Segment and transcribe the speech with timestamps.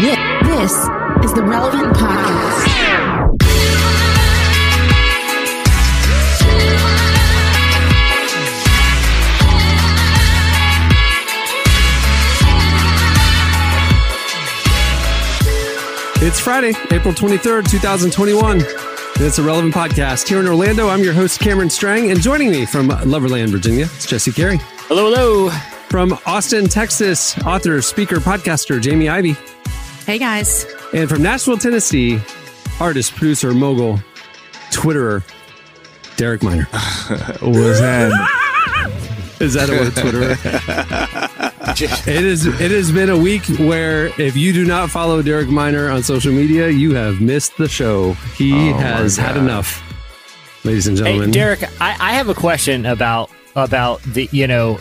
[0.00, 0.72] This
[1.24, 2.68] is the Relevant Podcast.
[16.22, 18.60] It's Friday, April 23rd, 2021.
[19.16, 20.28] It's a relevant podcast.
[20.28, 24.06] Here in Orlando, I'm your host, Cameron Strang, and joining me from Loverland, Virginia, it's
[24.06, 24.58] Jesse Carey.
[24.86, 25.50] Hello, hello.
[25.88, 29.36] From Austin, Texas, author, speaker, podcaster, Jamie Ivey.
[30.08, 30.64] Hey guys.
[30.94, 32.18] And from Nashville, Tennessee,
[32.80, 34.00] artist, producer, mogul,
[34.70, 35.22] Twitterer,
[36.16, 36.64] Derek Minor.
[37.42, 38.10] What's that?
[39.38, 42.08] Is that a word, Twitterer?
[42.16, 42.46] it is.
[42.46, 46.32] It has been a week where if you do not follow Derek Minor on social
[46.32, 48.14] media, you have missed the show.
[48.34, 49.82] He Oh, has had enough,
[50.64, 51.32] ladies and Hey, gentlemen.
[51.32, 54.78] Derek, I, I have a question about about the you know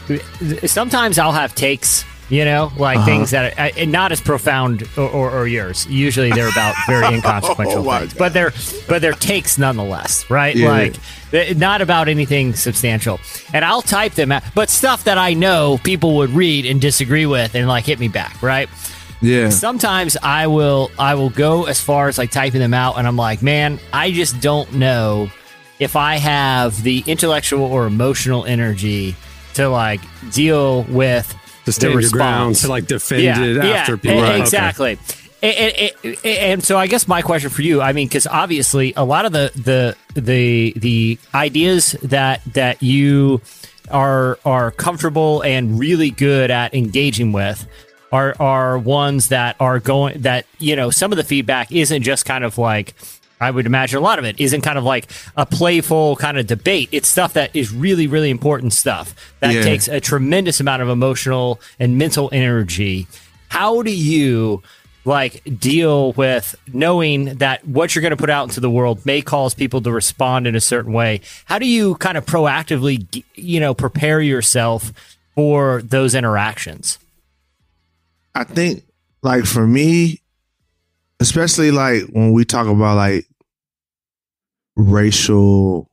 [0.66, 3.06] sometimes I'll have takes you know like Uh-huh.
[3.06, 5.86] things that are uh, not as profound or, or, or yours.
[5.88, 8.20] Usually they're about very inconsequential Oh, things, God.
[8.20, 8.52] but they're
[8.88, 10.56] but they're takes nonetheless, right?
[10.56, 10.70] Yeah.
[10.70, 13.20] Like not about anything substantial.
[13.54, 17.26] And I'll type them out, but stuff that I know people would read and disagree
[17.26, 18.70] with and like hit me back, right?
[19.20, 19.50] Yeah.
[19.50, 23.16] sometimes I will I will go as far as like typing them out and I'm
[23.18, 25.30] like, man, I just don't know
[25.80, 29.16] if I have the intellectual or emotional energy
[29.56, 31.34] to like deal with
[31.76, 34.20] the your ground, to like defend it after people.
[34.20, 34.42] Okay.
[34.42, 35.00] exactly.
[35.44, 38.94] And, and- and- and so I guess my question for you, I mean, because obviously
[38.98, 43.42] a lot of the the the the ideas that that you
[43.92, 47.68] are are comfortable and really good at engaging with
[48.12, 52.26] are are ones that are going that you know some of the feedback isn't just
[52.26, 52.94] kind of like
[53.40, 56.48] I would imagine a lot of it isn't kind of like a playful kind of
[56.48, 56.90] debate.
[56.92, 59.62] It's stuff that is really, really important stuff that Yeah.
[59.62, 63.08] takes a tremendous amount of emotional and mental energy.
[63.50, 64.64] How do you
[65.06, 69.22] like deal with knowing that what you're going to put out into the world may
[69.22, 71.22] cause people to respond in a certain way?
[71.46, 74.92] How do you kind of proactively, you know, prepare yourself
[75.36, 76.98] for those interactions?
[78.36, 78.84] I think
[79.22, 80.22] like for me,
[81.20, 83.26] especially like when we talk about like
[84.76, 85.90] racial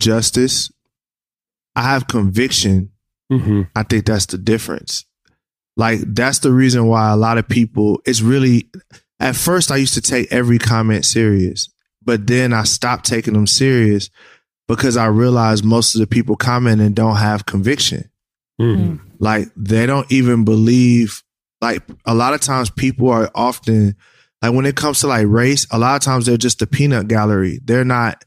[0.00, 0.70] justice,
[1.74, 2.90] I have conviction.
[3.30, 3.68] Mhm.
[3.74, 5.04] I think that's the difference.
[5.76, 8.68] Like that's the reason why a lot of people it's really
[9.20, 11.68] at first I used to take every comment serious,
[12.04, 14.10] but then I stopped taking them serious
[14.68, 18.08] because I realized most of the people commenting don't have conviction.
[18.60, 19.00] Mhm.
[19.18, 21.22] like they don't even believe
[21.62, 23.96] like a lot of times people are often
[24.42, 27.08] like when it comes to like race a lot of times they're just a peanut
[27.08, 28.24] gallery they're not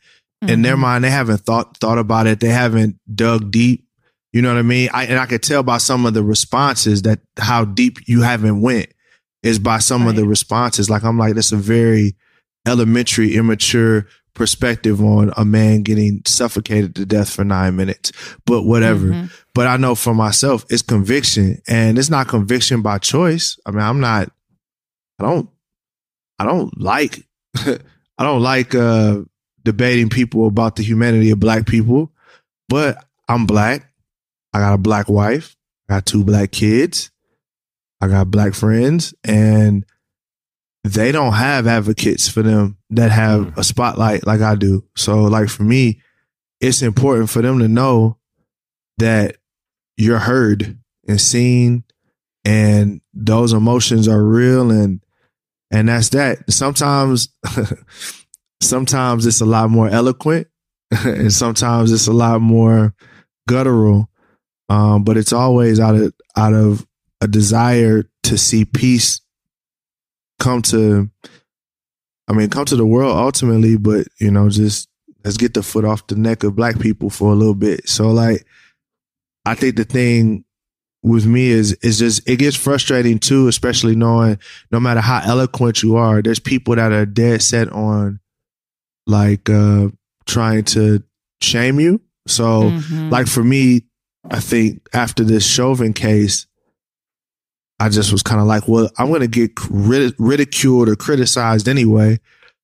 [0.47, 3.85] in their mind they haven't thought thought about it they haven't dug deep
[4.33, 7.01] you know what i mean I, and i could tell by some of the responses
[7.03, 8.87] that how deep you haven't went
[9.43, 12.15] is by some of the responses like i'm like that's a very
[12.67, 18.11] elementary immature perspective on a man getting suffocated to death for nine minutes
[18.45, 19.31] but whatever Mhm.
[19.53, 23.57] but I know for myself, it's conviction, and it's not conviction by choice.
[23.65, 24.29] I mean, I'm not.
[25.17, 25.49] I don't.
[26.39, 27.25] I don't like.
[27.55, 29.21] I don't like uh
[29.63, 32.11] debating people about the humanity of black people,
[32.69, 33.91] but I'm black.
[34.53, 35.55] I got a black wife.
[35.89, 37.11] I got two black kids.
[38.01, 39.85] I got black friends, and
[40.83, 44.83] they don't have advocates for them that have a spotlight like I do.
[44.95, 46.01] So, like for me,
[46.61, 48.17] it's important for them to know
[48.97, 49.37] that
[49.97, 51.83] you're heard and seen
[52.43, 55.01] and those emotions are real and
[55.71, 56.51] and that's that.
[56.51, 57.29] Sometimes
[58.61, 60.47] sometimes it's a lot more eloquent
[60.91, 62.93] and sometimes it's a lot more
[63.47, 64.09] guttural.
[64.69, 66.85] Um but it's always out of out of
[67.21, 69.21] a desire to see peace
[70.39, 71.09] come to
[72.27, 74.89] i mean come to the world ultimately but you know just
[75.25, 77.89] let's get the foot off the neck of black people for a little bit.
[77.89, 78.45] So like
[79.43, 80.44] I think the thing
[81.05, 84.39] with me is is just it gets frustrating too, especially knowing
[84.71, 88.19] no matter how eloquent you are, there's people that are dead set on
[89.05, 89.89] like uh
[90.25, 91.03] trying to
[91.41, 92.01] shame you.
[92.27, 93.11] So Mhm.
[93.11, 93.83] like for me,
[94.31, 96.47] I think after this Chauvin case,
[97.79, 102.19] I just was kind of like, well, I'm gonna get rid- ridiculed or criticized anyway,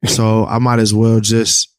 [0.08, 1.70] so I might as well just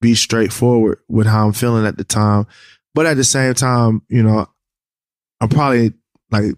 [0.00, 2.46] be straightforward with how I'm feeling at the time.
[2.94, 4.46] But at the same time, you know,
[5.42, 5.92] I'm probably
[6.30, 6.52] like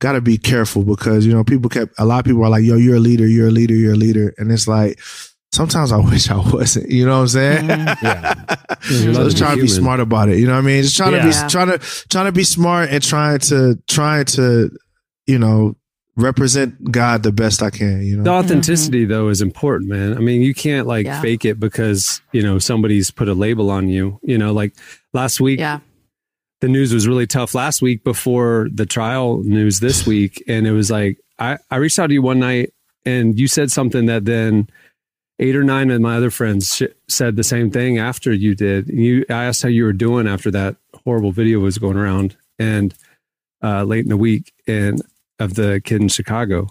[0.00, 2.64] got to be careful because you know people kept a lot of people are like,
[2.64, 4.98] "Yo, you're a leader, you're a leader, you're a leader," and it's like
[5.52, 6.90] sometimes I wish I wasn't.
[6.90, 7.68] You know what I'm saying?
[7.68, 8.02] Mhm.
[8.02, 8.34] Yeah.
[8.90, 9.82] You're so just to be trying to be human.
[9.82, 10.38] smart about it.
[10.38, 10.82] You know what I mean?
[10.82, 11.30] Just trying Yeah.
[11.30, 11.78] to be trying to
[12.08, 14.70] trying to be smart and trying to trying to
[15.26, 15.76] you know
[16.16, 18.02] represent God the best I can.
[18.02, 19.12] You know, the authenticity mm-hmm.
[19.12, 20.16] though is important, man.
[20.16, 21.20] I mean, you can't like yeah.
[21.20, 24.18] fake it because you know somebody's put a label on you.
[24.22, 24.74] You know, like
[25.12, 25.80] last week, yeah.
[26.60, 30.72] The news was really tough last week before the trial news this week, and it
[30.72, 32.72] was like I I reached out to you one night
[33.04, 34.68] and you said something that then
[35.38, 38.88] eight or nine of my other friends sh- said the same thing after you did.
[38.88, 42.94] You I asked how you were doing after that horrible video was going around and
[43.62, 45.02] uh, late in the week and
[45.38, 46.68] of the kid in Chicago.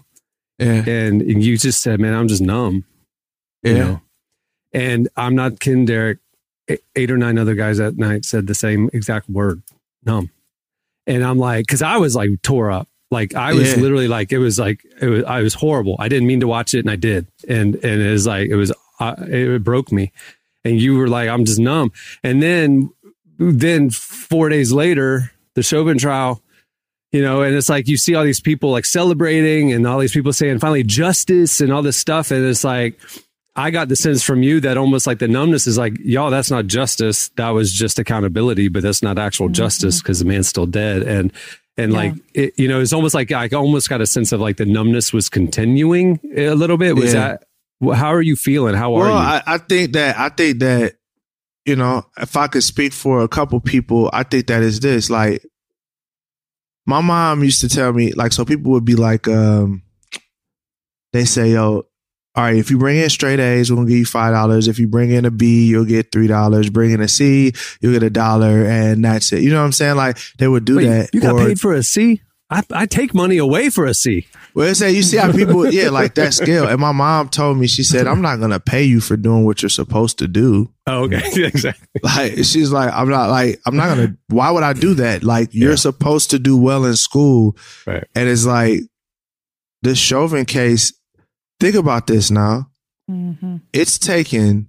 [0.58, 0.84] Yeah.
[0.86, 2.84] And, and you just said, man, I'm just numb.
[3.62, 3.70] Yeah.
[3.70, 4.00] You know?
[4.72, 6.18] And I'm not kidding, Derek.
[6.94, 9.60] Eight or nine other guys that night said the same exact word,
[10.04, 10.30] numb.
[11.06, 12.88] And I'm like, because I was like tore up.
[13.10, 13.82] Like I was yeah.
[13.82, 15.96] literally like, it was like, it was, I was horrible.
[15.98, 17.26] I didn't mean to watch it and I did.
[17.48, 20.12] And, and it was like, it was, uh, it broke me.
[20.64, 21.90] And you were like, I'm just numb.
[22.22, 22.90] And then,
[23.38, 26.40] then four days later, the Chauvin trial,
[27.10, 30.12] you know, and it's like you see all these people like celebrating and all these
[30.12, 32.30] people saying finally justice and all this stuff.
[32.30, 33.00] And it's like,
[33.56, 36.50] I got the sense from you that almost like the numbness is like, y'all, that's
[36.50, 37.28] not justice.
[37.30, 39.54] That was just accountability, but that's not actual mm-hmm.
[39.54, 41.02] justice because the man's still dead.
[41.02, 41.32] And,
[41.76, 41.98] and yeah.
[41.98, 44.66] like, it, you know, it's almost like I almost got a sense of like the
[44.66, 46.94] numbness was continuing a little bit.
[46.94, 47.38] Was yeah.
[47.80, 48.74] that, how are you feeling?
[48.74, 49.14] How well, are you?
[49.14, 50.96] I, I think that, I think that,
[51.64, 55.10] you know, if I could speak for a couple people, I think that is this
[55.10, 55.44] like,
[56.86, 59.82] my mom used to tell me like so people would be like um
[61.12, 61.86] they say yo
[62.34, 64.78] all right if you bring in straight a's we're gonna give you five dollars if
[64.78, 68.02] you bring in a b you'll get three dollars bring in a c you'll get
[68.02, 70.86] a dollar and that's it you know what i'm saying like they would do Wait,
[70.86, 73.94] that you got or, paid for a c I, I take money away for a
[73.94, 74.26] C.
[74.54, 76.66] Well, it's say you see how people, yeah, like that scale.
[76.66, 79.62] And my mom told me, she said, "I'm not gonna pay you for doing what
[79.62, 82.00] you're supposed to do." Oh, okay, exactly.
[82.02, 84.16] Like she's like, I'm not like, I'm not gonna.
[84.28, 85.22] Why would I do that?
[85.22, 85.76] Like you're yeah.
[85.76, 87.56] supposed to do well in school,
[87.86, 88.04] right.
[88.16, 88.80] and it's like
[89.82, 90.92] this Chauvin case.
[91.60, 92.70] Think about this now.
[93.10, 93.56] Mm-hmm.
[93.72, 94.68] It's taken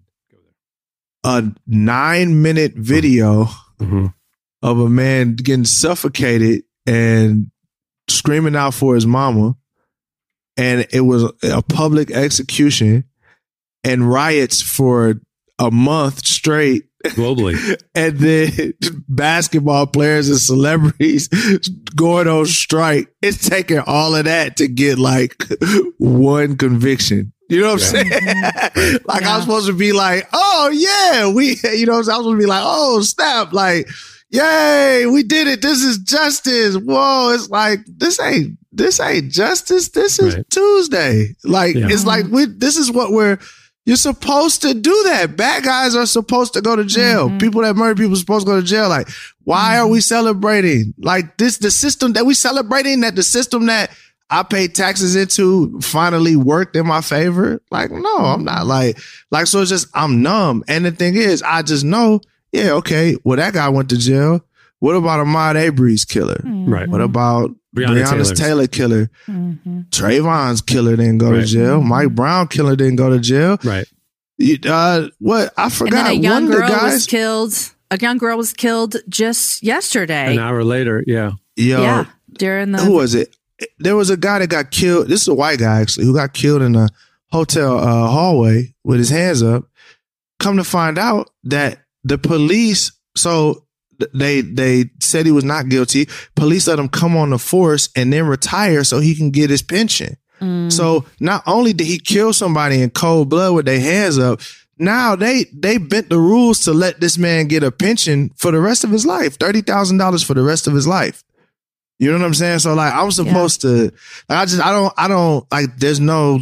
[1.24, 3.46] a nine minute video
[3.80, 4.08] mm-hmm.
[4.62, 7.50] of a man getting suffocated and
[8.10, 9.56] screaming out for his mama,
[10.58, 13.06] and it was a public execution
[13.84, 15.16] and riots for
[15.58, 17.82] a month straight globally.
[17.96, 18.74] and then
[19.08, 21.28] basketball players and celebrities
[21.96, 23.10] going on strike.
[23.22, 25.44] It's taking all of that to get like
[25.98, 27.34] one conviction.
[27.50, 28.10] You know what I'm saying?
[29.06, 29.36] like yeah.
[29.36, 32.46] I'm supposed to be like, oh yeah, we, you know, I was supposed to be
[32.46, 33.90] like, oh snap, like
[34.32, 35.62] yay, we did it.
[35.62, 36.78] This is justice.
[36.78, 39.90] Whoa, it's like this ain't this ain't justice.
[39.90, 40.50] This is right.
[40.50, 41.36] Tuesday.
[41.44, 41.88] Like yeah.
[41.90, 43.38] it's like we this is what we're
[43.86, 45.36] you're supposed to do that.
[45.36, 47.28] Bad guys are supposed to go to jail.
[47.28, 47.40] Mm-hmm.
[47.40, 48.90] People that murder people are supposed to go to jail.
[48.90, 49.10] Like,
[49.44, 49.82] why mm-hmm.
[49.82, 50.94] are we celebrating?
[50.98, 53.92] Like this the system that we celebrating that the system that
[54.30, 57.62] I paid taxes into finally worked in my favor.
[57.70, 58.98] Like, no, I'm not like,
[59.30, 60.64] like, so it's just, I'm numb.
[60.70, 63.16] And the thing is, I just know yeah, okay.
[63.24, 64.42] Well, that guy went to jail.
[64.82, 66.42] What about Ahmaud Arbery's killer?
[66.44, 66.74] Mm-hmm.
[66.74, 66.90] Right.
[66.90, 69.12] What about Breonna, Breonna Taylor killer?
[69.28, 69.82] Mm-hmm.
[69.92, 71.42] Trayvon's killer didn't go right.
[71.42, 71.80] to jail.
[71.80, 71.88] Mm-hmm.
[71.88, 73.60] Mike Brown killer didn't go to jail.
[73.64, 73.86] Right.
[74.66, 75.94] Uh, what I forgot.
[75.94, 77.54] And then a young girl guys, was killed.
[77.92, 80.34] A young girl was killed just yesterday.
[80.34, 81.34] An hour later, yeah.
[81.56, 82.06] Yo, yeah.
[82.34, 83.36] During the who was it?
[83.78, 85.10] There was a guy that got killed.
[85.10, 86.90] This is a white guy actually who got killed in a
[87.32, 89.66] hotel uh, hallway with his hands up.
[90.40, 93.64] Come to find out that the police, so
[94.14, 96.08] they they said he was not guilty.
[96.36, 99.62] Police let him come on the force and then retire so he can get his
[99.62, 100.18] pension.
[100.40, 100.72] Mm.
[100.72, 104.42] So not only did he kill somebody in cold blood with their hands up,
[104.78, 108.60] now they they bent the rules to let this man get a pension for the
[108.60, 111.24] rest of his life, thirty thousand dollars for the rest of his life.
[112.00, 112.60] You know what I'm saying?
[112.60, 113.70] So like I'm supposed yeah.
[113.70, 113.84] to
[114.28, 116.40] like I just I don't I don't like there's no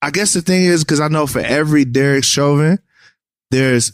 [0.00, 2.78] I guess the thing is because I know for every Derek Chauvin,
[3.50, 3.92] there's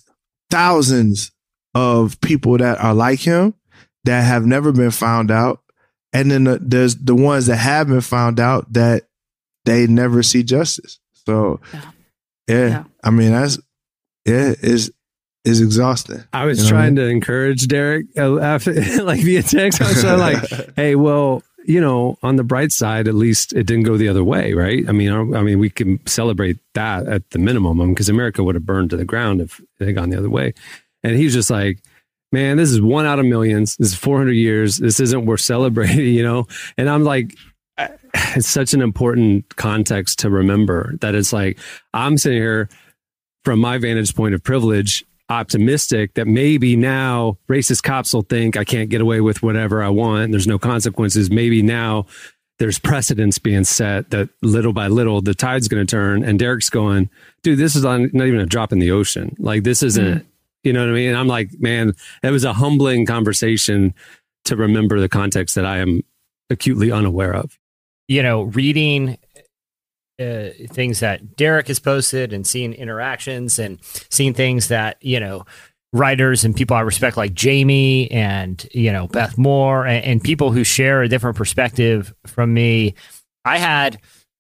[0.49, 1.33] thousands
[1.79, 3.55] of people that are like him
[4.05, 5.63] that have never been found out.
[6.13, 9.05] And then the, there's the ones that have been found out that
[9.65, 10.99] they never see justice.
[11.27, 11.91] So, yeah,
[12.49, 12.85] yeah, yeah.
[13.05, 13.59] I mean, that's,
[14.25, 14.91] yeah, is
[15.45, 16.25] is exhausting.
[16.33, 16.97] I was you know trying I mean?
[16.97, 19.81] to encourage Derek uh, after, like via text.
[19.81, 23.85] I was like, "Hey, well, you know, on the bright side, at least it didn't
[23.85, 24.87] go the other way, right?
[24.89, 28.19] I mean, I, I mean, we can celebrate that at the minimum, because I mean,
[28.19, 30.55] America would have burned to the ground if it had gone the other way.
[31.03, 31.79] And he's just like,
[32.33, 33.77] man, this is one out of millions.
[33.77, 34.79] This is 400 years.
[34.79, 36.47] This isn't worth celebrating, you know?
[36.77, 37.35] And I'm like,
[38.15, 41.59] it's such an important context to remember that it's like,
[41.95, 42.69] I'm sitting here
[43.45, 48.65] from my vantage point of privilege optimistic that maybe now racist cops will think I
[48.65, 51.31] can't get away with whatever I want there's no consequences.
[51.31, 52.07] Maybe now
[52.59, 56.25] there's precedents being set that little by little the tide's going to turn.
[56.25, 57.09] And Derek's going,
[57.43, 59.37] dude, this is on, not even a drop in the ocean.
[59.39, 60.27] Like this isn't, mm.
[60.65, 61.09] You know what I mean?
[61.11, 63.95] And I'm like, man, it was a humbling conversation
[64.45, 66.03] to remember the context that I am
[66.51, 67.59] acutely unaware of.
[68.09, 69.19] You know, reading
[70.19, 73.79] uh, things that Derek has posted and seeing interactions and
[74.11, 75.45] seeing things that, you know,
[75.93, 80.51] writers and people I respect like Jamie and, you know, Beth Moore and, and people
[80.51, 82.95] who share a different perspective from me.
[83.45, 83.99] I had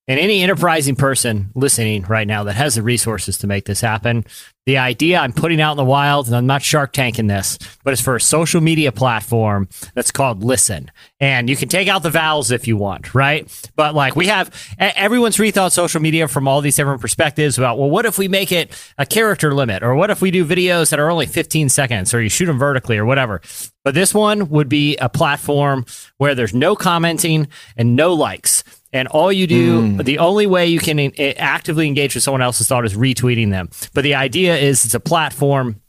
[0.08, 4.24] and any enterprising person listening right now that has the resources to make this happen,
[4.64, 7.92] the idea I'm putting out in the wild, and I'm not Shark Tanking this, but
[7.92, 10.90] it's for a social media platform that's called Listen.
[11.20, 13.70] And you can take out the vowels if you want, right?
[13.76, 17.90] But like we have, everyone's rethought social media from all these different perspectives about, well,
[17.90, 19.82] what if we make it a character limit?
[19.82, 22.58] Or what if we do videos that are only 15 seconds or you shoot them
[22.58, 23.40] vertically or whatever?
[23.84, 25.86] But this one would be a platform
[26.18, 28.64] where there's no commenting and no likes.
[28.92, 30.04] And all you do, mm.
[30.04, 30.98] the only way you can
[31.38, 33.68] actively engage with someone else's thought is retweeting them.
[33.92, 35.80] But the idea is it's a platform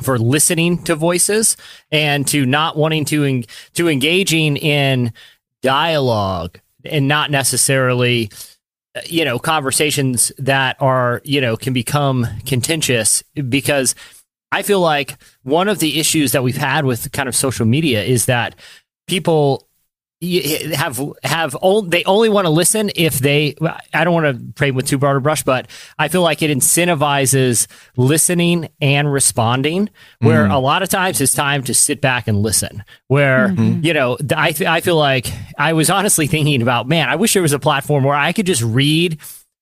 [0.00, 1.56] for listening to voices
[1.90, 3.44] and to not wanting to en-
[3.74, 5.12] to engaging in
[5.62, 8.30] dialogue and not necessarily
[9.06, 13.94] you know conversations that are you know can become contentious because
[14.50, 18.02] I feel like one of the issues that we've had with kind of social media
[18.02, 18.54] is that
[19.06, 19.66] people
[20.22, 23.56] have have old, they only want to listen if they
[23.92, 26.50] I don't want to pray with too broad a brush, but I feel like it
[26.50, 29.90] incentivizes listening and responding.
[30.20, 30.54] Where mm.
[30.54, 32.84] a lot of times it's time to sit back and listen.
[33.08, 33.84] Where mm-hmm.
[33.84, 35.26] you know I I feel like
[35.58, 38.46] I was honestly thinking about man, I wish there was a platform where I could
[38.46, 39.18] just read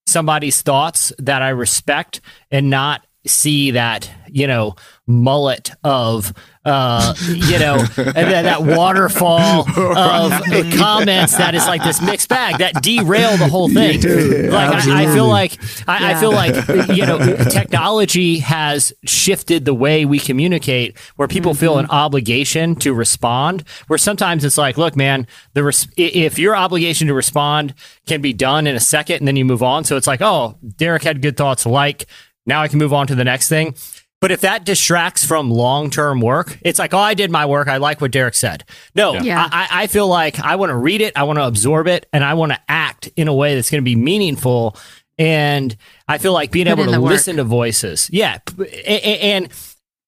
[0.06, 4.74] somebody's thoughts that I respect and not see that you know
[5.06, 10.32] mullet of uh, you know, and then that waterfall of
[10.76, 14.00] comments that is like this mixed bag that derail the whole thing.
[14.02, 15.58] Yeah, like I, I, feel like
[15.88, 16.08] I, yeah.
[16.08, 17.18] I, feel like you know,
[17.50, 21.60] technology has shifted the way we communicate, where people mm-hmm.
[21.60, 23.64] feel an obligation to respond.
[23.86, 27.72] Where sometimes it's like, look, man, the res- if your obligation to respond
[28.06, 29.84] can be done in a second, and then you move on.
[29.84, 32.06] So it's like, oh, Derek had good thoughts, like.
[32.50, 33.76] Now I can move on to the next thing.
[34.20, 37.68] But if that distracts from long term work, it's like, oh, I did my work.
[37.68, 38.64] I like what Derek said.
[38.94, 39.48] No, yeah.
[39.50, 42.22] I, I feel like I want to read it, I want to absorb it, and
[42.22, 44.76] I want to act in a way that's going to be meaningful.
[45.16, 45.74] And
[46.08, 48.10] I feel like being Put able to listen to voices.
[48.12, 48.38] Yeah.
[48.58, 49.48] And,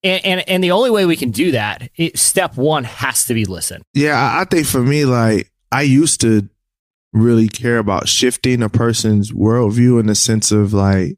[0.03, 3.35] and, and, and the only way we can do that, it, step one has to
[3.35, 3.83] be listen.
[3.95, 4.19] Yeah.
[4.19, 6.49] I think for me, like, I used to
[7.13, 11.17] really care about shifting a person's worldview in the sense of like,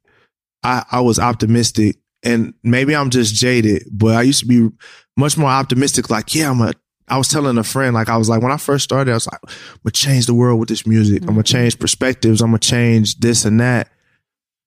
[0.65, 4.71] I, I was optimistic and maybe I'm just jaded, but I used to be
[5.17, 6.09] much more optimistic.
[6.11, 6.73] Like, yeah, I'm a,
[7.07, 9.27] I was telling a friend, like, I was like, when I first started, I was
[9.27, 11.21] like, I'm gonna change the world with this music.
[11.21, 11.29] Mm-hmm.
[11.29, 12.41] I'm gonna change perspectives.
[12.41, 13.91] I'm gonna change this and that.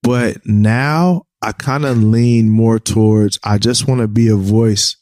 [0.04, 4.96] But now I kind of lean more towards, I just want to be a voice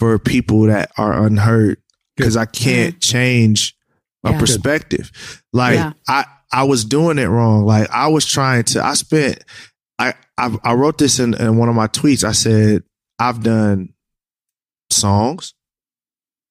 [0.00, 1.80] for people that are unheard
[2.16, 3.76] because I can't change
[4.24, 4.38] a yeah.
[4.40, 5.12] perspective.
[5.52, 5.92] Like, yeah.
[6.08, 7.64] I, I was doing it wrong.
[7.64, 9.42] Like I was trying to, I spent
[10.38, 12.24] I, I, wrote this in, in one of my tweets.
[12.24, 12.82] I said,
[13.18, 13.94] I've done
[14.90, 15.54] songs.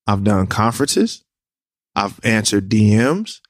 [0.08, 1.24] I've done conferences.
[1.96, 3.42] I've answered DMs.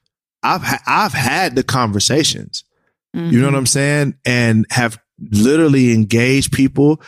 [0.42, 2.64] I've, ha- I've had the conversations.
[3.14, 3.32] Mm-hmm.
[3.32, 3.58] You know what mm-hmm.
[3.58, 4.14] I'm saying?
[4.24, 7.00] And have literally engaged people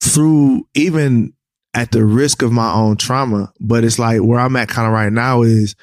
[0.00, 1.32] through even
[1.74, 3.52] at the risk of my own trauma.
[3.60, 5.74] But it's like where I'm at kind of right now is,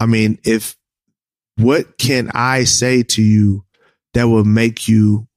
[0.00, 0.76] I mean, if
[1.56, 3.64] what can I say to you
[4.14, 5.27] that will make you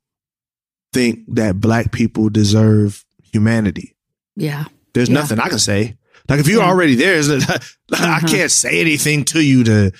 [0.93, 3.95] think that black people deserve humanity.
[4.35, 4.65] Yeah.
[4.93, 5.15] There's yeah.
[5.15, 5.97] nothing I can say.
[6.29, 6.69] Like if you're yeah.
[6.69, 7.59] already there, uh-huh.
[7.93, 9.91] I can't say anything to you to,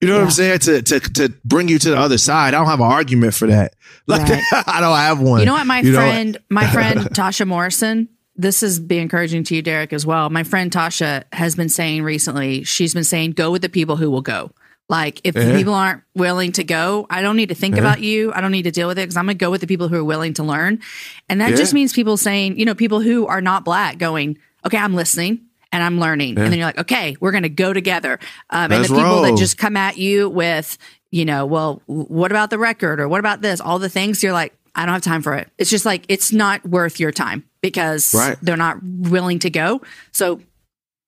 [0.00, 0.18] you know yeah.
[0.20, 0.58] what I'm saying?
[0.60, 2.54] To, to, to bring you to the other side.
[2.54, 3.74] I don't have an argument for that.
[4.08, 4.42] Like right.
[4.66, 5.40] I don't have one.
[5.40, 5.66] You know what?
[5.66, 10.06] My you friend, my friend Tasha Morrison, this is be encouraging to you, Derek, as
[10.06, 10.30] well.
[10.30, 14.10] My friend Tasha has been saying recently, she's been saying, go with the people who
[14.10, 14.50] will go.
[14.88, 15.54] Like if uh-huh.
[15.54, 17.82] people aren't willing to go, I don't need to think uh-huh.
[17.82, 18.32] about you.
[18.32, 19.96] I don't need to deal with it because I'm gonna go with the people who
[19.96, 20.80] are willing to learn.
[21.28, 21.56] And that yeah.
[21.56, 25.40] just means people saying, you know, people who are not black going, okay, I'm listening
[25.72, 26.38] and I'm learning.
[26.38, 28.18] And then you're like, okay, we're gonna go together.
[28.48, 29.22] Um, and the people roll.
[29.22, 30.78] that just come at you with,
[31.10, 33.60] you know, well, what about the record or what about this?
[33.60, 35.50] All the things you're like, I don't have time for it.
[35.58, 38.38] It's just like it's not worth your time because right.
[38.40, 39.82] they're not willing to go.
[40.12, 40.40] So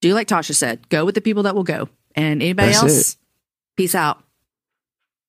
[0.03, 1.89] do like Tasha said, go with the people that will go.
[2.15, 3.20] And anybody That's else, it
[3.81, 4.23] Peace out.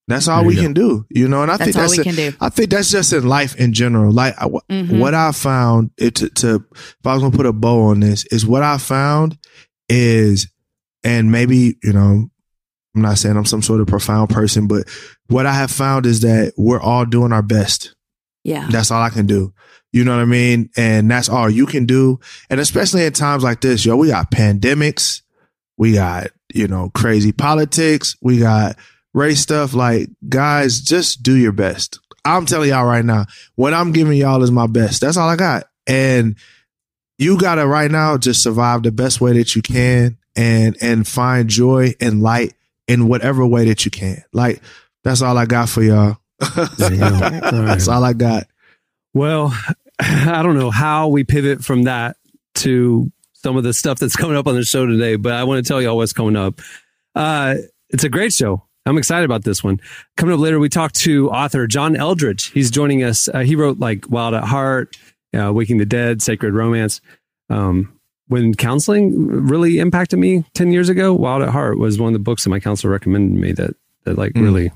[0.08, 0.62] That's all we go.
[0.62, 1.42] can do, you know.
[1.42, 4.12] And I that's think that's we a, I think that's just in life in general.
[4.12, 5.00] Like mm-hmm.
[5.00, 8.26] what I found, it, to, to if I was gonna put a bow on this,
[8.26, 9.38] is what I found
[9.88, 10.52] is,
[11.04, 12.30] and maybe you know,
[12.96, 14.90] I'm not saying I'm some sort of profound person, but
[15.28, 17.96] what I have found is that we're all doing our best.
[18.44, 18.68] Yeah.
[18.70, 19.54] That's all I can do.
[19.94, 20.70] You know what I mean?
[20.76, 22.20] And that's all you can do.
[22.50, 25.22] And especially at times like this, yo, we got pandemics.
[25.78, 28.16] We got, you know, crazy politics.
[28.22, 28.78] We got
[29.14, 29.74] race stuff.
[29.74, 32.00] Like, guys, just do your best.
[32.24, 35.02] I'm telling y'all right now, what I'm giving y'all is my best.
[35.02, 35.66] That's all I got.
[35.88, 36.36] And
[37.18, 41.50] you gotta right now just survive the best way that you can and and find
[41.50, 42.54] joy and light
[42.88, 44.24] in whatever way that you can.
[44.34, 44.62] Like,
[45.04, 46.18] that's all I got for y'all.
[46.78, 48.48] That's all I got.
[49.14, 49.54] Well,
[50.00, 52.18] I don't know how we pivot from that
[52.56, 53.12] to
[53.44, 55.68] some of the stuff that's coming up on the show today, but I want to
[55.68, 56.62] tell y'all what's coming up.
[57.16, 57.56] Uh,
[57.90, 58.64] it's a great show.
[58.86, 59.80] I'm excited about this one.
[60.18, 62.52] Coming up later, we talk to author John Eldredge.
[62.52, 63.30] He's joining us.
[63.30, 64.98] Uh, he wrote like Wild at Heart,
[65.38, 67.00] uh, Waking the Dead, Sacred Romance.
[67.50, 72.14] Um, when counseling really impacted me 10 years ago, Wild at Heart was one of
[72.14, 74.42] the books that my counselor recommended me that, that like mm.
[74.42, 74.72] really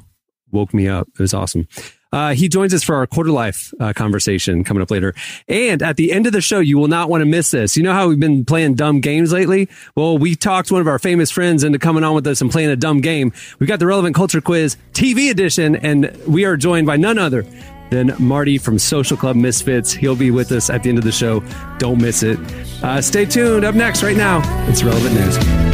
[0.51, 1.07] woke me up.
[1.13, 1.67] It was awesome.
[2.15, 5.13] Uh, he joins us for our quarter life uh, conversation coming up later.
[5.49, 7.75] And at the end of the show, you will not want to miss this.
[7.75, 9.67] You know how we've been playing dumb games lately?
[9.95, 12.69] Well, we talked one of our famous friends into coming on with us and playing
[12.69, 13.33] a dumb game.
[13.59, 17.45] We've got the relevant culture quiz TV edition, and we are joined by none other
[17.89, 19.91] than Marty from Social Club Misfits.
[19.91, 21.41] He'll be with us at the end of the show.
[21.79, 22.39] Don't miss it.
[22.81, 23.65] Uh, stay tuned.
[23.65, 25.64] Up next, right now, it's relevant news.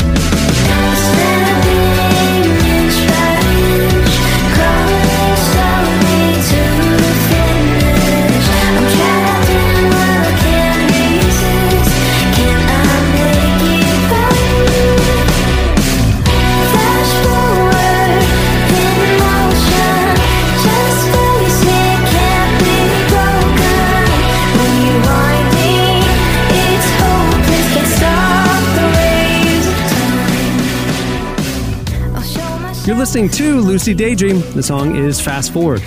[32.84, 34.42] You're listening to Lucy Daydream.
[34.54, 35.84] The song is Fast Forward.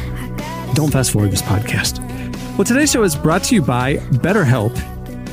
[0.74, 1.98] Don't fast forward this podcast.
[2.56, 4.76] Well, today's show is brought to you by BetterHelp.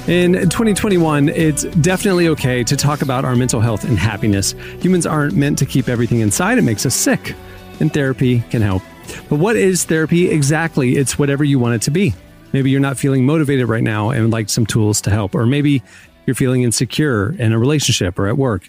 [0.10, 4.54] In 2021, it's definitely okay to talk about our mental health and happiness.
[4.80, 7.36] Humans aren't meant to keep everything inside, it makes us sick,
[7.80, 8.82] and therapy can help.
[9.30, 10.98] But what is therapy exactly?
[10.98, 12.16] It's whatever you want it to be.
[12.54, 15.46] Maybe you're not feeling motivated right now and would like some tools to help, or
[15.46, 15.84] maybe
[16.26, 18.68] you're feeling insecure in a relationship or at work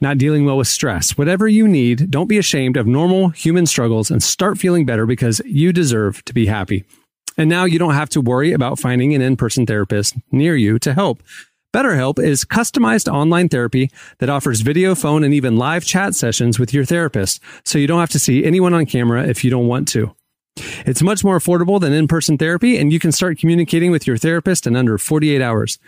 [0.00, 1.16] not dealing well with stress.
[1.16, 5.40] Whatever you need, don't be ashamed of normal human struggles and start feeling better because
[5.44, 6.84] you deserve to be happy.
[7.36, 10.78] And now you don't have to worry about finding an in person therapist near you
[10.80, 11.22] to help.
[11.72, 16.74] BetterHelp is customized online therapy that offers video, phone, and even live chat sessions with
[16.74, 19.86] your therapist, so you don't have to see anyone on camera if you don't want
[19.88, 20.14] to.
[20.84, 24.16] It's much more affordable than in person therapy, and you can start communicating with your
[24.16, 25.78] therapist in under 48 hours.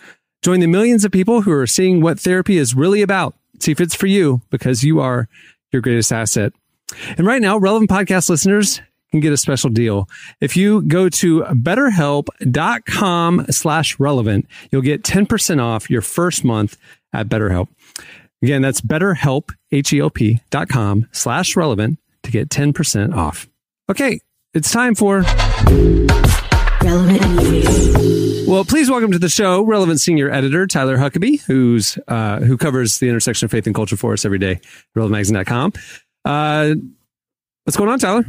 [0.42, 3.81] Join the millions of people who are seeing what therapy is really about See if
[3.81, 5.28] it's for you because you are
[5.70, 6.52] your greatest asset.
[7.16, 8.81] And right now, relevant podcast listeners
[9.12, 10.09] can get a special deal.
[10.40, 16.76] If you go to betterhelp.com slash relevant, you'll get 10% off your first month
[17.12, 17.68] at BetterHelp.
[18.42, 23.46] Again, that's betterhelp, H-E-L-P dot com slash relevant to get 10% off.
[23.88, 24.18] Okay,
[24.55, 25.20] it's time for
[26.83, 28.41] relevant news.
[28.52, 32.98] Well, please welcome to the show, relevant senior editor Tyler Huckabee, who's uh, who covers
[32.98, 34.60] the intersection of faith and culture for us every day,
[34.94, 35.72] relevantmagazine.com.
[36.26, 36.74] Uh,
[37.64, 38.24] What's going on, Tyler?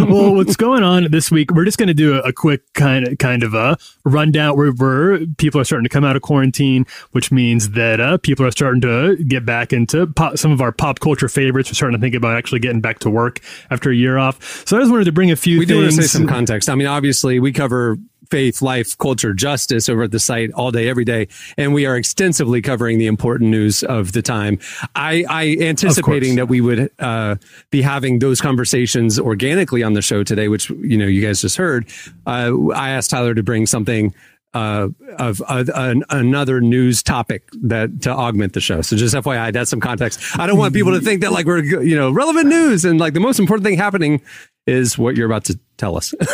[0.10, 1.50] well, what's going on this week?
[1.52, 4.56] We're just going to do a, a, quick kind of kind of a rundown.
[4.56, 8.46] Where we're people are starting to come out of quarantine, which means that uh, people
[8.46, 11.68] are starting to get back into pop, some of our pop culture favorites.
[11.68, 13.40] We're starting to think about actually getting back to work
[13.70, 14.42] after a year off.
[14.66, 15.58] So I just wanted to bring a few.
[15.58, 15.76] We things.
[15.76, 16.70] do want to say some context.
[16.70, 17.98] I mean, obviously, we cover
[18.30, 21.28] faith, life, culture, justice over at the site all day, every day.
[21.56, 24.58] And we are extensively covering the important news of the time.
[24.94, 27.36] I, I anticipating that we would uh,
[27.70, 31.56] be having those conversations organically on the show today, which, you know, you guys just
[31.56, 31.88] heard.
[32.26, 34.14] Uh, I asked Tyler to bring something
[34.52, 34.88] uh,
[35.18, 38.82] of uh, an, another news topic that to augment the show.
[38.82, 40.20] So just FYI, that's some context.
[40.38, 43.14] I don't want people to think that like we're you know relevant news and like
[43.14, 44.22] the most important thing happening
[44.66, 46.14] is what you're about to tell us.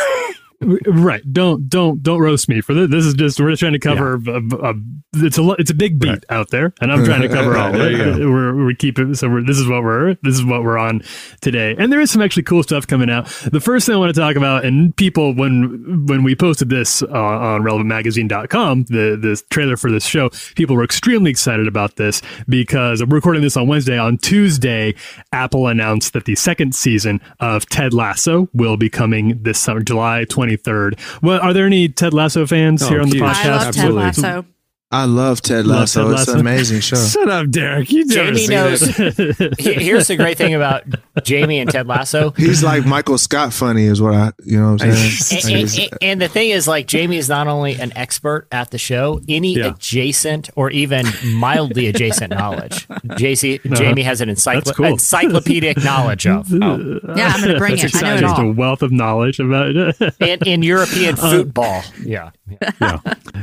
[0.61, 1.21] right.
[1.31, 4.19] Don't don't don't roast me for this this is just we're just trying to cover
[4.23, 4.39] yeah.
[4.53, 4.73] a, a,
[5.15, 6.23] it's a it's a big beat right.
[6.29, 8.19] out there and i'm trying to cover all of it.
[8.25, 11.01] we're we keep it so we're this is what we're this is what we're on
[11.41, 11.75] today.
[11.77, 13.27] And there is some actually cool stuff coming out.
[13.51, 17.03] The first thing i want to talk about and people when when we posted this
[17.03, 22.21] uh, on relevantmagazine.com the the trailer for this show people were extremely excited about this
[22.47, 23.97] because we're recording this on wednesday.
[23.97, 24.95] On tuesday
[25.31, 30.25] apple announced that the second season of ted lasso will be coming this summer july
[30.25, 31.21] 20 23rd.
[31.21, 33.25] Well, are there any Ted Lasso fans oh, here on the huge.
[33.25, 33.45] podcast?
[33.45, 34.01] I love Absolutely.
[34.01, 34.45] Ted Lasso.
[34.89, 36.09] I love Ted Lasso.
[36.11, 36.95] Ted It's an amazing show.
[36.95, 37.91] Shut up, Derek.
[37.91, 38.81] You never Jamie knows.
[39.59, 40.83] Here's the great thing about
[41.23, 42.31] Jamie and Ted Lasso.
[42.37, 45.55] He's like Michael Scott funny, is what I, you know what I'm saying?
[45.55, 48.71] And, and- and- and the thing is, like, Jamie is not only an expert at
[48.71, 49.67] the show, any Yeah.
[49.73, 53.75] adjacent or even mildly adjacent knowledge, JC, Uh-huh.
[53.75, 54.85] Jamie has an encyclo- That's cool.
[54.85, 56.47] encyclopedic knowledge of.
[56.53, 56.99] Oh.
[57.15, 58.03] Yeah, I'm going to bring That's it.
[58.03, 58.27] I know it exciting.
[58.29, 60.15] Just a wealth of knowledge about it.
[60.21, 61.83] In, in European Uh, football.
[62.05, 62.29] Yeah.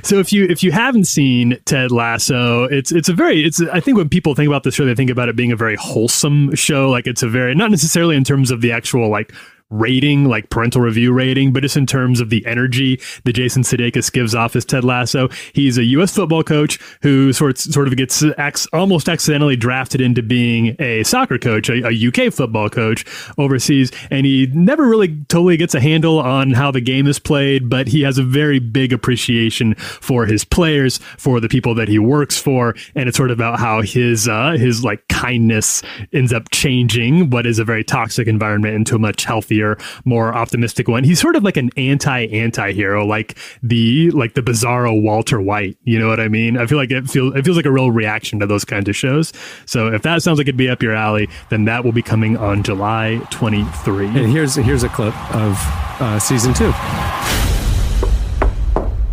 [0.04, 1.33] So if you if you haven't seen
[1.64, 4.84] Ted Lasso, it's it's a very it's I think when people think about the show,
[4.84, 6.90] they think about it being a very wholesome show.
[6.90, 9.32] Like it's a very not necessarily in terms of the actual like
[9.74, 14.12] rating, like parental review rating, but just in terms of the energy that Jason Sudeikis
[14.12, 15.28] gives off as Ted Lasso.
[15.52, 16.14] He's a U.S.
[16.14, 21.38] football coach who sort sort of gets acts, almost accidentally drafted into being a soccer
[21.38, 23.04] coach, a, a UK football coach
[23.38, 27.68] overseas, and he never really totally gets a handle on how the game is played,
[27.68, 31.98] but he has a very big appreciation for his players, for the people that he
[31.98, 35.82] works for, and it's sort of about how his uh, his like kindness
[36.12, 39.63] ends up changing what is a very toxic environment into a much healthier,
[40.04, 41.04] more optimistic one.
[41.04, 45.76] He's sort of like an anti anti hero, like the like the bizarro Walter White.
[45.84, 46.56] You know what I mean?
[46.56, 48.96] I feel like it feels it feels like a real reaction to those kinds of
[48.96, 49.32] shows.
[49.66, 52.36] So if that sounds like it'd be up your alley, then that will be coming
[52.36, 54.06] on July twenty three.
[54.06, 55.56] And here's here's a clip of
[56.00, 56.72] uh, season two.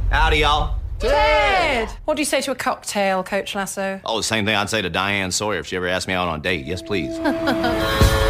[0.09, 0.81] Howdy, y'all.
[0.99, 1.89] Ted!
[2.05, 3.99] What do you say to a cocktail, Coach Lasso?
[4.05, 6.27] Oh, the same thing I'd say to Diane Sawyer if she ever asked me out
[6.27, 6.65] on a date.
[6.65, 7.17] Yes, please.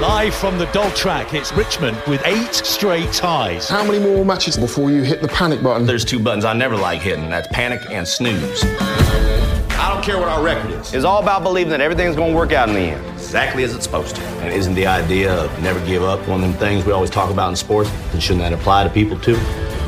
[0.00, 3.68] Live from the dog track, it's Richmond with eight straight ties.
[3.68, 5.86] How many more matches before you hit the panic button?
[5.86, 7.28] There's two buttons I never like hitting.
[7.28, 8.64] That's panic and snooze.
[8.64, 10.94] I don't care what our record is.
[10.94, 13.74] It's all about believing that everything's going to work out in the end, exactly as
[13.74, 14.22] it's supposed to.
[14.22, 17.30] And isn't the idea of never give up one of them things we always talk
[17.30, 17.90] about in sports?
[18.14, 19.36] And shouldn't that apply to people too?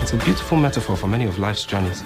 [0.03, 2.03] It's a beautiful metaphor for many of life's journeys.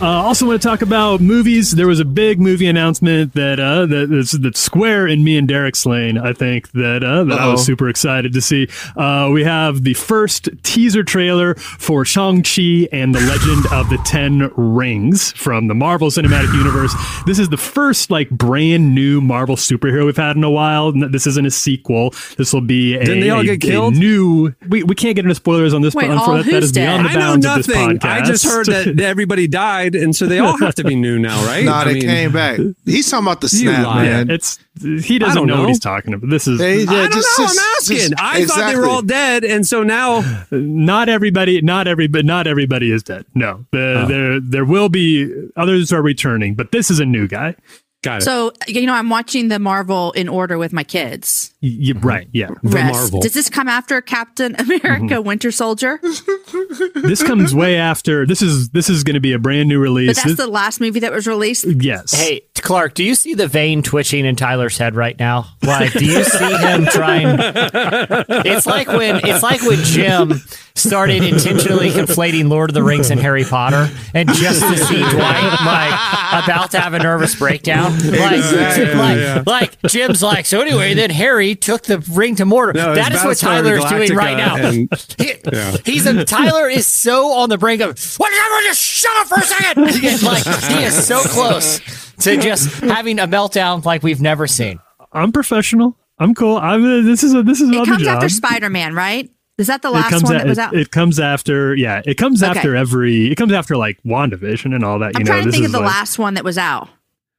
[0.00, 1.72] Uh, also, want to talk about movies.
[1.72, 5.48] There was a big movie announcement that uh, that that's, that's Square and me and
[5.48, 6.16] Derek's lane.
[6.16, 8.68] I think that uh, that I was super excited to see.
[8.96, 14.00] Uh, we have the first teaser trailer for Shang Chi and the Legend of the
[14.04, 16.94] Ten Rings from the Marvel Cinematic Universe.
[17.26, 20.92] This is the first like brand new Marvel superhero we've had in a while.
[20.92, 22.10] This isn't a sequel.
[22.36, 23.96] This will be a, Didn't they all a- get a killed?
[23.96, 24.54] new.
[24.68, 25.92] We, we can't get into spoilers on this.
[25.96, 27.98] Wait, but all that, that who's is beyond the I know bounds of this nothing.
[27.98, 28.04] podcast.
[28.04, 31.44] I just heard that everybody died, and so they all have to be new now,
[31.46, 31.64] right?
[31.64, 32.60] Nah, I they mean, came back.
[32.84, 34.02] He's talking about the snap, lie.
[34.04, 34.30] man.
[34.30, 36.30] It's he doesn't don't know, what he's talking about.
[36.30, 37.44] This is They- I don't just- know.
[37.46, 37.96] just- I'm asking.
[37.96, 41.60] just- I thought they were all dead, and so now not everybody.
[41.62, 43.24] Not every, but Not everybody is dead.
[43.34, 44.06] No, the, oh.
[44.06, 47.54] there there will be others are returning, but this is a new guy.
[48.02, 48.24] Got it.
[48.24, 51.54] So, you know, I'm watching the Marvel in order with my kids.
[51.60, 52.28] You- right?
[52.32, 52.48] Yeah.
[52.62, 52.92] the Rest.
[52.92, 53.20] Marvel.
[53.20, 55.26] Does this come after Captain America mm-hmm.
[55.26, 55.98] Winter Soldier?
[56.94, 58.26] this comes way after.
[58.26, 60.10] This is this is going to be a brand new release.
[60.10, 61.64] But that's This- the last movie that was released.
[61.64, 62.12] yes.
[62.12, 65.46] Hey, Clark, do you see the vein twitching in Tyler's head right now?
[65.62, 67.38] Like, do you see him trying?
[68.48, 70.34] It's like when it's like when Jim
[70.74, 75.60] started intentionally conflating Lord of the Rings and Harry Potter, and just to see Dwight
[75.64, 77.87] like about to have a nervous breakdown.
[77.90, 79.42] Like, Exactly, like, yeah.
[79.46, 82.74] like Jim's like, so anyway, then Harry took the ring to Mordor.
[82.74, 84.56] No, that is what Tyler is doing right now.
[84.56, 85.76] and- He- yeah.
[85.84, 88.30] He's a, Tyler is so on the brink of what?
[88.30, 90.22] Did everyone just shut up for a second.
[90.22, 91.80] like he is so close
[92.18, 94.78] to just having a meltdown like we've never seen.
[95.12, 95.96] I'm professional.
[96.18, 96.56] I'm cool.
[96.58, 96.84] I'm.
[96.84, 98.16] Uh, this is a this is It another comes job.
[98.16, 99.30] after Spider Man, right?
[99.56, 100.74] Is that the last one a- that was out?
[100.74, 101.74] It, comes after.
[101.74, 102.58] Yeah, it comes Okay.
[102.58, 103.30] after every.
[103.30, 105.12] It comes after like Wandavision and all that.
[105.14, 106.58] I'm you know, trying to this think is of the like- last one that was
[106.58, 106.88] out.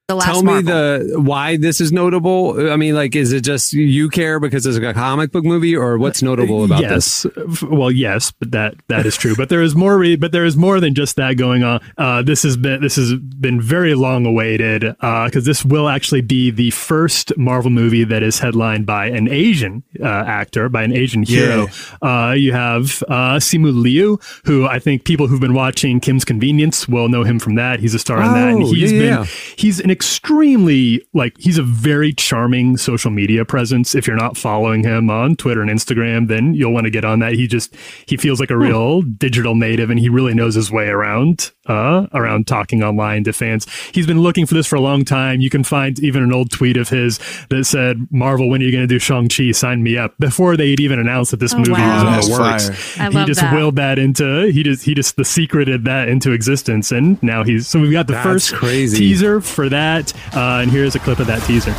[0.09, 0.73] The last Tell me Marvel.
[0.73, 2.71] the why this is notable.
[2.71, 5.99] I mean, like, is it just you care because it's a comic book movie, or
[5.99, 7.25] what's notable about this?
[7.25, 7.37] yes.
[7.61, 9.35] F- Well, yes, but that that is true.
[9.35, 9.99] But there is more.
[9.99, 11.79] Re- but there is more than just that going on.
[11.95, 16.49] Uh, this has been this has been very long awaited because this will actually be
[16.49, 21.21] the first Marvel movie that is headlined by an Asian uh, actor, by an Asian
[21.21, 21.67] hero.
[22.01, 26.87] Uh, you have uh, Simu Liu, who I think people who've been watching Kim's Convenience
[26.87, 27.79] will know him from that.
[27.79, 29.25] He's a star in that, and Oh, he's yeah, been yeah.
[29.55, 33.95] he's an extremely like he's a very charming social media presence.
[33.95, 37.19] If you're not following him on twitter and instagram then you'll want to get on
[37.19, 37.33] that.
[37.33, 40.87] He just he feels like a real digital native and he really knows his way
[40.87, 43.67] around uh around talking online to fans.
[43.93, 45.41] He's been looking for this for a long time.
[45.41, 48.71] You can find even an old tweet of his that said marvel when are you
[48.71, 49.51] going to do shang-chi?
[49.51, 50.17] Sign me up.
[50.19, 51.93] Before they'd even announced that this Oh, movie wow.
[51.93, 52.99] was in the That's works.
[52.99, 53.53] I he just that.
[53.53, 57.67] willed that into he just he just the secreted that into existence and now he's
[57.67, 58.97] so we've got the That's first crazy.
[58.97, 61.73] teaser for that uh, and here's a clip of that teaser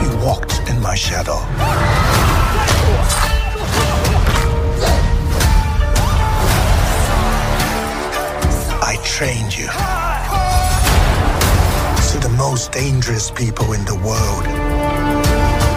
[0.00, 1.38] You walked in my shadow.
[8.82, 9.68] I trained you.
[12.00, 14.44] So the most dangerous people in the world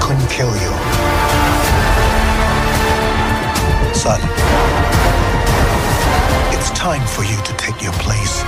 [0.01, 0.71] couldn't kill you.
[3.93, 4.21] Son,
[6.55, 8.43] it's time for you to take your place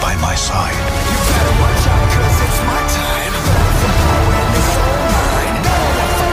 [0.00, 1.25] by my side.
[1.36, 3.32] You better watch out, cause it's my time.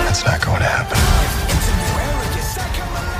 [0.08, 0.98] That's not going to happen.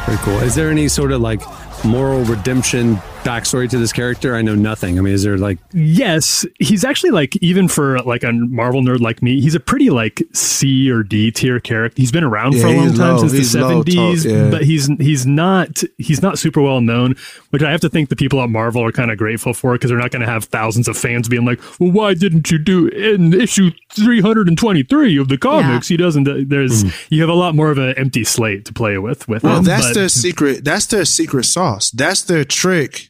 [0.06, 0.40] Very cool.
[0.40, 1.42] Is there any sort of like
[1.84, 4.36] moral redemption backstory to this character?
[4.36, 4.98] I know nothing.
[4.98, 9.00] I mean, is there like Yes, he's actually like even for like a Marvel nerd
[9.00, 12.00] like me, he's a pretty like C or D tier character.
[12.00, 13.18] He's been around for a long time low.
[13.20, 14.50] since He's the seventies, yeah.
[14.50, 17.16] but he's he's not he's not super well known,
[17.50, 19.90] which I have to think the people at Marvel are kind of grateful for because
[19.90, 22.88] they're not going to have thousands of fans being like, "Well, why didn't you do
[22.88, 26.50] in issue three hundred and twenty three of the comics?" He doesn't.
[26.50, 26.90] There's hmm.
[27.10, 29.44] you have a lot more of an empty slate to play with with.
[29.44, 30.64] Well, him, that's but- their secret.
[30.64, 31.92] That's their secret sauce.
[31.92, 33.10] That's their trick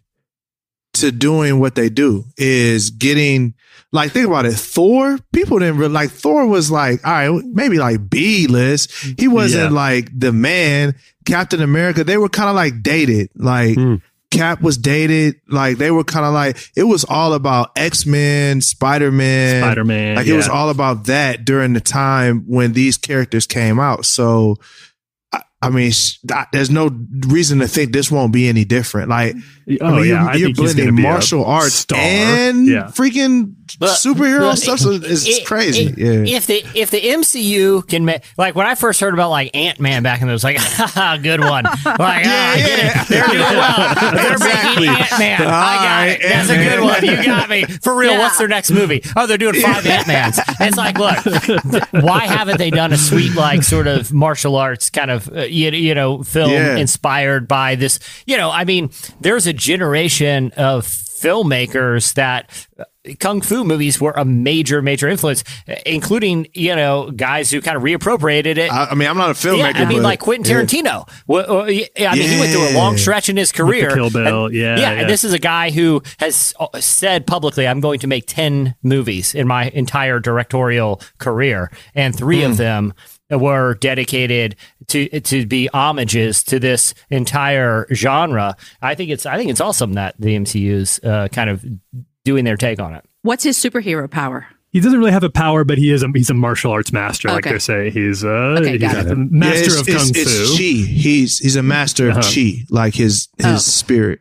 [0.93, 3.53] to doing what they do is getting
[3.91, 4.53] like think about it.
[4.53, 8.91] Thor, people didn't really like Thor was like, all right, maybe like B list.
[9.17, 9.75] He wasn't Yeah.
[9.77, 10.95] like the man.
[11.25, 13.29] Captain America, they were kind of like dated.
[13.35, 13.95] Like hmm.
[14.29, 15.39] Cap was dated.
[15.47, 20.15] Like they were kind of like it was all about X Men, Spider Man, Spider-Man,
[20.15, 24.05] Like it was all about that during the time when these characters came out.
[24.05, 24.57] So
[25.63, 26.17] I, I mean, sh-
[26.51, 26.89] there's no
[27.27, 29.09] reason to think this won't be any different.
[29.09, 29.35] Like,
[29.79, 31.97] Oh, I mean, yeah, you're, I you're think he's gonna blending martial arts star.
[31.97, 32.87] and Yeah.
[32.87, 34.79] freaking But- superhero but stuff.
[34.79, 35.85] So it's it- crazy.
[35.85, 36.35] it- yeah.
[36.35, 39.79] If the if the MCU can make like when I first heard about like Ant
[39.79, 43.07] Man back in the was like haha, good one like ah, I get it.
[43.07, 44.87] they're doing well they're Exactly.
[44.89, 47.95] making Ant Man I got Alright, it that's a good one you got me for
[47.95, 52.25] real what's their next movie oh they're doing five Ant Mans it's like look why
[52.25, 55.93] haven't they done a sweet like sort of martial arts kind of uh, you, you
[55.95, 56.75] know film Yeah.
[56.77, 58.89] inspired by this you know I mean
[59.21, 62.83] there's a generation of filmmakers that uh,
[63.19, 67.75] kung fu movies were a major major influence uh, including you know guys who kind
[67.77, 69.73] of reappropriated it I, I mean, I'm not a filmmaker.
[69.75, 70.61] yeah, I mean, but- like Quentin yeah.
[70.63, 71.09] Tarantino.
[71.27, 73.93] Well, uh, yeah, I mean, he went through a long stretch in his career.
[73.93, 75.01] Kill Bill, And- yeah, yeah, yeah.
[75.01, 78.75] And this is a guy who has uh, said publicly, "I'm going to make ten
[78.83, 82.51] movies in my entire directorial career, and three Hmm.
[82.51, 82.93] of them."
[83.39, 84.55] Were dedicated
[84.87, 88.55] to to be homages to this entire genre.
[88.81, 91.65] I think it's I think it's awesome that the MCU's uh, kind of
[92.25, 93.03] doing their take on it.
[93.21, 94.47] What's his superhero power?
[94.71, 97.27] He doesn't really have a power, but he is a he's a martial arts master,
[97.29, 97.89] like they say.
[97.91, 99.15] He's uh Okay, he's got a it.
[99.17, 100.57] master Yeah, it's, of kung it's fu.
[100.57, 100.91] chi.
[100.91, 102.31] He's he's a master of Uh-huh.
[102.33, 103.57] chi, like his his Oh.
[103.57, 104.19] spirit.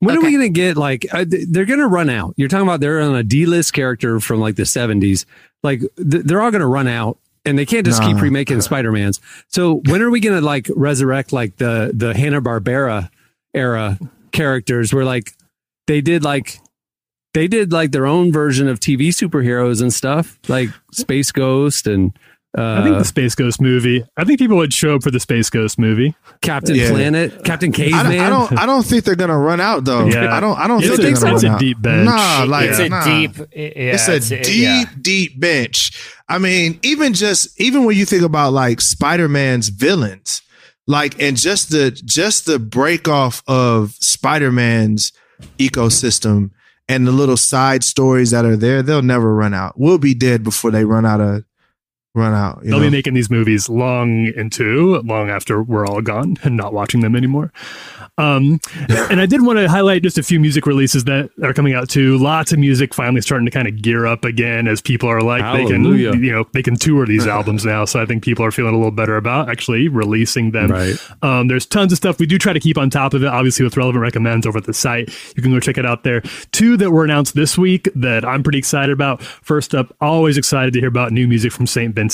[0.00, 2.34] When are we going to get like uh, they're going to run out?
[2.36, 5.24] You're talking about they're on a D-list character from like the 70s.
[5.64, 9.20] Like th- they're all going to run out and they can't just keep remaking Spider-Mans.
[9.48, 13.10] So when are we going to like resurrect like the the Hanna-Barbera
[13.54, 13.98] era
[14.32, 15.32] characters where like
[15.86, 16.60] they did like
[17.34, 22.12] they did like their own version of TV superheroes and stuff, like Space Ghost and
[22.58, 24.04] uh, I think the Space Ghost movie.
[24.16, 26.14] I think people would show up for the Space Ghost movie.
[26.40, 26.90] Captain Yeah.
[26.90, 28.20] Planet, Captain I don't, Caveman.
[28.20, 28.58] I don't.
[28.58, 30.06] I don't think they're gonna run out though.
[30.06, 30.34] Yeah.
[30.36, 30.58] I don't.
[30.58, 31.60] I don't It's think a- they're it's gonna a run out.
[31.60, 32.04] deep bench.
[32.06, 33.04] Nah, like it's a nah.
[33.04, 33.36] deep.
[33.36, 34.84] Yeah, it's a deep, yeah.
[35.00, 35.92] deep bench.
[36.28, 40.42] I mean, even just even when you think about like Spider Man's villains,
[40.86, 45.12] like and just the just the break off of Spider Man's
[45.58, 46.50] ecosystem
[46.88, 49.74] and the little side stories that are there, they'll never run out.
[49.78, 51.44] We'll be dead before they run out of
[52.18, 52.60] run out.
[52.62, 52.86] You They'll know?
[52.86, 57.16] be making these movies long into long after we're all gone and not watching them
[57.16, 57.52] anymore.
[58.18, 58.60] Um,
[59.10, 61.88] and I did want to highlight just a few music releases that are coming out
[61.88, 62.18] too.
[62.18, 65.42] Lots of music finally starting to kind of gear up again as people are like
[65.42, 66.10] Hallelujah.
[66.10, 67.84] they can you know they can tour these albums now.
[67.84, 70.70] So I think people are feeling a little better about actually releasing them.
[70.70, 70.96] Right.
[71.22, 72.18] Um, there's tons of stuff.
[72.18, 74.64] We do try to keep on top of it, obviously, with relevant recommends over at
[74.64, 75.08] the site.
[75.36, 76.20] You can go check it out there.
[76.50, 79.22] Two that were announced this week that I'm pretty excited about.
[79.22, 81.94] First up, always excited to hear about new music from St.
[81.94, 82.07] Vincent.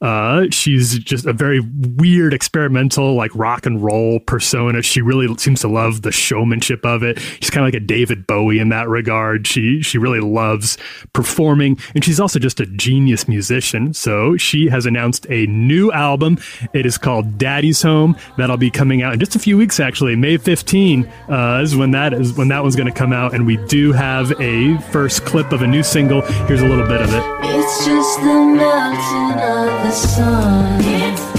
[0.00, 1.60] Uh, she's just a very
[1.96, 4.82] weird, experimental, like rock and roll persona.
[4.82, 7.18] She really seems to love the showmanship of it.
[7.18, 9.46] She's kind of like a David Bowie in that regard.
[9.46, 10.78] She she really loves
[11.12, 13.92] performing, and she's also just a genius musician.
[13.94, 16.38] So she has announced a new album.
[16.72, 18.16] It is called Daddy's Home.
[18.36, 19.80] That'll be coming out in just a few weeks.
[19.80, 23.34] Actually, May 15 uh, is when that is when that one's going to come out,
[23.34, 26.22] and we do have a first clip of a new single.
[26.46, 27.22] Here's a little bit of it.
[27.42, 31.29] It's just the of the sun.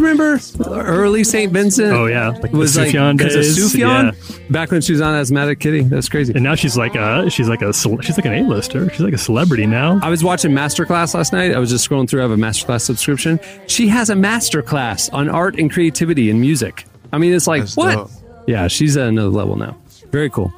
[0.00, 1.52] You remember early St.
[1.52, 1.92] Vincent?
[1.92, 3.42] Oh yeah, like was the like Sufjan because of.
[3.42, 4.12] Sufjan.
[4.12, 4.38] Yeah.
[4.50, 5.82] back when she was on Asthmatic Kitty.
[5.82, 6.32] That's crazy.
[6.34, 8.90] And now she's like a she's like a she's like an A-lister.
[8.90, 10.00] She's like a celebrity now.
[10.02, 11.54] I was watching Masterclass last night.
[11.54, 12.20] I was just scrolling through.
[12.20, 13.38] I have a Masterclass subscription.
[13.66, 16.86] She has a Masterclass on art and creativity and music.
[17.12, 17.94] I mean, it's like That's what?
[17.94, 18.10] dope.
[18.46, 19.76] Yeah, she's at another level now.
[20.10, 20.52] Very cool.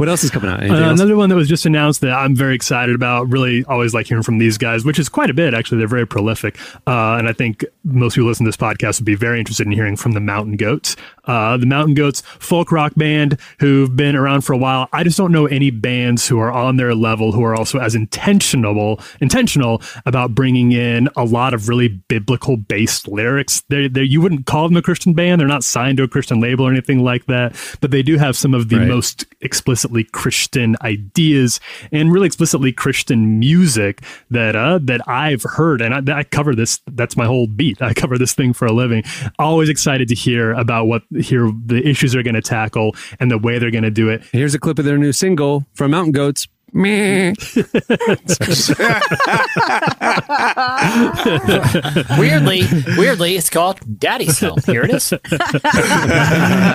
[0.00, 0.62] What else is coming out?
[0.62, 3.30] Uh, another one that was just announced that I'm very excited about.
[3.30, 5.76] Really, always like hearing from these guys, which is quite a bit actually.
[5.76, 9.14] They're very prolific, uh, and I think most people listen to this podcast would be
[9.14, 10.96] very interested in hearing from the Mountain Goats.
[11.30, 14.88] Uh, the Mountain Goats, folk rock band who've been around for a while.
[14.92, 17.94] I just don't know any bands who are on their level who are also as
[17.94, 23.62] intentional intentional about bringing in a lot of really biblical based lyrics.
[23.68, 25.40] They they you wouldn't call them a Christian band.
[25.40, 28.36] They're not signed to a Christian label or anything like that, but they do have
[28.36, 28.88] some of the Right.
[28.88, 31.60] most explicitly Christian ideas
[31.92, 36.80] and really explicitly Christian music that uh, that I've heard, and I, I cover this.
[36.86, 37.80] That's my whole beat.
[37.82, 39.04] I cover this thing for a living.
[39.38, 43.38] Always excited to hear about what hear the issues they're going to tackle and the
[43.38, 44.22] way they're going to do it.
[44.32, 46.48] Here's a clip of their new single from Mountain Goats.
[46.72, 47.34] Meh.
[52.16, 52.62] weirdly,
[52.96, 54.58] weirdly, it's called Daddy's Home.
[54.64, 55.12] Here it is.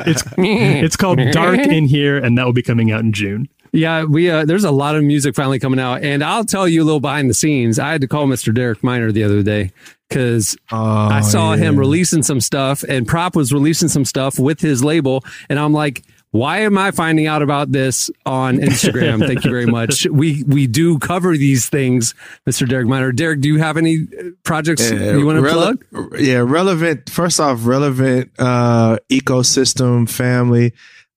[0.07, 3.47] it's it's called Dark in Here, and that will be coming out in June.
[3.71, 6.83] Yeah, we uh, there's a lot of music finally coming out, and I'll tell you
[6.83, 7.79] a little behind the scenes.
[7.79, 8.53] I had to call Mr.
[8.53, 9.71] Derek Minor the other day
[10.09, 11.63] because I saw yeah.
[11.63, 15.73] him releasing some stuff, and Prop was releasing some stuff with his label, and I'm
[15.73, 16.03] like.
[16.31, 19.25] Why am I finding out about this on Instagram?
[19.25, 20.05] Thank you very much.
[20.05, 22.13] We we do cover these things,
[22.45, 22.67] Mr.
[22.67, 23.13] Derek Minor.
[23.13, 26.19] Derek, do you have any uh, projects Yeah, you want to rele- plug?
[26.19, 27.09] Yeah, relevant.
[27.09, 30.73] First off, relevant uh, ecosystem family.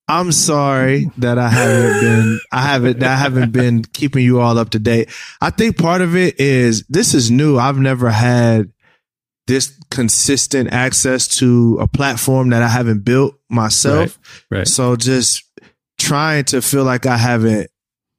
[0.06, 4.70] I'm sorry that I haven't been, I haven't, I haven't been keeping you all up
[4.70, 5.10] to date.
[5.40, 7.58] I think part of it is this is new.
[7.58, 8.72] I've never had
[9.48, 14.18] this consistent access to a platform that I haven't built myself.
[14.50, 14.68] Right, right.
[14.68, 15.42] So just
[15.98, 17.70] trying to feel like I haven't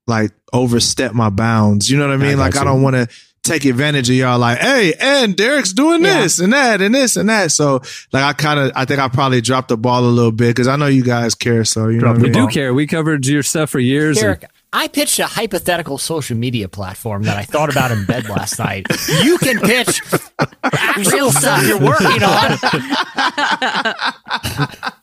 [0.08, 1.90] like overstepped my bounds.
[1.90, 2.36] You know what I mean?
[2.36, 3.08] got like I don't want to
[3.44, 6.22] take advantage of y'all like, hey, and Derek's doing Yeah.
[6.24, 7.52] this and that and this and that.
[7.52, 10.48] So like I kind of I think I probably dropped the ball a little bit
[10.50, 11.64] because I know you guys care.
[11.64, 12.32] So you know what I mean?
[12.34, 12.74] We do care.
[12.74, 14.18] We covered your stuff for years.
[14.18, 18.30] and- Derek, I pitched a hypothetical social media platform that I thought about in bed
[18.30, 18.86] last night.
[19.24, 20.02] You can pitch
[20.64, 22.58] actual stuff you're working on.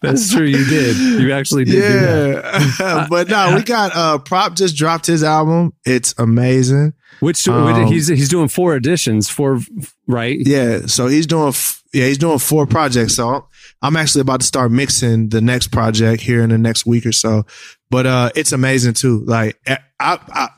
[0.03, 0.47] That's true.
[0.47, 0.97] You did.
[1.21, 1.73] You actually did.
[1.73, 2.77] do that.
[2.79, 3.07] Yeah.
[3.11, 5.73] but no, we got uh Prop just dropped his album.
[5.85, 6.93] It's amazing.
[7.21, 9.61] Which Um, he's he's doing four editions, four
[10.07, 10.39] right?
[10.39, 13.15] Yeah, so he's doing f- yeah he's doing four projects.
[13.15, 13.49] So
[13.83, 17.13] I'm actually about to start mixing the next project here in the next week or
[17.13, 17.45] so.
[17.91, 19.25] But uh, it's amazing too.
[19.25, 20.49] Like I I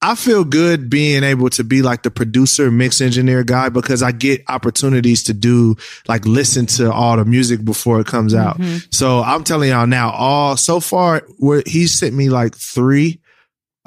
[0.00, 4.12] I feel good being able to be like the producer, mix engineer guy because I
[4.12, 5.74] get opportunities to do
[6.06, 8.60] like listen to all the music before it comes out.
[8.90, 13.20] So I'm telling y'all now, all so far, where he sent me like three.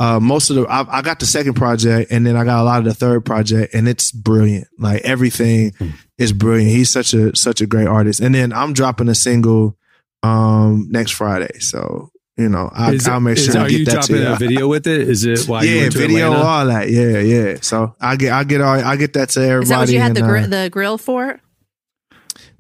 [0.01, 2.63] Uh, most of the I, I got the second project, and then I got a
[2.63, 4.67] lot of the third project, and it's brilliant.
[4.79, 5.73] Like everything
[6.17, 6.71] is brilliant.
[6.71, 8.19] He's such a such a great artist.
[8.19, 9.77] And then I'm dropping a single
[10.23, 13.79] um next Friday, so you know I, Is- I'll make is- sure to are get
[13.79, 14.27] you that dropping to you.
[14.33, 15.01] a video with it?
[15.07, 16.45] Is it why you yeah, went to video, Atlanta?
[16.47, 16.89] all that.
[16.89, 17.57] Yeah, yeah.
[17.61, 19.63] So I get I get all I get that to everybody.
[19.63, 21.39] Is that what you had the and, gri- uh, the grill for?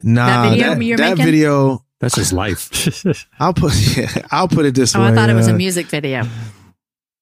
[0.03, 1.25] Nah, that video that, you're that making?
[1.25, 1.85] video.
[1.99, 2.69] That's just life.
[3.39, 5.07] I'll put yeah, I'll put it this Oh, way.
[5.07, 6.23] I thought it was a uh, music video.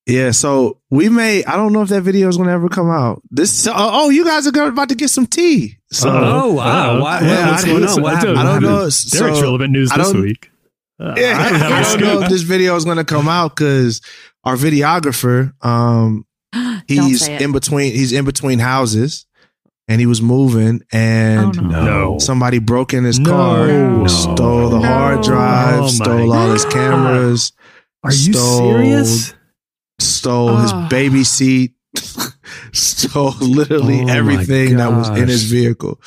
[0.10, 1.44] Yeah, so we may.
[1.46, 3.22] I don't know if that video is going to ever come out.
[3.32, 3.52] This.
[3.54, 5.78] So, oh, you guys are about to get some tea.
[5.92, 6.98] So Oh, wow.
[6.98, 8.02] Uh, Why- yeah, what's I- going on?
[8.02, 8.20] What I?
[8.20, 8.80] I don't know.
[8.80, 10.52] Derek's So, relevant news this week.
[11.00, 13.06] Uh, Yeah, I don't have I a don't know if this video is going to
[13.06, 14.02] come out because
[14.44, 16.26] our videographer, um,
[16.88, 17.94] he's in between.
[17.94, 19.26] He's in between houses,
[19.88, 21.86] and he was moving, and Oh, no.
[21.86, 22.18] No.
[22.20, 23.30] somebody broke in his No.
[23.32, 24.08] car, No.
[24.08, 27.54] stole the hard drive, Oh, stole all his cameras,
[28.04, 29.34] Are you stole- serious?
[30.00, 30.88] Stole his Oh.
[30.90, 31.74] baby seat,
[32.74, 36.00] stole literally Oh everything that was in his vehicle.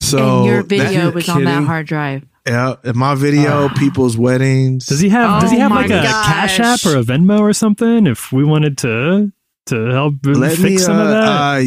[0.00, 2.24] So and your that- video you're was on that hard drive.
[2.46, 4.86] yeah, in my video, people's weddings.
[4.86, 5.40] Does he have?
[5.40, 8.06] does he Oh have my like a Cash App or a Venmo or something?
[8.06, 9.32] If we wanted to
[9.66, 10.76] to help Let fix me.
[10.78, 11.64] some of uh, that, uh,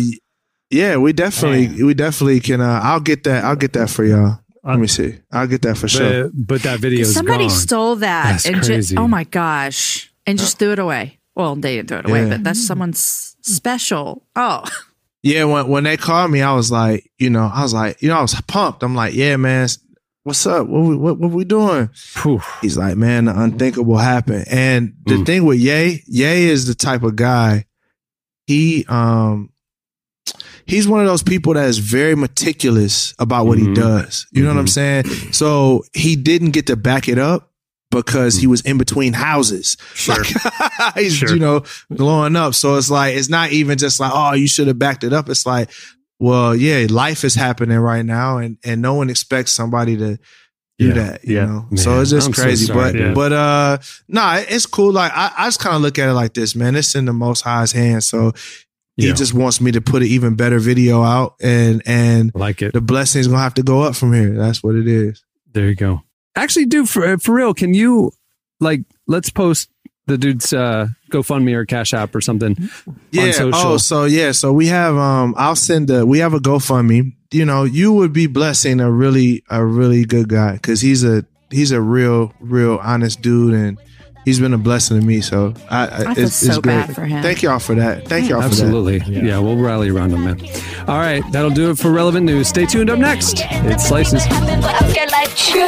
[0.69, 2.61] yeah, we definitely, we definitely can.
[2.61, 3.43] Uh, I'll get that.
[3.43, 4.39] I'll get that for y'all.
[4.63, 5.17] Let me see.
[5.31, 6.25] I'll get that for sure.
[6.25, 7.49] But, but that video is Somebody gone.
[7.57, 8.97] stole that That's and just crazy.
[8.97, 11.19] oh my gosh, and just threw it away.
[11.37, 12.29] Well, they didn't throw it away, Yeah.
[12.29, 14.25] but that's someone's special.
[14.35, 14.63] Oh,
[15.23, 18.07] Yeah, when when they called me, I was like, you know, I was like, you
[18.09, 18.81] know, I was pumped.
[18.83, 19.67] I'm like, yeah, man,
[20.23, 20.67] what's up?
[20.67, 21.89] What we what, what we doing?
[21.93, 22.39] Phew.
[22.61, 24.45] He's like, man, the unthinkable happened.
[24.49, 25.25] And the Mm.
[25.25, 27.65] thing with Ye, Ye is the type of guy.
[28.45, 29.49] He um
[30.65, 33.75] he's one of those people that is very meticulous about what he Mhm.
[33.75, 34.27] does.
[34.31, 34.69] You know what I'm Mhm.
[34.69, 35.03] saying?
[35.33, 37.51] So he didn't get to back it up.
[37.91, 39.77] Because he was in between houses.
[39.93, 40.15] Sure.
[40.15, 41.29] Like, he's, Sure.
[41.29, 42.53] you know, blowing up.
[42.53, 45.29] So it's like, it's not even just like, oh, you should have backed it up.
[45.29, 45.69] It's like,
[46.19, 50.17] well, yeah, life is happening right now and, and no one expects somebody to
[50.79, 50.93] do Yeah.
[50.95, 51.45] that, you Yeah.
[51.45, 51.65] know?
[51.71, 52.65] Man, so it's just I'm so crazy.
[52.65, 53.15] sorry, but, dude.
[53.15, 53.77] but, uh,
[54.07, 54.91] nah, it's cool.
[54.91, 56.75] Like, I, I just kind of look at it like this, man.
[56.75, 58.05] It's in the most high's hands.
[58.07, 58.33] So
[58.97, 59.13] he Yeah.
[59.13, 62.73] just wants me to put an even better video out and, and like it.
[62.73, 64.31] the blessing's gonna have to go up from here.
[64.35, 65.23] That's what it is.
[65.53, 66.01] There you go.
[66.37, 68.11] Actually, dude, for for real, can you
[68.59, 69.69] like let's post
[70.05, 72.55] the dude's uh, GoFundMe or Cash App or something
[73.11, 73.23] Yeah.
[73.25, 73.71] on social.
[73.73, 74.31] Oh, so yeah.
[74.31, 77.13] So we have um I'll send a we have a GoFundMe.
[77.31, 81.25] You know, you would be blessing a really a really good guy because he's a
[81.51, 83.77] he's a real, real honest dude and
[84.27, 85.21] he's been a blessing to me.
[85.21, 86.73] So I, I, I feel it's, so it's great.
[86.73, 87.23] bad for him.
[87.23, 88.05] Thank y'all for that.
[88.09, 88.61] Thank y'all for that.
[88.61, 88.97] Absolutely.
[89.07, 89.39] Yeah.
[89.39, 90.41] we'll rally around him, man.
[90.85, 92.49] All right, that'll do it for relevant news.
[92.49, 93.37] Stay tuned up next.
[93.39, 94.25] It's Slices.
[94.27, 95.67] Girl,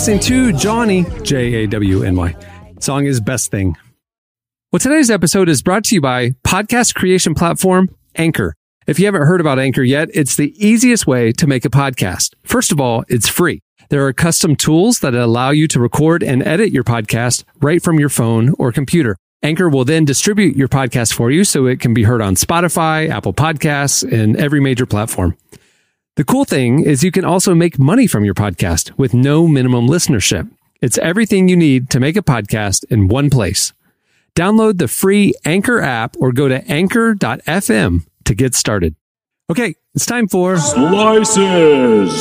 [0.00, 2.34] listening to Jawny, J A W N Y.
[2.78, 3.76] Song is Best Thing.
[4.72, 8.54] Well, today's episode is brought to you by podcast creation platform Anchor.
[8.86, 12.32] If you haven't heard about Anchor yet, it's the easiest way to make a podcast.
[12.44, 13.60] First of all, it's free.
[13.90, 18.00] There are custom tools that allow you to record and edit your podcast right from
[18.00, 19.18] your phone or computer.
[19.42, 23.10] Anchor will then distribute your podcast for you so it can be heard on Spotify,
[23.10, 25.36] Apple Podcasts, and every major platform.
[26.16, 29.86] The cool thing is you can also make money from your podcast with no minimum
[29.86, 30.50] listenership.
[30.82, 33.72] It's everything you need to make a podcast in one place.
[34.34, 38.96] Download the free Anchor app or go to anchor.fm to get started.
[39.50, 42.12] Okay, it's time for Slices.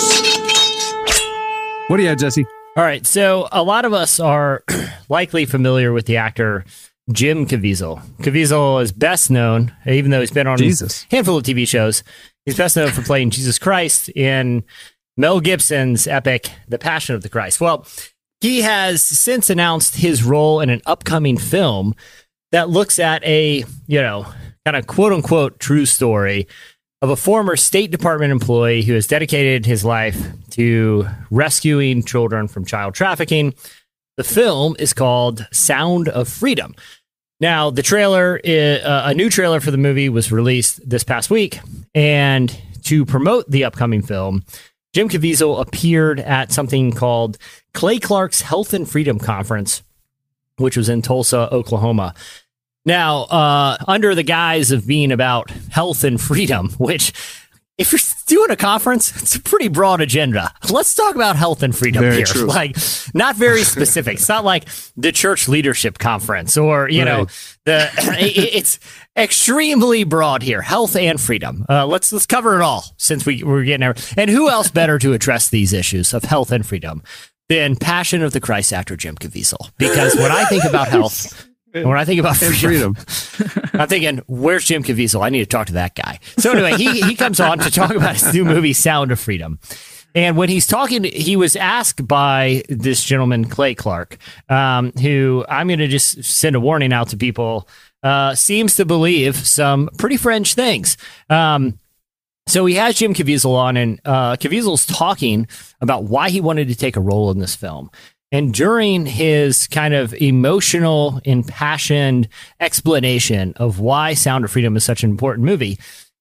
[1.87, 2.45] What do you have, Jesse?
[2.77, 4.63] All right, so a lot of us are
[5.09, 6.63] likely familiar with the actor
[7.11, 8.01] Jim Caviezel.
[8.17, 11.05] Caviezel is best known, even though he's been on Jesus.
[11.11, 12.03] a handful of TV shows,
[12.49, 14.63] he's best known for playing Jesus Christ in
[15.17, 17.61] Mel Gibson's epic The Passion of the Christ.
[17.61, 17.85] Well,
[18.41, 21.93] he has since announced his role in an upcoming film
[22.51, 24.25] that looks at a, you know,
[24.65, 26.47] kind of quote unquote true story
[27.03, 30.19] of a former State Department employee who has dedicated his life
[30.51, 33.53] to rescuing children from child trafficking.
[34.17, 36.73] The film is called Sound of Freedom.
[37.39, 41.59] Now, the trailer, uh, a new trailer for the movie was released this past week.
[41.95, 44.43] And to promote the upcoming film,
[44.93, 47.37] Jim Caviezel appeared at something called
[47.73, 49.83] Clay Clark's Health and Freedom Conference,
[50.57, 52.13] which was in Tulsa, Oklahoma.
[52.85, 57.13] Now, uh, under the guise of being about health and freedom, which
[57.79, 60.53] if you're doing a conference, it's a pretty broad agenda.
[60.69, 62.25] Let's talk about health and freedom Very here.
[62.25, 62.45] true.
[62.59, 62.77] Like,
[63.13, 64.15] not very specific.
[64.15, 64.65] it's not like
[64.97, 67.25] the church leadership conference or, you know,
[67.65, 68.79] the it- it's
[69.17, 70.61] extremely broad here.
[70.61, 71.65] Health and freedom.
[71.69, 73.95] Uh, let's let's cover it all since we we're getting there.
[74.17, 77.01] And who else better to address these issues of health and freedom
[77.49, 79.71] than Passion of the Christ actor Jim Caviezel?
[79.77, 83.69] Because when I think about health, and when I think about freedom, freedom.
[83.73, 85.23] I'm thinking, where's Jim Caviezel?
[85.23, 86.19] I need to talk to that guy.
[86.37, 89.59] So anyway, he he comes on to talk about his new movie, Sound of Freedom.
[90.15, 94.17] And when he's talking, he was asked by this gentleman, Clay Clark,
[94.49, 97.67] um, who I'm going to just send a warning out to people,
[98.01, 100.97] uh, seems to believe some pretty French things.
[101.29, 101.77] Um,
[102.47, 105.47] so he has Jim Caviezel on, and uh, Caviezel's talking
[105.81, 107.91] about why he wanted to take a role in this film.
[108.31, 112.27] And during his kind of emotional, impassioned
[112.59, 115.79] explanation of why Sound of Freedom is such an important movie,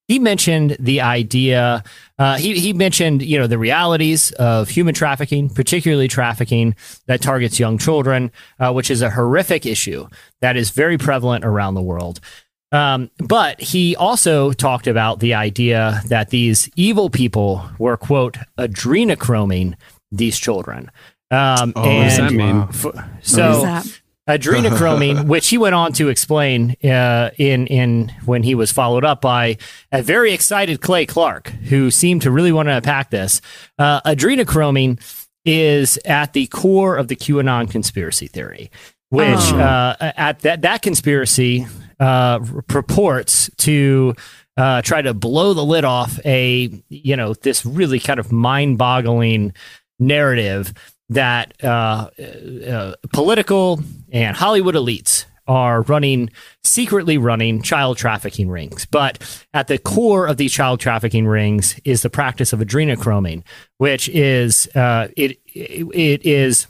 [0.08, 1.84] he mentioned the idea.
[2.18, 6.74] Uh, he he mentioned you know the realities of human trafficking, particularly trafficking
[7.06, 10.08] that targets young children, uh, which is a horrific issue
[10.40, 12.20] that is very prevalent around the world.
[12.72, 19.74] Um, but he also talked about the idea that these evil people were quote adrenochroming
[20.10, 20.90] these children.
[21.30, 22.60] Um, Oh, what does that and mean?
[22.70, 22.86] f-
[23.22, 24.00] so that?
[24.28, 29.20] adrenochroming, which he went on to explain uh, in in when he was followed up
[29.20, 29.56] by
[29.92, 33.40] a very excited Clay Clark, who seemed to really want to unpack this.
[33.78, 35.00] Uh, adrenochroming
[35.44, 38.70] is at the core of the QAnon conspiracy theory,
[39.10, 39.58] which Oh.
[39.58, 41.66] uh, at that that conspiracy
[42.00, 44.14] uh, purports to.
[44.56, 49.52] Uh, try to blow the lid off a you know this really kind of mind-boggling
[50.00, 50.72] narrative
[51.10, 52.10] that uh,
[52.68, 53.80] uh, political
[54.12, 56.30] and Hollywood elites are running
[56.62, 58.84] secretly running child trafficking rings.
[58.84, 63.42] But at the core of these child trafficking rings is the practice of adrenochroming,
[63.78, 66.66] which is uh, it it is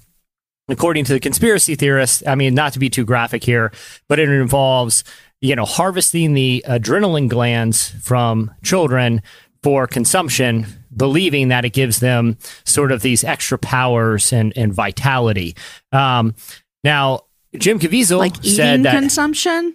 [0.69, 2.23] according to the conspiracy theorists.
[2.27, 3.73] I mean, not to be too graphic here,
[4.09, 5.03] but it involves
[5.41, 9.23] you know harvesting the adrenaline glands from children
[9.65, 10.67] for consumption,
[10.99, 15.57] believing that it gives them sort of these extra powers and, and vitality.
[15.93, 16.35] Um,
[16.85, 17.21] now,
[17.57, 19.75] Jim Caviezel like said that, consumption.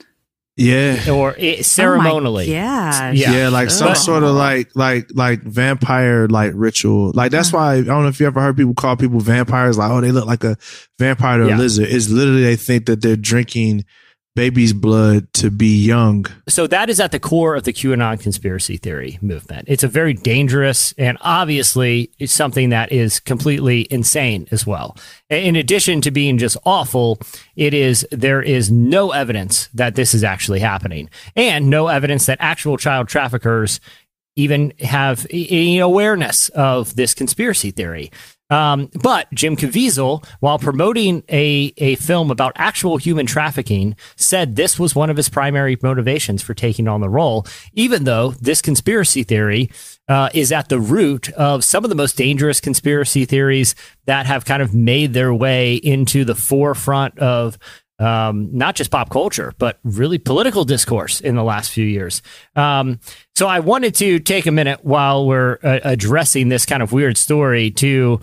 [0.56, 1.10] Yeah.
[1.10, 2.52] or it, ceremonially.
[2.52, 3.10] Yeah.
[3.12, 7.12] Yeah, like some But- sort of like like like vampire like ritual.
[7.16, 9.90] Like that's why I don't know if you ever heard people call people vampires like
[9.90, 10.56] oh they look like a
[11.00, 11.56] vampire or Yeah.
[11.56, 11.88] a lizard.
[11.90, 13.86] It's literally they think that they're drinking
[14.36, 16.26] baby's blood to be young.
[16.48, 19.66] So that is at the core of the QAnon conspiracy theory movement.
[19.68, 24.98] It's a very dangerous and obviously it's something that is completely insane as well.
[25.30, 27.20] In addition to being just awful,
[27.56, 32.38] it is there is no evidence that this is actually happening and no evidence that
[32.42, 33.80] actual child traffickers
[34.36, 38.12] even have any awareness of this conspiracy theory.
[38.54, 44.78] Um, but Jim Caviezel, while promoting a, a film about actual human trafficking, said this
[44.78, 49.24] was one of his primary motivations for taking on the role, even though this conspiracy
[49.24, 49.72] theory
[50.08, 53.74] uh, is at the root of some of the most dangerous conspiracy theories
[54.06, 57.58] that have kind of made their way into the forefront of
[58.00, 62.22] um, not just pop culture, but really political discourse in the last few years.
[62.56, 63.00] Um,
[63.36, 67.18] so I wanted to take a minute while we're uh, addressing this kind of weird
[67.18, 68.20] story to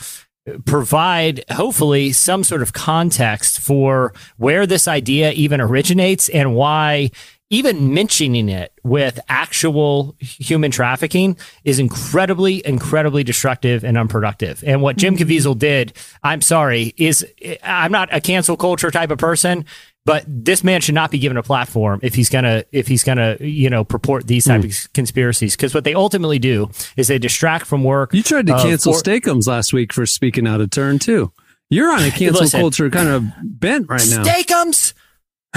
[0.64, 7.10] provide hopefully some sort of context for where this idea even originates and why
[7.52, 14.62] even mentioning it with actual human trafficking is incredibly, incredibly destructive and unproductive.
[14.64, 15.28] And what Jim mm-hmm.
[15.28, 15.92] Caviezel did,
[16.22, 17.26] I'm sorry, is
[17.64, 19.64] I'm not a cancel culture type of person,
[20.06, 23.36] but this man should not be given a platform if he's gonna if he's gonna
[23.40, 24.68] you know purport these type hmm.
[24.68, 28.14] of conspiracies because what they ultimately do is they distract from work.
[28.14, 31.32] You tried to of cancel for- Steakums last week for speaking out of turn too.
[31.68, 32.60] You're on a cancel Listen.
[32.60, 34.24] culture kind of bent right now.
[34.24, 34.94] Steakums,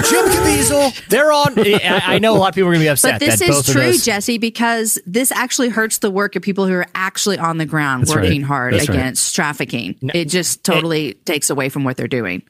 [0.04, 1.58] Jim Caviezel, they're on.
[1.58, 3.14] I, I know a lot of people are going to be upset.
[3.14, 6.42] But this that is both true, those- Jesse, because this actually hurts the work of
[6.42, 8.24] people who are actually on the ground That's right.
[8.24, 8.98] working hard That's right.
[8.98, 9.98] against trafficking.
[10.14, 12.42] It just totally takes away from what they're doing.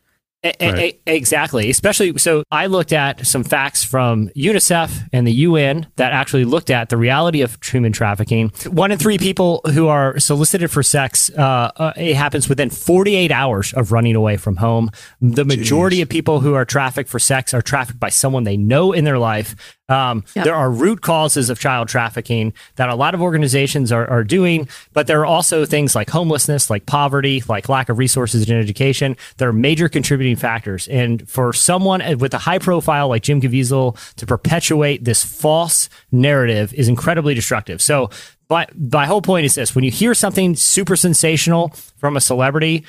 [0.44, 1.70] A- a- a- exactly.
[1.70, 6.68] Especially, so I looked at some facts from UNICEF and the UN that actually looked
[6.70, 8.52] at the reality of human trafficking.
[8.68, 13.32] One in three people who are solicited for sex, uh, uh, it happens within 48
[13.32, 14.90] hours of running away from home.
[15.22, 18.92] The majority of people who are trafficked for sex are trafficked by someone they know
[18.92, 19.54] in their life.
[19.88, 20.44] Um, Yep.
[20.46, 24.68] There are root causes of child trafficking that a lot of organizations are, are doing,
[24.92, 29.16] but there are also things like homelessness, like poverty, like lack of resources in education.
[29.36, 30.88] There are major contributing factors.
[30.88, 36.72] And for someone with a high profile like Jim Caviezel to perpetuate this false narrative
[36.74, 37.82] is incredibly destructive.
[37.82, 38.10] So,
[38.48, 42.84] but my whole point is this when you hear something super sensational from a celebrity,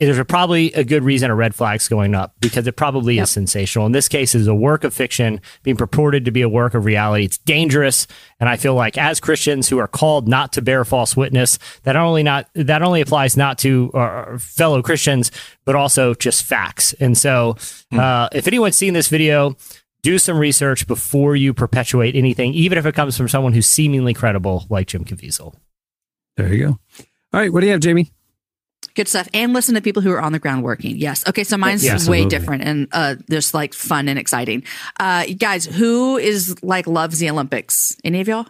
[0.00, 3.30] there's a, probably a good reason a red flag's going up because it probably is
[3.30, 3.86] sensational.
[3.86, 6.84] In this case, it's a work of fiction being purported to be a work of
[6.84, 7.24] reality.
[7.24, 8.06] It's dangerous,
[8.40, 11.94] and I feel like as Christians who are called not to bear false witness, that
[11.94, 15.30] only not that only applies not to our fellow Christians,
[15.64, 16.92] but also just facts.
[16.94, 17.56] And so,
[17.92, 19.56] uh, if anyone's seen this video.
[20.02, 24.12] Do some research before you perpetuate anything, even if it comes from someone who's seemingly
[24.12, 25.54] credible, like Jim Caviezel.
[26.36, 26.78] There you go.
[27.32, 28.12] All right, what do you have, Jamie?
[28.88, 29.28] Good stuff.
[29.34, 30.96] And listen to people who are on the ground working.
[30.96, 31.26] Yes.
[31.26, 31.44] Okay.
[31.44, 34.64] So mine's Yeah, way different and uh, just like fun and exciting.
[35.00, 37.96] Uh, guys, who is like loves the Olympics?
[38.04, 38.46] Any of y'all?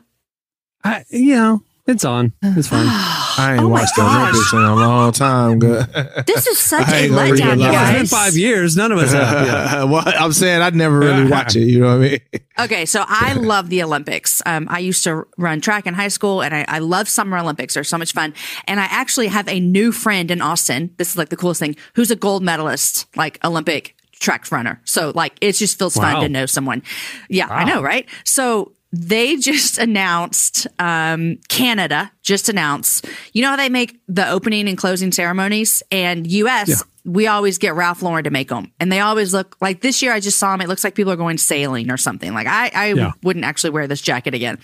[0.83, 2.33] I, you know, it's on.
[2.43, 2.87] It's fine.
[3.39, 4.03] I ain't Oh my watched the.
[4.03, 5.59] Olympics in a long time.
[5.59, 5.87] Good.
[6.27, 7.91] This is such a ain't gonna letdown, even you lie.
[7.93, 8.77] It's been five years.
[8.77, 9.47] None of us have.
[9.47, 9.85] Yeah.
[9.91, 11.65] well, I'm saying I never really watch it.
[11.69, 12.21] You know what I mean?
[12.61, 14.41] Okay, so I love the Olympics.
[14.47, 17.75] Um, I used to run track in high school, and I, I love Summer Olympics.
[17.75, 18.35] They're so much fun.
[18.67, 20.95] And I actually have a new friend in Austin.
[20.99, 21.77] This is like the coolest thing.
[21.95, 24.81] Who's a gold medalist, like Olympic track runner.
[24.85, 26.13] So like it just feels Wow.
[26.13, 26.83] fun to know someone.
[27.29, 28.09] Yeah, I know, right?
[28.25, 33.07] So they just announced um, Canada just announced.
[33.35, 36.83] You know how they make the opening and closing ceremonies, and U.S.
[37.05, 40.13] We always get Ralph Lauren to make them, and they always look like this year.
[40.13, 40.63] I just saw them.
[40.63, 42.33] It looks like people are going sailing or something.
[42.33, 43.13] Like I, I Yeah.
[43.23, 44.59] wouldn't actually wear this jacket again,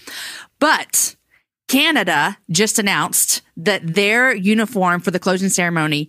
[0.60, 1.16] but
[1.68, 6.08] Canada just announced that their uniform for the closing ceremony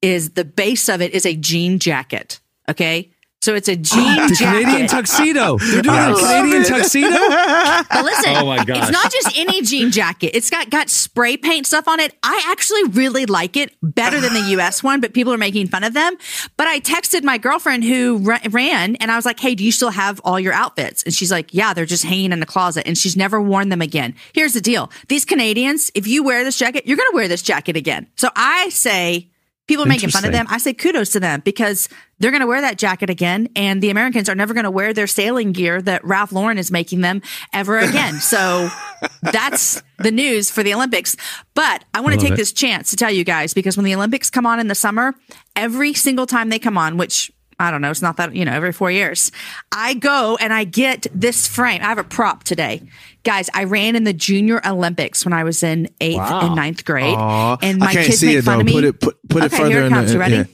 [0.00, 2.40] is the base of it is a jean jacket.
[2.68, 3.11] Okay.
[3.42, 4.62] So it's a jean The jacket.
[4.64, 5.58] Canadian tuxedo.
[5.58, 6.68] They're doing a Canadian it.
[6.68, 7.10] tuxedo.
[7.10, 8.78] But listen, Oh my gosh.
[8.84, 10.36] it's not just any jean jacket.
[10.36, 12.14] It's got got spray paint stuff on it.
[12.22, 15.82] I actually really like it better than the US one, but people are making fun
[15.82, 16.16] of them.
[16.56, 18.18] But I texted my girlfriend who
[18.50, 21.32] ran and I was like, "Hey, do you still have all your outfits?" And she's
[21.32, 24.14] like, "Yeah, they're just hanging in the closet." And she's never worn them again.
[24.32, 24.88] Here's the deal.
[25.08, 28.06] These Canadians, if you wear this jacket, you're going to wear this jacket again.
[28.16, 29.30] So I say
[29.68, 30.46] People are making fun of them.
[30.48, 31.88] I say kudos to them because
[32.18, 34.92] they're going to wear that jacket again, and the Americans are never going to wear
[34.92, 38.14] their sailing gear that Ralph Lauren is making them ever again.
[38.14, 38.68] So
[39.22, 41.16] that's the news for the Olympics.
[41.54, 42.36] But I want to take it.
[42.36, 45.14] this chance to tell you guys because when the Olympics come on in the summer,
[45.54, 47.30] every single time they come on, which
[47.62, 49.32] I don't know, it's not that, you know, every four years,
[49.70, 51.80] I go and I get this frame.
[51.82, 52.82] I have a prop today.
[53.24, 56.46] Guys, I ran in the Junior Olympics when I was in eighth Wow.
[56.46, 57.14] and ninth grade.
[57.16, 58.60] Aw, and my I can't kids see make it fun though.
[58.60, 58.72] of me.
[58.72, 60.08] Put it put, put it further here it in comes.
[60.08, 60.34] the You ready?
[60.34, 60.44] Yeah.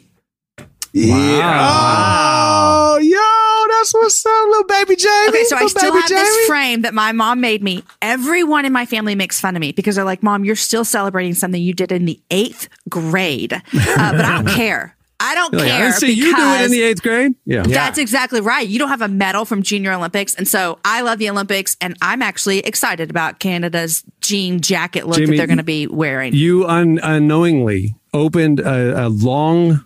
[0.93, 1.69] Yeah.
[1.71, 5.29] Oh, yo, that's what's up, little baby Jamie.
[5.29, 7.85] Okay, so I still baby have this frame that my mom made me.
[8.03, 11.35] Everyone in my family makes fun of me because they're like, "Mom, you're still celebrating
[11.35, 14.97] something you did in the eighth grade," uh, but I don't care.
[15.21, 15.87] I don't You're like, I care.
[15.89, 17.33] didn't see you do it in the eighth grade.
[17.45, 17.63] Yeah.
[17.63, 18.67] That's exactly right.
[18.67, 21.97] You don't have a medal from Junior Olympics, and so I love the Olympics, and
[22.01, 26.35] I'm actually excited about Canada's jean jacket look Jamie, that they're going to be wearing.
[26.35, 29.85] You un- unknowingly opened a, a long,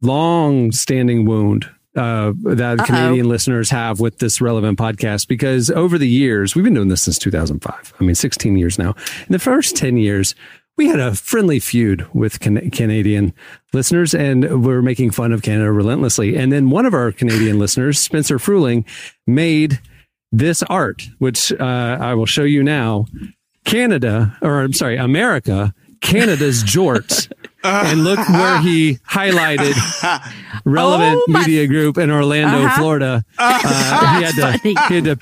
[0.00, 1.66] long standing wound
[1.96, 2.84] uh, that Uh-oh.
[2.84, 7.02] Canadian listeners have with this relevant podcast because over the years, we've been doing this
[7.02, 7.92] since 2005.
[8.00, 8.94] I mean, 16 years now.
[9.26, 10.34] In the first 10 years,
[10.76, 13.34] we had a friendly feud with can- Canadian
[13.72, 16.36] listeners and we're making fun of Canada relentlessly.
[16.36, 18.84] And then one of our Canadian listeners, Spencer Fruling,
[19.26, 19.80] made
[20.30, 23.04] this art, which uh, I will show you now.
[23.64, 27.30] Canada, or I'm sorry, America, Canada's jorts.
[27.64, 29.74] and look where he highlighted
[30.64, 32.76] relevant Oh, media group in Orlando, Uh-huh.
[32.80, 33.24] Florida.
[33.38, 35.16] Uh, he, had to, he had to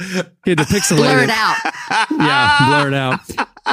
[0.44, 1.56] he had to pixelate Blur it out.
[2.10, 3.20] Yeah, blur it out.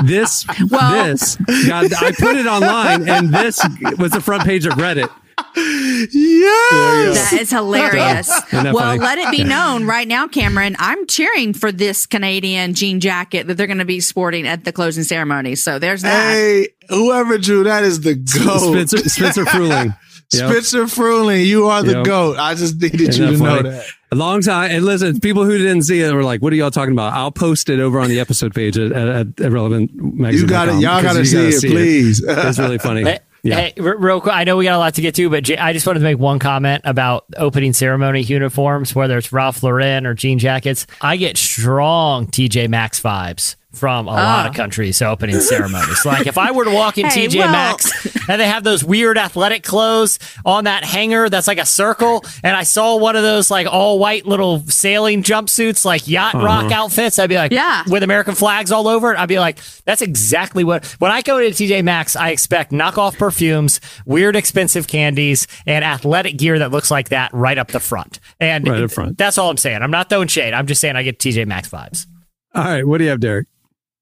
[0.03, 1.35] This Well- this
[1.67, 3.59] God, I put it online, and this
[3.97, 5.09] was the front page of Reddit.
[5.55, 7.31] Yes.
[7.31, 8.29] That is hilarious.
[8.51, 8.99] Well, funny?
[8.99, 10.75] let it be known right now, Cameron.
[10.79, 14.71] I'm cheering for this Canadian jean jacket that they're going to be sporting at the
[14.71, 15.55] closing ceremony.
[15.55, 16.31] So there's that.
[16.33, 18.59] Hey, whoever drew that is the goat.
[18.59, 19.95] Spencer Spencer Fruling.
[20.33, 20.49] Yep.
[20.49, 22.05] Spencer Fruling, you are the Yep.
[22.05, 22.37] goat.
[22.37, 23.85] I just needed Isn't you that to know that.
[24.11, 24.71] A long time.
[24.71, 27.11] And listen, people who didn't see it were like, what are y'all talking about?
[27.13, 30.43] I'll post it over on the episode page at, at, at Relevant Magazine.
[30.43, 30.75] You got it.
[30.75, 32.23] Y'all gotta because you see it, please.
[32.27, 33.03] It's really funny.
[33.03, 33.55] Hey, Yeah.
[33.55, 35.73] hey, real quick, I know we got a lot to get to, but J- I
[35.73, 40.13] just wanted to make one comment about opening ceremony uniforms, whether it's Ralph Lauren or
[40.13, 40.87] jean jackets.
[41.01, 46.05] I get strong TJ Maxx vibes from a lot of countries opening ceremonies.
[46.05, 47.09] Like if I were to walk in Ah.
[47.09, 51.47] Hey, TJ well- Maxx and they have those weird athletic clothes on that hanger that's
[51.47, 55.85] like a circle, and I saw one of those like all white little sailing jumpsuits,
[55.85, 57.83] like yacht rock outfits, I'd be like, Yeah.
[57.87, 60.85] with American flags all over it, I'd be like, that's exactly what.
[60.99, 66.37] When I go to TJ Maxx, I expect knockoff perfumes, weird expensive candies, and athletic
[66.37, 68.19] gear that looks like that right up the front.
[68.39, 69.17] And Right up front.
[69.17, 69.81] that's all I'm saying.
[69.81, 70.53] I'm not throwing shade.
[70.53, 72.05] I'm just saying I get TJ Maxx vibes.
[72.53, 72.85] All right.
[72.87, 73.47] What do you have, Derek?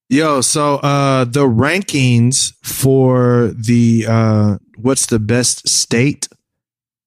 [0.10, 6.28] Yo, so uh the rankings for the uh what's the best state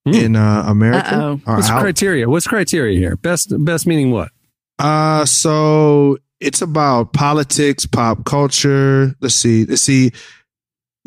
[0.06, 0.14] Hmm.
[0.14, 1.80] in uh America are What's out.
[1.80, 2.28] criteria?
[2.28, 3.16] What's criteria here?
[3.16, 4.30] Best best meaning what?
[4.78, 9.14] Uh so it's about politics, pop culture.
[9.20, 9.64] Let's see.
[9.64, 10.12] Let's see.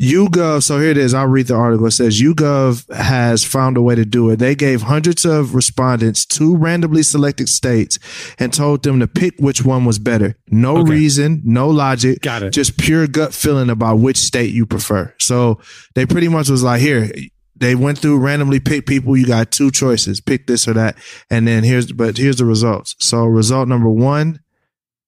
[0.02, 1.14] YouGov, so here it is.
[1.14, 1.86] I'll read the article.
[1.86, 4.36] It says YouGov has found a way to do it.
[4.40, 8.00] They gave hundreds of respondents two randomly selected states
[8.38, 10.34] and told them to pick which one was better.
[10.48, 10.90] No Okay.
[10.90, 12.20] reason, no logic.
[12.20, 12.50] Got it.
[12.50, 15.14] Just pure gut feeling about which state you prefer.
[15.20, 15.60] So
[15.94, 17.12] they pretty much was like, here,
[17.54, 19.16] they went through randomly pick people.
[19.16, 20.96] You got two choices, pick this or that.
[21.30, 22.96] And then here's, but here's the results.
[22.98, 24.40] So result number one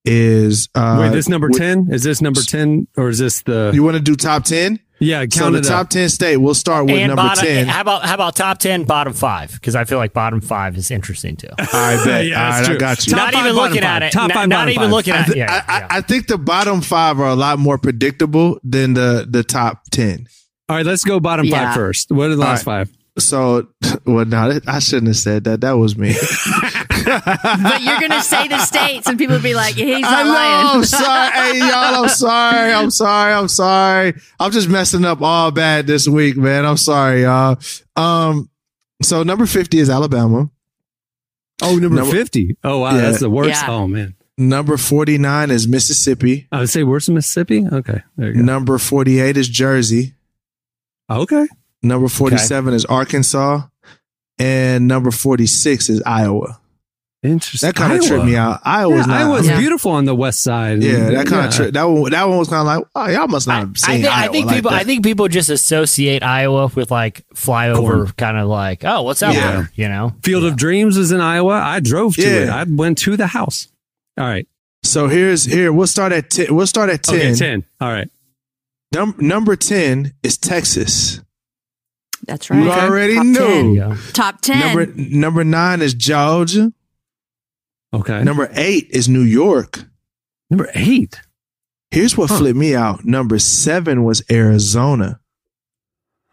[0.05, 1.87] is, uh, Wait, this number 10?
[1.91, 3.71] Is this number 10 or is this the.
[3.73, 4.79] You want to do top 10?
[4.99, 5.89] Yeah, So count the it top up.
[5.89, 7.67] 10 state, we'll start with and number bottom, 10.
[7.67, 9.51] how about how about top ten, bottom five?
[9.53, 11.49] Because I feel like bottom five is interesting too.
[11.59, 12.25] I bet.
[12.27, 12.77] Yeah, All that's I true.
[12.79, 13.11] got you.
[13.13, 13.83] Top not five, even looking five.
[13.83, 14.11] at it.
[14.13, 14.91] Top Not- five, not bottom even five.
[14.91, 15.39] looking I, at th- it.
[15.39, 15.87] Yeah, I, yeah.
[15.91, 19.83] I, I think the bottom five are a lot more predictable than the, the top
[19.91, 20.27] 10.
[20.69, 21.67] All right, let's go bottom Yeah.
[21.67, 22.11] five first.
[22.11, 22.87] What are the last right.
[22.87, 22.91] five?
[23.17, 23.67] So,
[24.05, 25.61] well, no, I shouldn't have said that.
[25.61, 26.15] That was me.
[27.05, 30.23] But you're going to say the states, and people will be like, he's not I
[30.23, 30.29] know.
[30.33, 30.67] lying.
[30.77, 31.31] I'm sorry.
[31.31, 32.73] Hey, y'all, I'm sorry.
[32.73, 33.33] I'm sorry.
[33.33, 34.13] I'm sorry.
[34.39, 36.65] I'm just messing up all bad this week, man.
[36.65, 37.57] I'm sorry, y'all.
[37.95, 38.49] Um,
[39.01, 40.49] so number 50 is Alabama.
[41.61, 42.57] Oh, number, Number- 50.
[42.63, 42.95] Oh, wow.
[42.95, 43.01] Yeah.
[43.01, 43.49] That's the worst.
[43.49, 43.65] Yeah.
[43.71, 44.15] Oh, man.
[44.37, 46.47] Number 49 is Mississippi.
[46.51, 47.65] I would say worse than Mississippi.
[47.71, 48.01] Okay.
[48.17, 48.41] There you go.
[48.41, 50.13] Number 48 is Jersey.
[51.09, 51.47] Okay.
[51.81, 53.61] Number 47 is Arkansas.
[54.37, 56.59] and number 46 is Iowa.
[57.25, 57.67] Interesting.
[57.67, 58.61] That kind of tripped me out.
[58.63, 59.17] Iowa's yeah, not.
[59.21, 59.59] Iowa's Yeah.
[59.59, 60.81] beautiful on the west side.
[60.83, 61.47] Yeah, that kind Yeah.
[61.47, 62.11] of tri- that one.
[62.11, 64.27] That one was kind of like, oh, y'all must not have I think, Iowa I
[64.31, 64.71] think like people.
[64.71, 64.81] that.
[64.81, 69.33] I think people just associate Iowa with like flyover, kind of like, oh, what's out
[69.33, 69.51] Yeah.
[69.51, 69.71] there?
[69.75, 71.53] You know, Field of Dreams was in Iowa.
[71.53, 72.49] I drove to it.
[72.49, 73.67] I went to the house.
[74.17, 74.47] All right.
[74.83, 75.07] so.
[75.07, 75.73] Here's here.
[75.73, 76.53] We'll start at ten.
[76.55, 77.15] We'll start at ten.
[77.15, 77.63] Okay, 10.
[77.81, 78.07] All right.
[78.93, 81.19] Num- number ten is Texas.
[82.27, 82.63] That's right.
[82.63, 83.75] You already Top knew.
[83.77, 83.97] 10.
[84.13, 84.59] Top 10.
[84.59, 86.71] Number number nine is Georgia.
[87.99, 88.23] Okay.
[88.23, 89.85] Number eight is New York.
[90.49, 91.19] Number eight.
[91.91, 93.05] Here's what flipped me out.
[93.05, 95.19] Number seven was Arizona.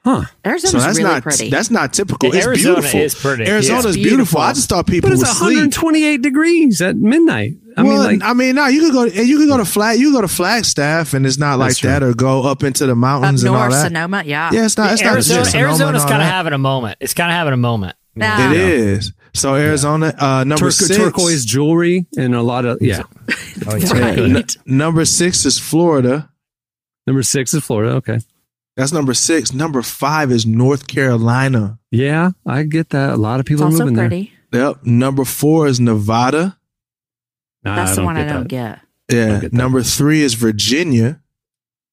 [0.04, 0.24] Huh.
[0.44, 1.48] Arizona's so that's really not pretty.
[1.48, 2.34] that's not typical.
[2.34, 3.00] It's Arizona beautiful.
[3.00, 3.46] is pretty.
[3.46, 4.16] Arizona's It's beautiful.
[4.16, 4.40] beautiful.
[4.40, 5.56] I just thought people But it's would sleep.
[5.58, 7.54] 128 degrees at midnight.
[7.76, 9.04] I well, mean, like, I mean, no, you could go.
[9.04, 10.00] and You could go to flag.
[10.00, 11.88] You could go to Flagstaff, and it's not like true.
[11.88, 13.92] that, or go up into the Up mountains and all north, that.
[13.92, 14.24] Sedona.
[14.26, 14.50] Yeah.
[14.52, 14.92] Yeah, it's not.
[14.92, 16.98] It's not Arizona, just Sedona and Arizona's kind of having a moment.
[17.00, 17.96] It's kind of having a moment.
[18.16, 18.50] Nah.
[18.50, 19.12] It is.
[19.34, 23.02] So Arizona, uh, number Tur- six, turquoise jewelry and a lot of, yeah.
[23.66, 23.92] Oh, yeah.
[23.92, 24.18] Right.
[24.18, 26.28] N- number six is Florida.
[27.06, 27.92] Number six is Florida.
[27.96, 28.18] Okay.
[28.76, 29.52] That's number six.
[29.52, 31.78] Number five is North Carolina.
[31.90, 33.10] Yeah, I get that.
[33.10, 34.32] A lot of It's people are also moving pretty.
[34.52, 34.84] Yep.
[34.84, 36.58] Number four is Nevada.
[37.64, 38.48] Nah, That's the one I don't that.
[38.48, 38.80] get.
[39.10, 39.40] Yeah.
[39.40, 39.52] get.
[39.52, 41.20] Number three is Virginia.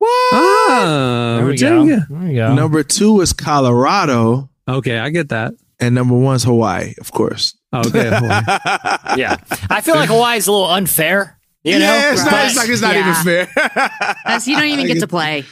[0.02, 2.06] Ah, There we Virginia.
[2.10, 2.16] go.
[2.16, 2.54] There you go.
[2.56, 4.50] Number two is Colorado.
[4.68, 5.54] Okay, I get that.
[5.80, 7.56] And number one is Hawaii, of course.
[7.74, 8.10] Okay.
[8.12, 8.44] Hawaii.
[9.20, 9.38] yeah,
[9.70, 11.38] I feel like Hawaii's a little unfair.
[11.64, 13.10] You know, yeah, it's, not, it's like it's not Yeah.
[13.12, 14.14] even fair.
[14.26, 15.44] That's, you don't even get to play.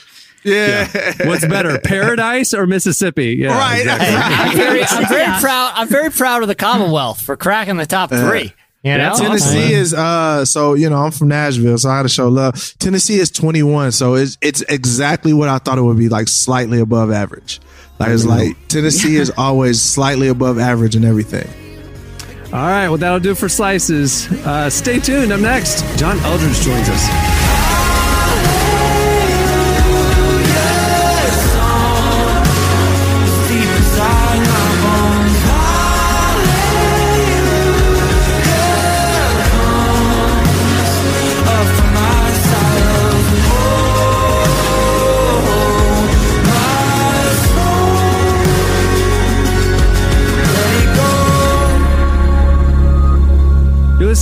[0.43, 0.87] yeah.
[1.25, 3.35] What's better, Paradise or Mississippi?
[3.35, 3.79] Yeah, Right.
[3.79, 4.15] exactly.
[4.15, 5.39] I'm very, I'm very Yeah.
[5.41, 5.73] proud.
[5.75, 8.53] I'm very proud of the Commonwealth for cracking the top three.
[8.83, 12.03] You know, That's Tennessee is uh so you know I'm from Nashville so I had
[12.03, 12.73] to show love.
[12.79, 16.79] Tennessee is 21 so it's it's exactly what I thought it would be like slightly
[16.79, 17.59] above average.
[17.99, 21.47] Like it's like Tennessee is always slightly above average in everything.
[22.53, 24.31] All right, well, that'll do it for slices.
[24.45, 25.33] Uh, stay tuned.
[25.33, 27.46] Up next, John Eldredge joins us.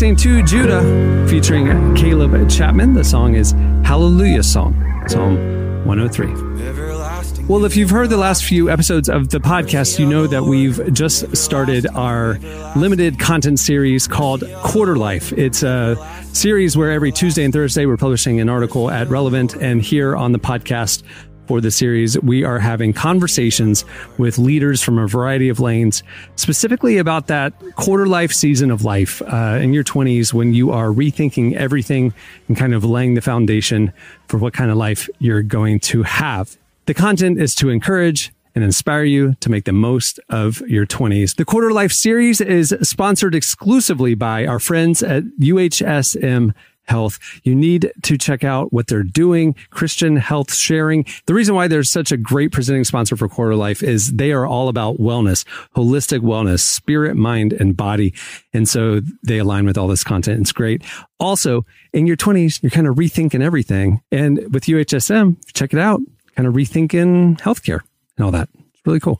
[0.05, 2.93] Listening to Judah featuring Caleb Chapman.
[2.93, 3.53] The song is
[3.83, 4.75] Hallelujah Song,
[5.07, 5.35] Psalm
[5.83, 7.45] 103.
[7.47, 10.93] Well, if you've heard the last few episodes of the podcast, you know that we've
[10.93, 12.37] just started our
[12.75, 15.33] limited content series called Quarter Life.
[15.33, 15.97] It's a
[16.33, 20.33] series where every Tuesday and Thursday we're publishing an article at Relevant, and here on
[20.33, 21.01] the podcast
[21.47, 23.85] for the series, we are having conversations
[24.17, 26.03] with leaders from a variety of lanes,
[26.35, 30.87] specifically about that quarter life season of life uh, in your 20s when you are
[30.87, 32.13] rethinking everything
[32.47, 33.93] and kind of laying the foundation
[34.27, 36.57] for what kind of life you're going to have.
[36.85, 41.35] The content is to encourage and inspire you to make the most of your 20s.
[41.35, 46.53] The Quarter Life series is sponsored exclusively by our friends at UHSM
[46.86, 47.19] Health.
[47.43, 49.55] You need to check out what they're doing.
[49.69, 51.05] Christian Health Sharing.
[51.25, 54.45] The reason why they're such a great presenting sponsor for Quarter Life is they are
[54.45, 58.13] all about wellness, holistic wellness, spirit, mind, and body.
[58.53, 60.41] And so they align with all this content.
[60.41, 60.83] It's great.
[61.19, 64.01] Also, in your 20s, you're kind of rethinking everything.
[64.11, 66.01] And with UHSM, check it out,
[66.36, 67.81] kind of rethinking healthcare
[68.17, 68.49] and all that.
[68.73, 69.19] It's really cool.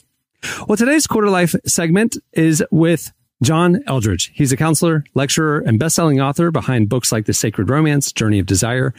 [0.68, 3.12] Well, today's Quarter Life segment is with
[3.44, 4.32] John Eldredge.
[4.34, 8.46] He's a counselor, lecturer, and best-selling author behind books like The Sacred Romance, Journey of
[8.46, 8.94] Desire,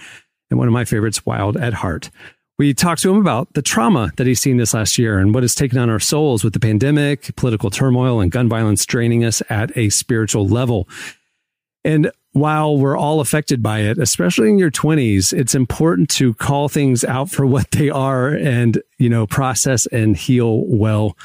[0.51, 2.11] and one of my favorites, Wild at Heart.
[2.59, 5.43] We talked to him about the trauma that he's seen this last year and what
[5.43, 9.43] has taken on our souls with the pandemic, political turmoil, and gun violence draining us
[9.51, 10.89] at a spiritual level.
[11.85, 16.69] And while we're all affected by it, especially in your 20s, it's important to call
[16.69, 21.17] things out for what they are and, you know, process and heal well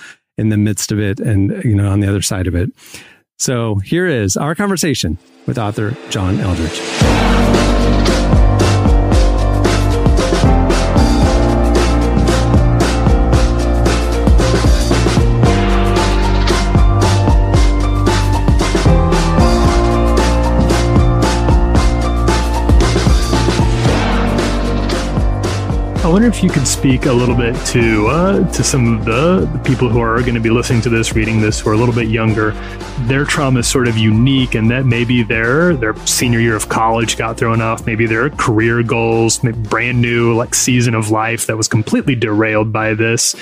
[0.42, 2.72] in the midst of it and, you know, on the other side of it.
[3.38, 7.71] So here is our conversation with author John Eldredge.
[26.12, 29.59] Wonder if you could speak a little bit to uh, to some of the, the
[29.59, 31.95] people who are going to be listening to this, reading this, who are a little
[31.95, 32.51] bit younger.
[33.07, 37.16] Their trauma is sort of unique, and that maybe their their senior year of college
[37.16, 37.86] got thrown off.
[37.86, 42.93] Maybe their career goals, brand new like season of life that was completely derailed by
[42.93, 43.34] this.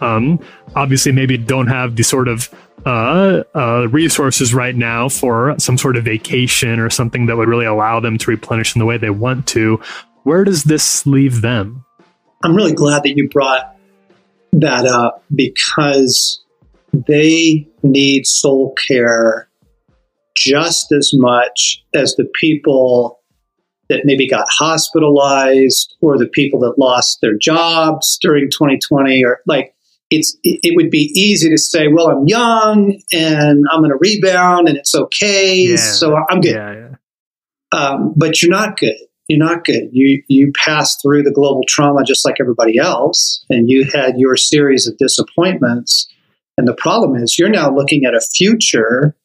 [0.00, 0.38] Um,
[0.76, 2.48] obviously, maybe don't have the sort of
[2.86, 7.66] uh, uh, resources right now for some sort of vacation or something that would really
[7.66, 9.80] allow them to replenish in the way they want to.
[10.22, 11.83] Where does this leave them?
[12.44, 13.74] I'm really glad that you brought
[14.52, 16.42] that up because
[16.92, 19.48] they need soul care
[20.36, 23.20] just as much as the people
[23.88, 29.74] that maybe got hospitalized or the people that lost their jobs during 2020 or like
[30.10, 34.68] it's it would be easy to say well i'm young and i'm going to rebound
[34.68, 35.76] and it's okay Yeah.
[35.76, 36.72] so i'm good Yeah,
[37.72, 37.78] yeah.
[37.78, 38.96] um, but you're not good
[39.28, 39.88] you're not good.
[39.92, 44.36] You you passed through the global trauma just like everybody else and you had your
[44.36, 46.06] series of disappointments.
[46.56, 49.16] And the problem is you're now looking at a future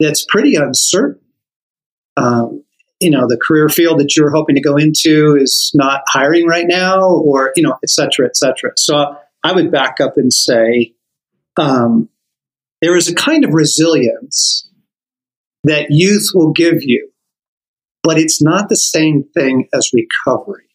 [0.00, 1.20] that's pretty uncertain.
[2.16, 2.64] Um,
[3.00, 6.66] you know the career field that you're hoping to go into is not hiring right
[6.66, 8.70] now or you know et cetera et cetera.
[8.76, 10.94] So i would back up and say
[11.56, 12.08] um,
[12.80, 14.68] there is a kind of resilience
[15.64, 17.10] that youth will give you
[18.04, 20.68] but it's not the same thing as recovery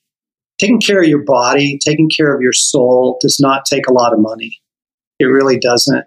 [0.57, 4.13] taking care of your body taking care of your soul does not take a lot
[4.13, 4.59] of money
[5.19, 6.05] it really doesn't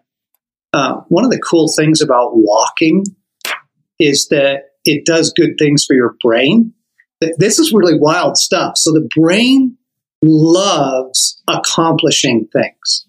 [0.72, 3.04] uh, one of the cool things about walking
[3.98, 6.72] is that it does good things for your brain.
[7.38, 8.76] This is really wild stuff.
[8.76, 9.76] So the brain
[10.22, 13.06] loves accomplishing things.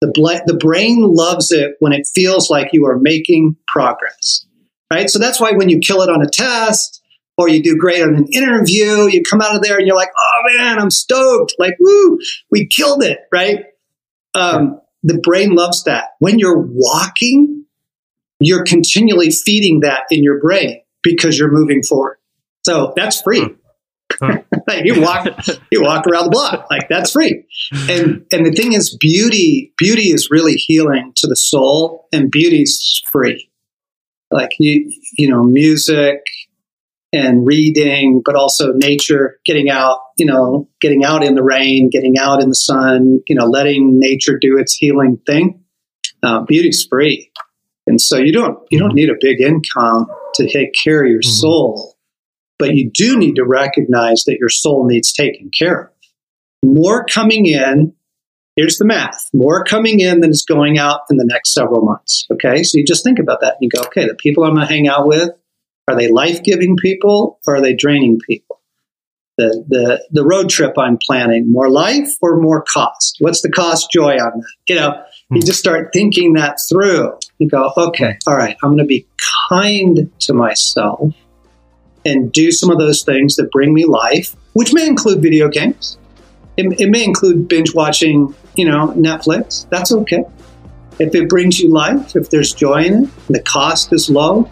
[0.00, 0.12] The,
[0.46, 4.46] the brain loves it when it feels like you are making progress,
[4.92, 5.10] right?
[5.10, 7.02] So that's why when you kill it on a test
[7.38, 10.10] or you do great on an interview, you come out of there and you're like,
[10.18, 11.54] oh man, I'm stoked.
[11.58, 12.18] Like, woo,
[12.50, 13.64] we killed it, right?
[14.34, 16.08] Um, the brain loves that.
[16.18, 17.64] When you're walking,
[18.40, 22.18] you're continually feeding that in your brain because you're moving forward.
[22.64, 23.54] So that's free.
[24.66, 25.26] Like, you walk
[25.70, 27.44] you walk around the block like that's free.
[27.88, 33.02] And and the thing is beauty beauty is really healing to the soul and beauty's
[33.10, 33.50] free.
[34.30, 36.20] Like you you know music
[37.12, 42.18] and reading but also nature getting out you know getting out in the rain getting
[42.18, 45.62] out in the sun you know letting nature do its healing thing
[46.22, 47.30] uh, beauty's free
[47.88, 51.22] and so you don't you don't need a big income to take care of your
[51.22, 51.96] soul,
[52.58, 55.90] but you do need to recognize that your soul needs taken care of.
[56.62, 57.94] More coming in,
[58.56, 62.26] here's the math, more coming in than is going out in the next several months.
[62.30, 62.62] Okay.
[62.62, 64.72] So you just think about that and you go, okay, the people I'm going to
[64.72, 65.30] hang out with,
[65.88, 68.60] are they life-giving people or are they draining people?
[69.36, 73.16] The, the, the road trip I'm planning, more life or more cost?
[73.20, 74.54] What's the cost joy on that?
[74.68, 75.46] You know, you hmm.
[75.46, 77.16] just start thinking that through.
[77.38, 79.06] You go, okay, all right, I'm going to be
[79.48, 81.14] kind to myself
[82.04, 85.98] and do some of those things that bring me life, which may include video games.
[86.56, 89.68] It, it may include binge watching, you know, Netflix.
[89.70, 90.24] That's okay.
[90.98, 94.50] If it brings you life, if there's joy in it, the cost is low,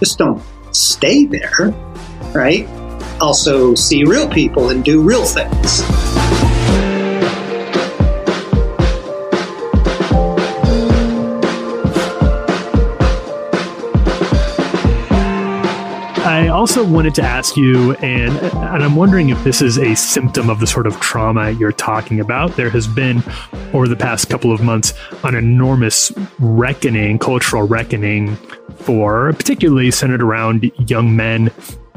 [0.00, 0.42] just don't
[0.72, 1.68] stay there,
[2.34, 2.66] right?
[3.20, 5.82] Also, see real people and do real things.
[16.22, 20.48] I also wanted to ask you, and and I'm wondering if this is a symptom
[20.48, 22.56] of the sort of trauma you're talking about.
[22.56, 23.22] There has been,
[23.74, 24.94] over the past couple of months,
[25.24, 28.38] an enormous reckoning, cultural reckoning,
[28.80, 31.50] for particularly centered around young men.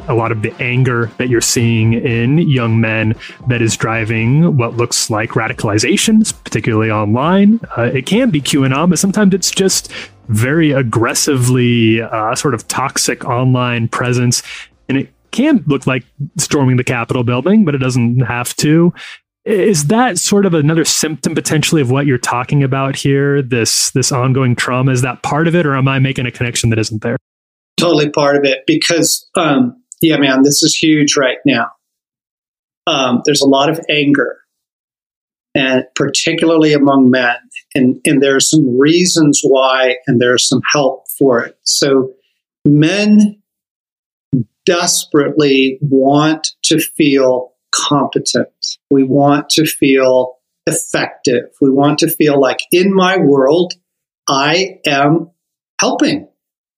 [0.10, 3.16] A lot of the anger that you're seeing in young men
[3.48, 7.62] that is driving what looks like radicalizations, particularly online.
[7.78, 9.92] Uh, it can be QAnon, but sometimes it's just
[10.28, 14.44] very aggressively uh, sort of toxic online presence.
[14.90, 16.04] And it can look like
[16.38, 18.94] storming the Capitol building, but it doesn't have to.
[19.46, 23.41] Is that sort of another symptom potentially of what you're talking about here?
[23.41, 26.70] This this ongoing trauma is that part of it, or am I making a connection
[26.70, 27.18] that isn't there?
[27.78, 31.68] totally part of it because um, yeah man this is huge right now
[32.88, 34.38] um, there's a lot of anger
[35.56, 37.36] and particularly among men
[37.76, 42.14] and, and there are some reasons why and there's some help for it so
[42.66, 43.41] men
[44.66, 50.36] desperately want to feel competent we want to feel
[50.68, 53.74] effective we want to feel like in my world
[54.30, 55.30] i am
[55.82, 56.28] helping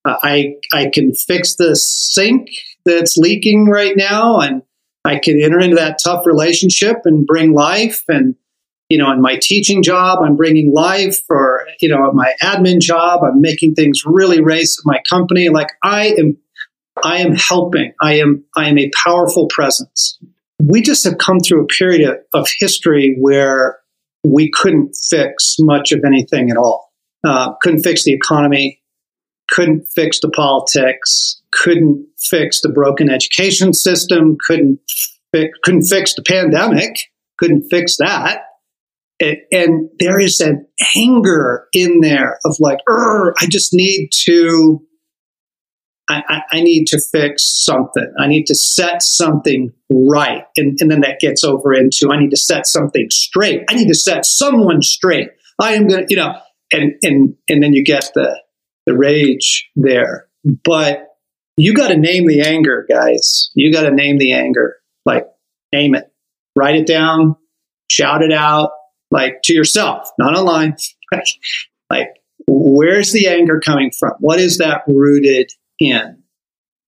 [0.05, 2.49] I I can fix the sink
[2.85, 4.61] that's leaking right now, and
[5.03, 8.03] I can enter into that tough relationship and bring life.
[8.07, 8.35] And
[8.89, 11.21] you know, in my teaching job, I'm bringing life.
[11.29, 15.49] Or you know, my admin job, I'm making things really race at my company.
[15.49, 16.37] Like I am,
[17.03, 17.93] I am helping.
[18.01, 20.19] I am I am a powerful presence.
[20.61, 23.77] We just have come through a period of, of history where
[24.23, 26.91] we couldn't fix much of anything at all.
[27.25, 28.81] uh, couldn't fix the economy,
[29.49, 34.79] couldn't fix the politics, couldn't fix the broken education system, couldn't
[35.31, 36.95] fi- couldn't fix the pandemic,
[37.39, 38.41] couldn't fix that.
[39.19, 44.81] And, and there is an anger in there of like, I just need to,
[46.07, 48.13] I, I, need to fix something.
[48.19, 50.43] I need to set something right.
[50.55, 53.63] And, and then that gets over into, I need to set something straight.
[53.69, 55.29] I need to set someone straight.
[55.59, 56.35] I am going to, you know,
[56.71, 58.39] and, and, and then you get the,
[58.85, 60.27] the rage there.
[60.63, 61.07] But
[61.57, 63.49] you got to name the anger, guys.
[63.55, 64.75] You got to name the anger.
[65.05, 65.25] Like,
[65.73, 66.05] name it,
[66.55, 67.35] write it down,
[67.89, 68.69] shout it out,
[69.11, 70.75] like to yourself, not online.
[71.89, 72.09] like,
[72.47, 74.13] where's the anger coming from?
[74.19, 76.21] What is that rooted in?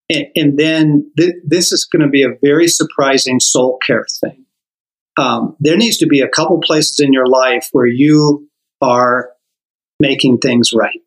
[0.09, 4.45] And, then th- this is going to be a very surprising soul care thing.
[5.19, 8.49] Um, there needs to be a couple places in your life where you
[8.81, 9.31] are
[9.99, 11.01] making things right.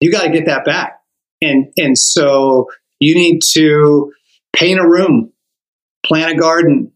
[0.00, 1.00] You got to get that back.
[1.40, 2.70] And, and so
[3.00, 4.12] you need to
[4.54, 5.32] paint a room,
[6.06, 6.92] plant a garden,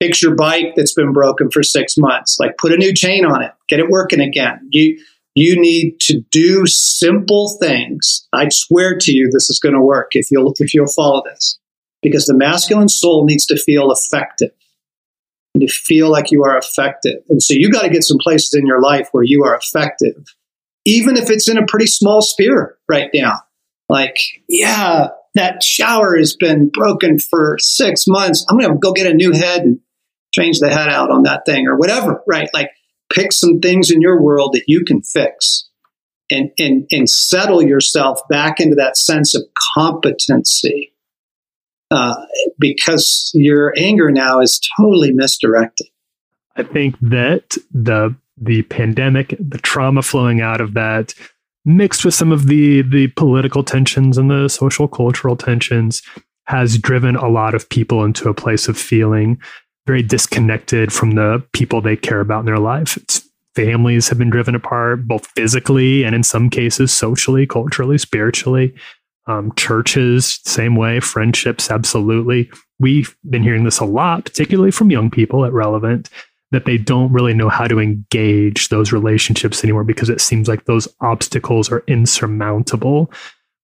[0.00, 3.42] fix your bike that's been broken for six months, like put a new chain on
[3.42, 4.66] it, get it working again.
[4.70, 4.98] You,
[5.34, 8.26] you need to do simple things.
[8.32, 11.58] I swear to you, this is going to work if you'll, if you'll follow this
[12.02, 14.50] because the masculine soul needs to feel effective
[15.54, 17.22] and to feel like you are effective.
[17.28, 20.24] And so you got to get some places in your life where you are effective,
[20.84, 23.40] even if it's in a pretty small sphere right now.
[23.88, 24.16] Like,
[24.48, 28.44] yeah, that shower has been broken for six months.
[28.48, 29.80] I'm going to go get a new head and
[30.34, 32.48] change the head out on that thing or whatever, right?
[32.54, 32.70] Like,
[33.12, 35.68] pick some things in your world that you can fix
[36.30, 39.42] and, and, and settle yourself back into that sense of
[39.74, 40.92] competency
[41.90, 42.14] uh,
[42.58, 45.88] because your anger now is totally misdirected.
[46.56, 51.14] I think that the the pandemic, the trauma flowing out of that,
[51.64, 56.02] mixed with some of the the political tensions and the social cultural tensions,
[56.46, 59.40] has driven a lot of people into a place of feeling
[59.86, 62.96] very disconnected from the people they care about in their life.
[62.96, 68.74] It's, families have been driven apart, both physically and in some cases socially, culturally, spiritually.
[69.26, 71.00] Um, churches, same way.
[71.00, 72.50] Friendships, absolutely.
[72.80, 76.10] We've been hearing this a lot, particularly from young people at Relevant,
[76.50, 80.64] that they don't really know how to engage those relationships anymore because it seems like
[80.64, 83.12] those obstacles are insurmountable.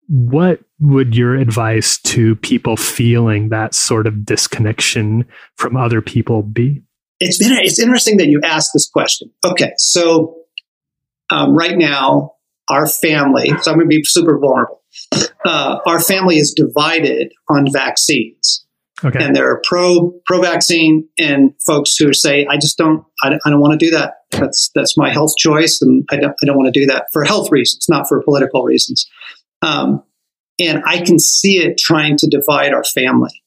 [0.09, 6.83] What would your advice to people feeling that sort of disconnection from other people be?
[7.21, 9.31] It's been it's interesting that you asked this question.
[9.45, 10.37] Okay, so
[11.31, 12.33] um, right now
[12.69, 14.83] our family, so I'm going to be super vulnerable.
[15.45, 18.67] Uh, our family is divided on vaccines.
[19.05, 19.25] Okay.
[19.25, 23.41] And there are pro pro vaccine and folks who say, I just don't, I don't,
[23.47, 24.15] I don't want to do that.
[24.33, 27.25] That's that's my health choice, and I don't, I don't want to do that for
[27.25, 29.09] health reasons, not for political reasons.
[29.63, 30.03] Um,
[30.61, 33.43] and I can see it trying to divide our family.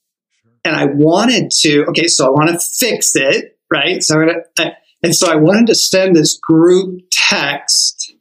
[0.63, 4.03] And I wanted to, okay, so I want to fix it, right?
[4.03, 8.15] So I'm gonna, I, and so I wanted to send this group text,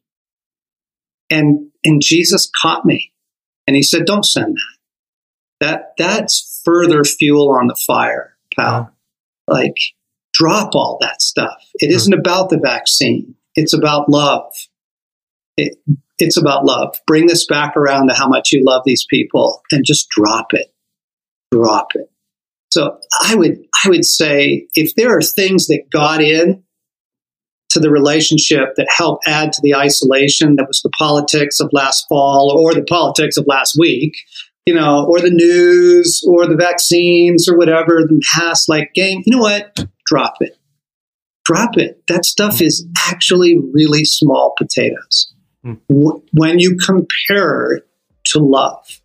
[1.28, 3.12] and and Jesus caught me,
[3.66, 5.66] and he said, "Don't send that.
[5.66, 8.94] That that's further fuel on the fire, pal.
[9.46, 9.76] Like,
[10.32, 11.62] drop all that stuff.
[11.74, 13.34] It isn't about the vaccine.
[13.54, 14.52] It's about love.
[15.56, 15.76] It,
[16.20, 16.96] it's about love.
[17.06, 20.72] Bring this back around to how much you love these people, and just drop it.
[21.52, 22.10] Drop it.
[22.70, 26.62] So I would I would say if there are things that got in
[27.70, 32.04] to the relationship that help add to the isolation that was the politics of last
[32.08, 34.12] fall or the politics of last week,
[34.66, 39.36] you know, or the news or the vaccines or whatever, the past like game, you
[39.36, 39.84] know what?
[40.06, 40.56] Drop it.
[41.44, 42.02] Drop it.
[42.08, 45.32] That stuff is actually really small potatoes.
[45.64, 45.74] Hmm.
[45.88, 47.82] W- When you compare
[48.26, 49.00] to love,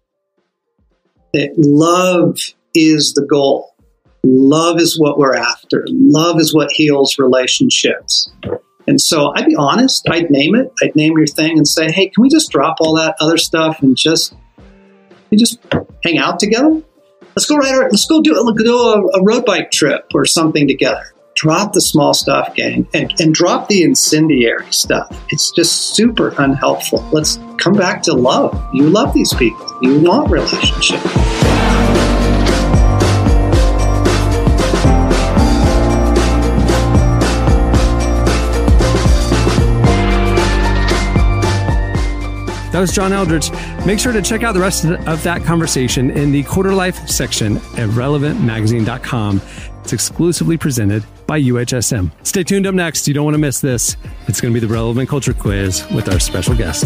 [1.33, 2.39] that love
[2.73, 3.75] is the goal.
[4.23, 5.85] Love is what we're after.
[5.89, 8.31] Love is what heals relationships.
[8.87, 12.07] And so I'd be honest, I'd name it, I'd name your thing and say, hey,
[12.07, 14.33] can we just drop all that other stuff and just
[15.31, 15.59] we just
[16.03, 16.81] hang out together?
[17.35, 20.67] Let's go ride our, let's go do, do a, a road bike trip or something
[20.67, 21.13] together.
[21.35, 25.21] Drop the small stuff, gang, and, and drop the incendiary stuff.
[25.29, 27.05] It's just super unhelpful.
[27.11, 28.57] Let's come back to love.
[28.73, 29.77] You love these people.
[29.81, 31.01] You want relationship.
[42.71, 43.51] That was John Eldredge.
[43.85, 47.57] Make sure to check out the rest of that conversation in the quarter life section
[47.57, 49.41] at relevantmagazine.com.
[49.83, 52.11] It's exclusively presented by UHSM.
[52.23, 53.07] Stay tuned up next.
[53.07, 53.97] You don't want to miss this.
[54.27, 56.85] It's going to be the Relevant Culture Quiz with our special guest.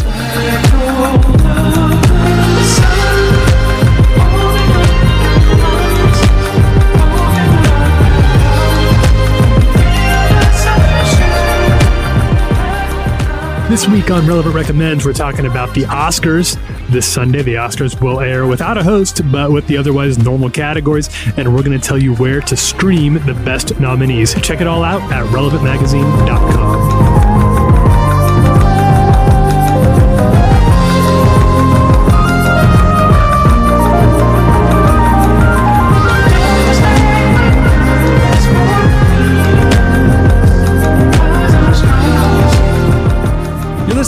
[13.70, 16.57] This week on Relevant Recommends, we're talking about the Oscars.
[16.88, 21.07] This Sunday, the Oscars will air without a host, but with the otherwise normal categories,
[21.38, 24.34] and we're going to tell you where to stream the best nominees.
[24.41, 26.78] Check it all out at relevantmagazine.com.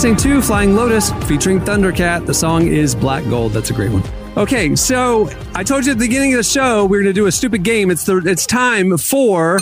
[0.01, 2.25] listening to Flying Lotus featuring Thundercat.
[2.25, 3.51] The song is Black Gold.
[3.51, 4.01] That's a great one.
[4.35, 7.21] Okay, so I told you at the beginning of the show we are going to
[7.21, 7.91] do a stupid game.
[7.91, 9.59] It's the it's time for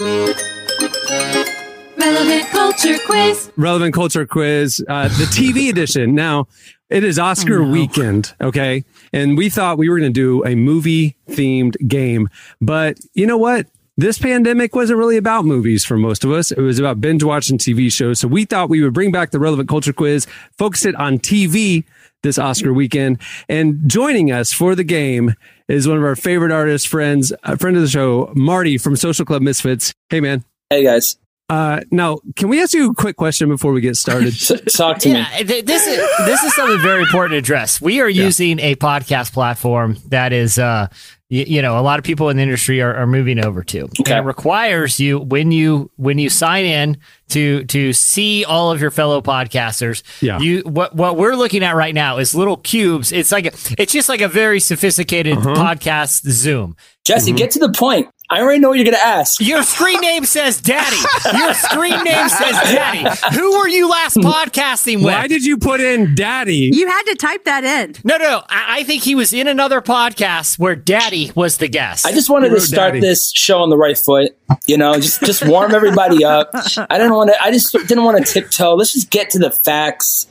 [1.97, 3.51] Relevant culture quiz.
[3.57, 6.15] relevant culture quiz, uh, the TV edition.
[6.15, 6.47] Now
[6.89, 11.17] it is Oscar weekend, okay, and we thought we were going to do a movie
[11.27, 12.29] themed game,
[12.61, 13.67] but you know what?
[13.99, 16.53] This pandemic wasn't really about movies for most of us.
[16.53, 18.21] It was about binge watching TV shows.
[18.21, 20.25] So we thought we would bring back the relevant culture quiz,
[20.57, 21.83] focus it on TV
[22.23, 23.19] this Oscar weekend.
[23.49, 25.35] And joining us for the game
[25.67, 29.25] is one of our favorite artists, friends, a friend of the show, Marty from Social
[29.25, 29.93] Club Misfits.
[30.09, 30.45] Hey, man.
[30.69, 31.17] Hey, guys.
[31.49, 34.31] Uh, now, can we ask you a quick question before we get started?
[34.73, 35.15] Talk to me.
[35.15, 37.81] yeah, th- this is this is something very important to address.
[37.81, 40.87] We are using a podcast platform that is, uh,
[41.29, 43.87] you, you know, a lot of people in the industry are, are moving over to.
[43.99, 46.97] And it requires you when you when you sign in
[47.29, 50.01] to to see all of your fellow podcasters.
[50.21, 50.39] Yeah.
[50.39, 53.11] You what what we're looking at right now is little cubes.
[53.11, 53.51] It's like a,
[53.81, 55.53] it's just like a very sophisticated Uh-huh.
[55.55, 56.75] podcast Zoom.
[57.05, 58.07] Jesse, get to the point.
[58.31, 59.41] I already know what you're going to ask.
[59.41, 60.97] Your screen name says Daddy.
[61.35, 63.03] Your screen name says Daddy.
[63.35, 65.05] Who were you last podcasting with?
[65.05, 66.69] Why did you put in Daddy?
[66.71, 67.95] You had to type that in.
[68.03, 68.43] No, no.
[68.47, 72.05] I, I think he was in another podcast where Daddy was the guest.
[72.05, 74.37] I just wanted to start this show on the right foot.
[74.67, 76.51] You know, just just warm everybody up.
[76.53, 77.43] I didn't want to.
[77.43, 78.75] I just didn't want to tiptoe.
[78.75, 80.27] Let's just get to the facts.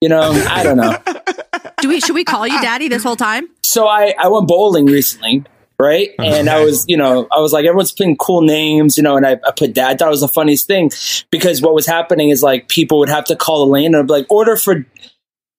[0.00, 0.96] You know, I don't know.
[1.80, 3.48] Do we should we call you daddy this whole time?
[3.62, 5.44] So I I went bowling recently,
[5.80, 6.10] right?
[6.20, 9.26] And I was, you know, I was like, everyone's putting cool names, you know, and
[9.26, 9.88] I, I put that.
[9.90, 10.90] I thought it was the funniest thing
[11.30, 14.06] because what was happening is like people would have to call the lane and I'd
[14.06, 14.84] be like, order for.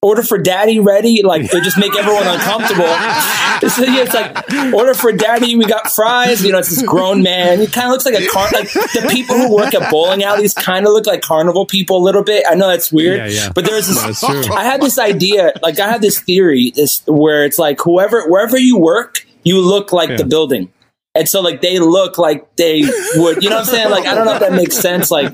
[0.04, 2.88] Order for daddy ready, like they just make everyone uncomfortable.
[3.70, 5.56] So, yeah, it's like order for daddy.
[5.56, 6.44] We got fries.
[6.44, 7.60] You know, it's this grown man.
[7.60, 8.48] He kind of looks like a car.
[8.52, 12.04] Like the people who work at bowling alleys kind of look like carnival people a
[12.04, 12.46] little bit.
[12.50, 13.52] I know that's weird, Yeah, yeah.
[13.54, 14.24] but there's this.
[14.24, 18.58] I had this idea, like I had this theory, this where it's like whoever wherever
[18.58, 20.72] you work, you look like the building.
[21.14, 22.84] And so like they look like they
[23.16, 23.90] would, you know what I'm saying?
[23.90, 25.12] Like I don't know if that makes sense.
[25.12, 25.34] Like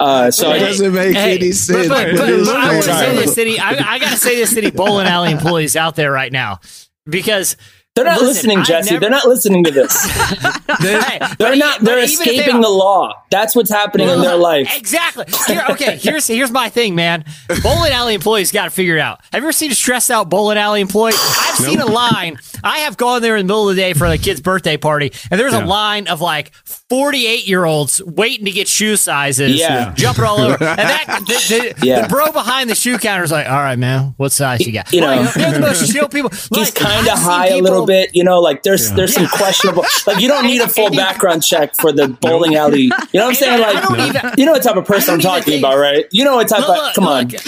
[0.00, 1.88] uh so It doesn't make any sense.
[1.88, 3.60] But, but, It is but I want to say this city.
[3.60, 6.60] I, I got to say this city bowling alley employees out there right now
[7.04, 7.56] because
[8.02, 8.90] they're not listen, listening, Jesse.
[8.90, 9.94] never- They're not listening to this.
[10.80, 11.80] Hey, They're not.
[11.80, 13.12] They're but even if they escaping the law.
[13.30, 14.70] That's what's happening in their life.
[14.76, 15.24] Exactly.
[15.46, 17.24] Here, okay, here's here's my thing, man.
[17.62, 19.20] Bowling alley employees got to figure it out.
[19.32, 21.14] Have you ever seen a stressed out bowling alley employee?
[21.16, 22.38] I've seen a line.
[22.62, 25.10] I have gone there in the middle of the day for a kid's birthday party,
[25.30, 25.64] and there's Yeah.
[25.64, 29.92] a line of like 48 year olds waiting to get shoe sizes, Yeah.
[29.96, 30.62] jumping all over.
[30.62, 32.02] And that the, the, Yeah.
[32.02, 34.92] the bro behind the shoe counter is like, "All right, man, what size you got?"
[34.92, 35.22] You know.
[35.22, 36.30] Like, they're the most chill people.
[36.54, 38.38] He's kind of high a people- little bit, you know.
[38.40, 39.84] Like there's there's some questionable.
[40.06, 42.82] Like you don't need a full background check for the bowling alley.
[42.82, 43.64] You know what I'm saying?
[43.64, 45.52] I Like don't even- you know what type of person I'm I don't even talking
[45.54, 46.04] think- about, right?
[46.12, 46.76] You know what type Look, of.
[46.76, 47.28] look, Come on.
[47.28, 47.42] look.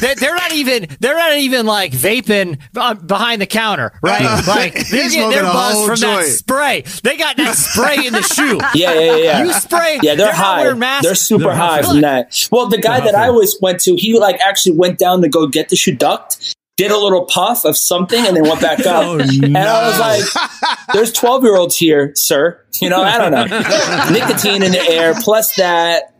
[0.00, 0.86] They're, they're not even.
[1.00, 4.22] They're not even like vaping uh, behind the counter, right?
[4.46, 6.84] Like they're He's getting their smoking a buzz whole from that spray.
[7.02, 8.58] They got that spray in the shoe.
[8.74, 9.44] Yeah, yeah, yeah, yeah.
[9.44, 9.98] You spray.
[10.02, 10.72] Yeah, they're, not high.
[10.74, 11.06] masks.
[11.06, 12.48] They're super They're high from that.
[12.52, 15.46] Well, the guy that I always went to, he like actually went down to go
[15.46, 19.04] get the shoe ducked, did a little puff of something, and then went back up.
[19.06, 22.60] Oh, and I was like, "There's 12 year olds here, sir.
[22.80, 23.44] You know, I don't know,
[24.12, 26.12] nicotine in the air plus that.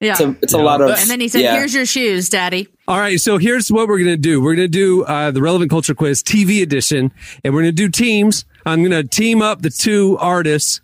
[0.00, 0.12] Yeah.
[0.12, 0.88] It's a, it's a lot of.
[0.90, 1.54] and then he said, yeah.
[1.56, 4.40] "Here's your shoes, daddy." All right, so here's what we're going to do.
[4.40, 7.12] We're going to do uh, the Relevant Culture Quiz TV edition,
[7.44, 8.44] and we're going to do teams.
[8.66, 10.80] I'm going to team up the two artists.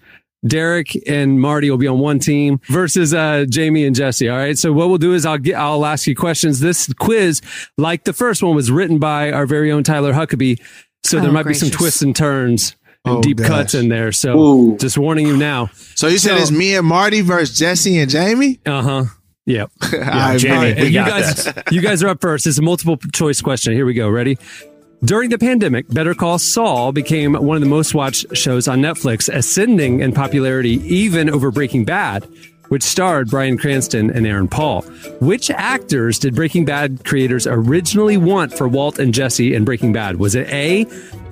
[0.47, 4.29] Derek and Marty will be on one team versus uh, Jamie and Jesse.
[4.29, 4.57] All right.
[4.59, 6.61] So what we'll do is I'll get I'll ask you questions.
[6.61, 7.41] This quiz,
[7.79, 10.61] like the first one, was written by our very own Tyler Huckabee.
[11.05, 13.47] So there Oh, might be some twists and turns and Oh, deep gosh.
[13.49, 14.13] cuts in there.
[14.13, 14.77] So Ooh.
[14.79, 15.71] just warning you now.
[15.95, 18.61] So you said So- it's me and Marty versus Jesse and Jamie?
[18.67, 19.05] Uh huh.
[19.47, 19.71] Yep.
[19.93, 22.47] All right, Jamie, All right, you got guys, you guys are up first.
[22.49, 23.73] It's a multiple choice question.
[23.75, 24.09] Here we go.
[24.09, 24.39] Ready?
[25.05, 29.33] During the pandemic, Better Call Saul became one of the most watched shows on Netflix,
[29.33, 32.27] ascending in popularity even over Breaking Bad.
[32.69, 34.83] which starred Bryan Cranston and Aaron Paul.
[35.21, 40.17] Which actors did Breaking Bad creators originally want for Walt and Jesse in Breaking Bad?
[40.17, 40.85] Was it A,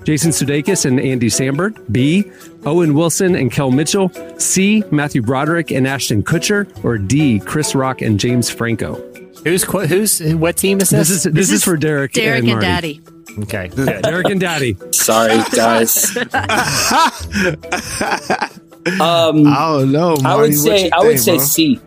[0.04, 2.30] Jason Sudeikis and Andy Samberg, B,
[2.66, 8.02] Owen Wilson and Kel Mitchell, C, Matthew Broderick and Ashton Kutcher, or D, Chris Rock
[8.02, 9.02] and James Franco?
[9.44, 11.08] Who's who's what team is this?
[11.08, 13.02] This is this, is, for Derek, Derek and, and Daddy.
[13.40, 14.76] Okay, Derek and Daddy.
[14.92, 16.16] Sorry, guys.
[16.16, 16.26] um,
[19.46, 20.16] I don't know.
[20.24, 21.44] I would say you I would say bro?
[21.44, 21.80] C.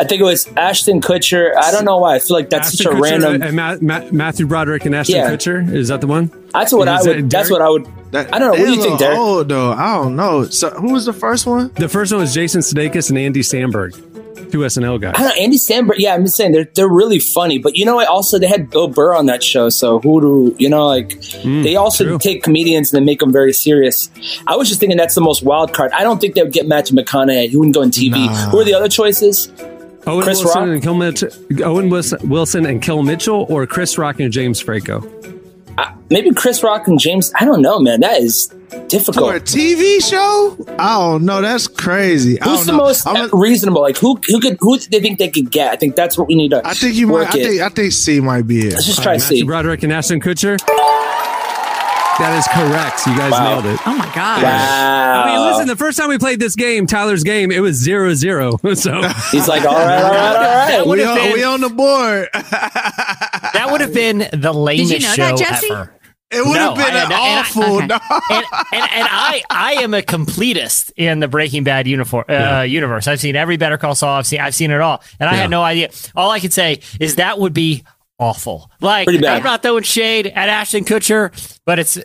[0.00, 1.52] I think it was Ashton Kutcher.
[1.56, 2.14] I don't know why.
[2.14, 3.42] I feel like that's Ashton such a Kutcher random.
[3.42, 5.30] and Ma- Ma- Matthew Broderick and Ashton Yeah.
[5.30, 5.72] Kutcher.
[5.72, 6.30] Is that the one?
[6.52, 7.30] That's what I Is that would.
[7.30, 7.86] That's what I would.
[8.12, 8.60] That- I don't know.
[8.62, 9.18] What do you think, little Derek?
[9.18, 9.72] Old though.
[9.72, 10.44] I don't know.
[10.44, 11.72] So who was the first one?
[11.74, 14.07] The first one was Jason Sudeikis and Andy Samberg,
[14.50, 15.14] two SNL guys.
[15.16, 15.94] I don't know, Andy Samberg.
[15.98, 17.58] Yeah, I'm just saying they're they're really funny.
[17.58, 18.08] But you know what?
[18.08, 19.68] Also, they had Bill Burr on that show.
[19.68, 20.86] So who do you know?
[20.86, 22.18] Like mm, they also true.
[22.18, 24.10] take comedians and they make them very serious.
[24.46, 25.92] I was just thinking that's the most wild card.
[25.92, 27.48] I don't think they would get Matthew McConaughey.
[27.48, 28.28] He wouldn't go on TV.
[28.50, 29.50] Who are the other choices?
[30.06, 30.70] Owen Chris Wilson Rock?
[30.70, 31.30] and Kel Mitchell,
[31.64, 35.00] Owen Wilson, and Kel Mitchell, or Chris Rock and James Franco.
[35.78, 37.32] Uh, maybe Chris Rock and James.
[37.38, 38.00] I don't know, man.
[38.00, 38.48] That is
[38.88, 39.30] difficult.
[39.30, 40.56] For a TV show?
[40.78, 41.40] I don't know.
[41.40, 42.40] That's crazy.
[42.40, 42.78] I Who's don't the know.
[42.78, 43.82] most I'm uh, reasonable?
[43.82, 45.70] Like who who could who do they think they could get?
[45.72, 46.66] I think that's what we need to.
[46.66, 47.36] I think you work might.
[47.36, 47.46] I it.
[47.46, 47.60] think.
[47.62, 48.72] I think C might be it.
[48.72, 49.34] Let's just try right, C.
[49.34, 50.58] Matthew Broderick and Ashton Kutcher.
[52.18, 53.06] That is correct.
[53.06, 53.60] You guys Wow.
[53.60, 53.80] nailed it.
[53.86, 54.42] Oh my god.
[54.42, 55.22] Wow.
[55.22, 58.14] I mean, listen, the first time we played this game, Tyler's game, it was zero
[58.14, 58.58] zero.
[58.74, 60.86] So He's like, all right, all right, all right.
[60.86, 62.28] We have on, been- we on the board.
[62.34, 65.70] that would have been the lamest know that, show Jesse?
[65.70, 65.94] ever.
[66.30, 67.62] It would have been I- an and I- awful.
[67.76, 67.86] okay.
[67.86, 67.98] no.
[68.30, 73.06] and, and and I I am a completist in the Breaking Bad uniform, uh, universe.
[73.06, 74.18] I've seen every Better Call Saul.
[74.18, 75.40] I've seen I've seen it all, and I Yeah.
[75.42, 75.90] had no idea.
[76.14, 77.84] All I could say is that would be
[78.18, 78.70] awful.
[78.80, 79.08] Like.
[79.08, 81.32] I'm not throwing shade at Ashton Kutcher,
[81.64, 81.98] but it's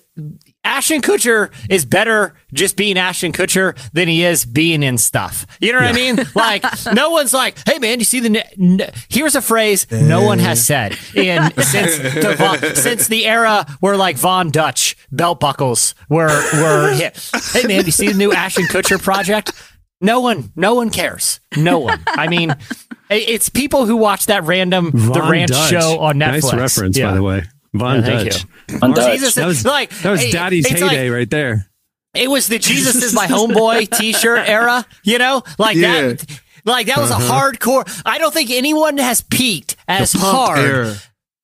[0.66, 5.46] Ashton Kutcher is better just being Ashton Kutcher than he is being in stuff.
[5.60, 6.20] You know what I mean?
[6.36, 6.64] Like
[6.94, 8.92] no one's like, "Hey man, you see the?" Ne- n-?
[9.10, 10.90] Here's a phrase no one has eh.
[10.90, 16.28] said in since the Von, since the era where like Von Dutch belt buckles were
[16.54, 17.20] were hit.
[17.52, 19.52] Hey man, you see the new Ashton Kutcher project?
[20.00, 21.40] No one, no one cares.
[21.56, 22.04] No one.
[22.08, 22.54] I mean,
[23.16, 25.70] it's people who watch that random the Von ranch Dutch.
[25.70, 26.44] show on Netflix.
[26.44, 27.10] Nice reference, Yeah.
[27.10, 27.44] by the way.
[27.74, 28.46] Von Yeah, Dutch.
[28.70, 29.12] Von Dutch.
[29.14, 31.68] Jesus That was like that was it- Daddy's it's like- heyday right there.
[32.14, 36.02] it was the Jesus is my homeboy T-shirt era, you know, like Yeah.
[36.14, 36.26] that.
[36.66, 37.52] Like that was a Uh-huh.
[37.52, 38.02] hardcore.
[38.06, 40.60] I don't think anyone has peaked as hard.
[40.60, 40.96] era.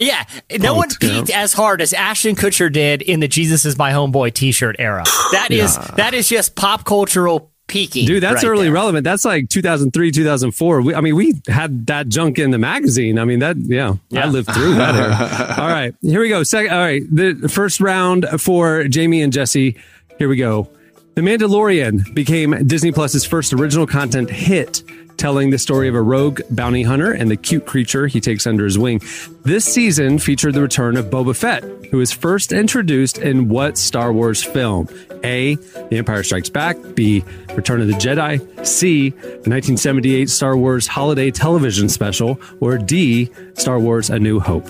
[0.02, 0.24] Yeah,
[0.60, 1.10] no one Punked, yeah.
[1.20, 5.04] peaked as hard as Ashton Kutcher did in the Jesus is my homeboy T-shirt era.
[5.34, 8.74] That is that is just pop cultural peaking, Dude, that's right early there.
[8.74, 9.04] relevant.
[9.06, 10.82] That's like 2003, 2004.
[10.82, 13.18] We, I mean, we had that junk in the magazine.
[13.18, 15.56] I mean, that, yeah, I lived through that era.
[15.64, 16.44] all right, here we go.
[16.44, 19.78] Second, all right, the first round for Jamie and Jesse.
[20.18, 20.70] Here we go.
[21.16, 24.84] The Mandalorian became Disney Plus's first original content hit,
[25.20, 28.64] telling the story of a rogue bounty hunter and the cute creature he takes under
[28.64, 29.02] his wing.
[29.44, 34.14] This season featured the return of Boba Fett, who was first introduced in what Star
[34.14, 34.88] Wars film?
[35.24, 35.56] A.
[35.56, 36.78] The Empire Strikes Back.
[36.96, 37.24] B.
[37.54, 38.40] Return of the Jedi.
[38.66, 39.10] C.
[39.10, 42.40] The 1978 Star Wars holiday television special.
[42.62, 43.30] Or D.
[43.56, 44.68] Star Wars A New Hope.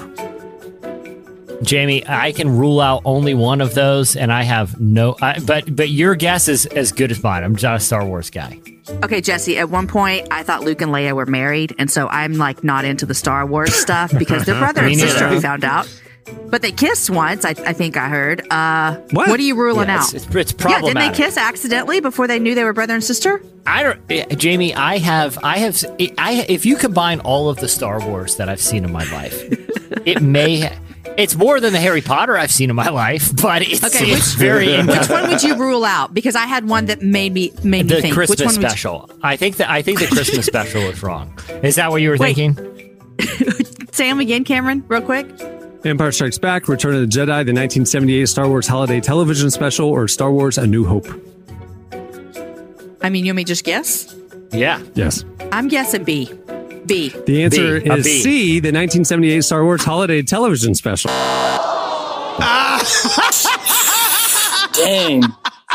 [1.61, 5.15] Jamie, I can rule out only one of those, and I have no.
[5.21, 7.43] I, but but your guess is as good as mine.
[7.43, 8.59] I'm not a Star Wars guy.
[9.03, 12.33] Okay, Jesse, at one point I thought Luke and Leia were married, and so I'm
[12.33, 15.87] like not into the Star Wars stuff because they're brother and sister, we found out.
[16.49, 18.45] But they kissed once, I, I think I heard.
[18.51, 19.29] Uh, What?
[19.29, 20.13] are you ruling Yeah, out?
[20.13, 23.03] it's, it's, it's yeah, didn't they kiss accidentally before they knew they were brother and
[23.03, 23.41] sister?
[23.65, 24.75] I don't, eh, Jamie.
[24.75, 25.83] I have, I have,
[26.19, 26.45] I.
[26.47, 29.41] If you combine all of the Star Wars that I've seen in my life,
[30.05, 30.71] it may.
[31.19, 34.33] It's more than the Harry Potter I've seen in my life, but it's, Okay, it's
[34.33, 34.81] very.
[34.85, 36.13] Which one would you rule out?
[36.13, 38.13] Because I had one that made me made me the think.
[38.13, 39.09] Christmas Which one would you- special.
[39.21, 41.37] I think that I think the Christmas special was wrong.
[41.61, 42.35] Is that what you were Wait.
[42.35, 43.05] thinking?
[43.91, 45.27] Say 'em again, Cameron, real quick.
[45.85, 50.07] Empire Strikes Back, Return of the Jedi, the 1978 Star Wars holiday television special, or
[50.07, 51.07] Star Wars A New Hope.
[53.01, 54.13] I mean, you may just guess?
[54.51, 54.81] Yeah.
[54.95, 55.23] Yes.
[55.53, 56.29] I'm guessing B.
[56.89, 57.09] B.
[57.25, 58.21] The answer B, a is B.
[58.21, 61.09] C, the 1978 Star Wars holiday television special.
[64.73, 65.21] Dang.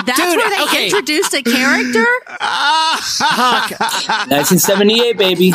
[0.07, 0.85] That's Dude, where they okay.
[0.87, 2.05] introduced a character?
[4.29, 5.53] 1978, baby.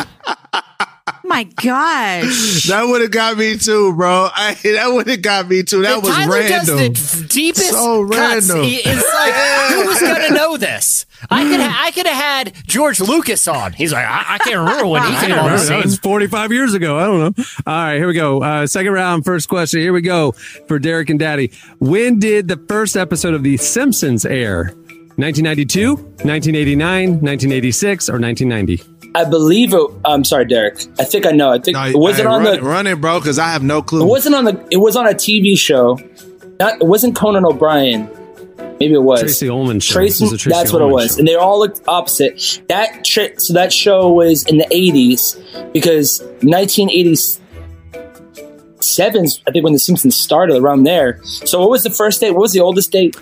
[1.24, 2.64] My gosh.
[2.64, 4.28] That would have got me too, bro.
[4.34, 5.82] I, that would have got me too.
[5.82, 6.76] That And was Tyler random.
[6.92, 8.62] does the deepest So random.
[8.64, 9.34] He- It's like
[9.74, 11.04] who was gonna know this?
[11.32, 13.72] I could ha- I could have had George Lucas on.
[13.72, 15.64] He's like I, I can't remember when he came on the remember.
[15.64, 16.98] That was 45 years ago.
[16.98, 17.44] I don't know.
[17.66, 18.42] All right, here we go.
[18.42, 19.80] Uh, second round, first question.
[19.80, 20.32] Here we go
[20.66, 21.52] for Derek and Daddy.
[21.78, 24.74] When did the first episode of The Simpsons air?
[25.16, 29.10] 1992, 1989, 1986, or 1990?
[29.14, 29.86] I believe it.
[30.04, 30.78] I'm sorry, Derek.
[30.98, 31.50] I think I know.
[31.50, 32.62] I think it wasn't Hey, on run, the.
[32.62, 34.02] run it, bro, because I have no clue.
[34.02, 34.66] It wasn't on the.
[34.70, 35.98] It was on a TV show.
[36.58, 36.80] Not.
[36.80, 38.08] It wasn't Conan O'Brien.
[38.80, 39.94] Maybe it was Tracey Ullman show.
[39.94, 40.24] Tracy.
[40.24, 41.18] It was a Tracy that's what it was, show.
[41.18, 42.62] and they all looked opposite.
[42.68, 47.40] That tri- so that show was in the 80s because 1987.
[49.46, 51.22] I think when The Simpsons started around there.
[51.24, 52.30] So what was the first date?
[52.32, 53.16] What was the oldest date?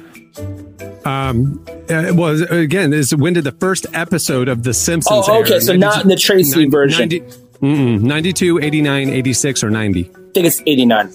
[1.05, 5.41] Um, uh, well, again, this when did the first episode of The Simpsons Oh, air?
[5.43, 7.09] okay, so not in the Tracy Nin- version.
[7.09, 7.21] 90,
[7.63, 10.05] mm-mm, 92, 89, 86, or 90?
[10.05, 11.11] I think it's 89.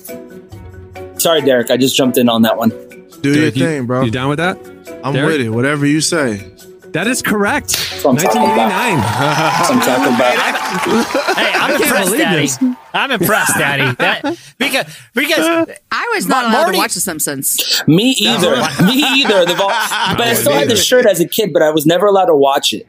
[1.19, 1.69] Sorry, Derek.
[1.71, 2.71] I just jumped in on that one.
[3.23, 4.03] Do Derek, your you- thing, bro.
[4.03, 4.57] You down with that?
[5.03, 5.37] I'm Derek?
[5.37, 5.49] with it.
[5.49, 6.51] Whatever you say.
[6.91, 7.75] That is correct.
[8.03, 8.35] what I'm about.
[8.35, 8.99] 1989.
[9.03, 11.37] I'm talking about.
[11.37, 12.41] Hey, I'm impressed, Daddy.
[12.41, 12.59] this.
[12.93, 13.95] I'm impressed, Daddy.
[13.97, 14.85] That, because
[15.15, 17.81] because I was not allowed Marty- to watch The Simpsons.
[17.87, 18.55] Me either.
[18.85, 19.45] Me either.
[19.45, 19.69] They've all-
[20.17, 22.35] but I still had the shirt as a kid, but I was never allowed to
[22.35, 22.85] watch it.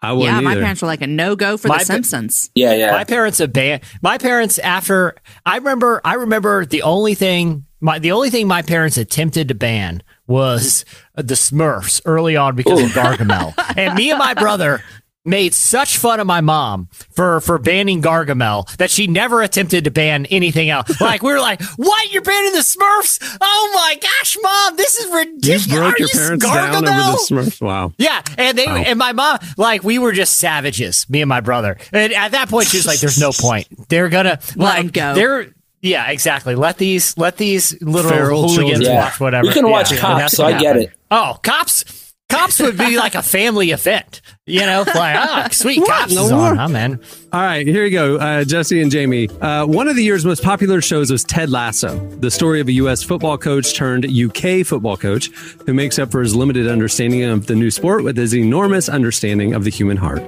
[0.00, 0.60] I Yeah, wouldn't my either.
[0.62, 2.50] parents were like a no go for My The pa- Simpsons.
[2.54, 2.92] Yeah, yeah.
[2.92, 6.00] My parents aban- My parents after I remember.
[6.04, 7.66] I remember the only thing.
[7.84, 12.80] My the only thing my parents attempted to ban was the Smurfs early on because
[12.82, 13.52] of Gargamel.
[13.76, 14.82] and me and my brother
[15.26, 19.90] made such fun of my mom for for banning Gargamel that she never attempted to
[19.90, 20.98] ban anything else.
[21.00, 22.10] Like we were like, "What?
[22.10, 23.36] You're banning the Smurfs?
[23.38, 25.66] Oh my gosh, mom, this is You ridiculous!
[25.66, 27.60] broke Are your you parents down over Gargamel?" the Smurfs.
[27.60, 27.92] Wow.
[27.98, 28.76] Yeah, and they Wow.
[28.76, 31.76] and my mom, like we were just savages, me and my brother.
[31.92, 33.68] And at that point, she was like, "There's no point.
[33.90, 35.14] They're gonna like go.
[35.14, 35.48] they're."
[35.84, 36.54] Yeah, exactly.
[36.54, 38.82] Let these let these little Feral hooligans children.
[38.82, 39.04] Yeah.
[39.04, 39.46] watch whatever.
[39.48, 40.90] We can watch Yeah, Cops, so what I get it.
[41.10, 41.84] Oh, cops!
[42.30, 44.80] Cops would be like a family event, you know?
[44.86, 46.54] Like, ah, sweet, cops No is on, more.
[46.56, 46.98] huh, man?
[47.34, 49.28] All right, here you go, uh, Jesse and Jamie.
[49.42, 52.72] Uh, one of the year's most popular shows was Ted Lasso, the story of a
[52.72, 53.02] U.S.
[53.02, 55.26] football coach turned UK football coach
[55.66, 59.52] who makes up for his limited understanding of the new sport with his enormous understanding
[59.52, 60.22] of the human heart.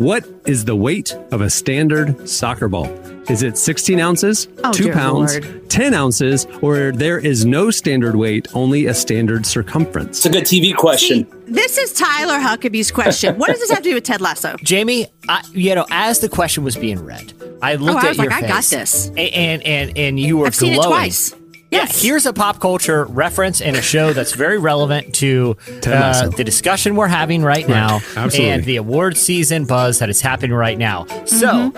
[0.00, 2.86] What is the weight of a standard soccer ball?
[3.28, 5.70] Is it 16 ounces, Oh, 2 pounds, Lord.
[5.70, 10.18] 10 ounces, or there is no standard weight, only a standard circumference?
[10.18, 11.26] It's a good TV question.
[11.46, 13.36] This is Tyler Huckabee's question.
[13.38, 14.56] What does this have to do with Ted Lasso?
[14.62, 17.32] Jamie, I, you know, as the question was being read,
[17.62, 19.08] I looked Oh, I at was your like, I got this.
[19.08, 20.90] and and and you were I've seen it glowing.
[20.90, 21.34] twice.
[21.70, 22.04] Yes.
[22.04, 25.56] Yeah, here's a pop culture reference and a show that's very relevant to
[25.86, 28.50] uh, the discussion we're having right now absolutely.
[28.50, 31.06] and the award season buzz that is happening right now.
[31.24, 31.72] So,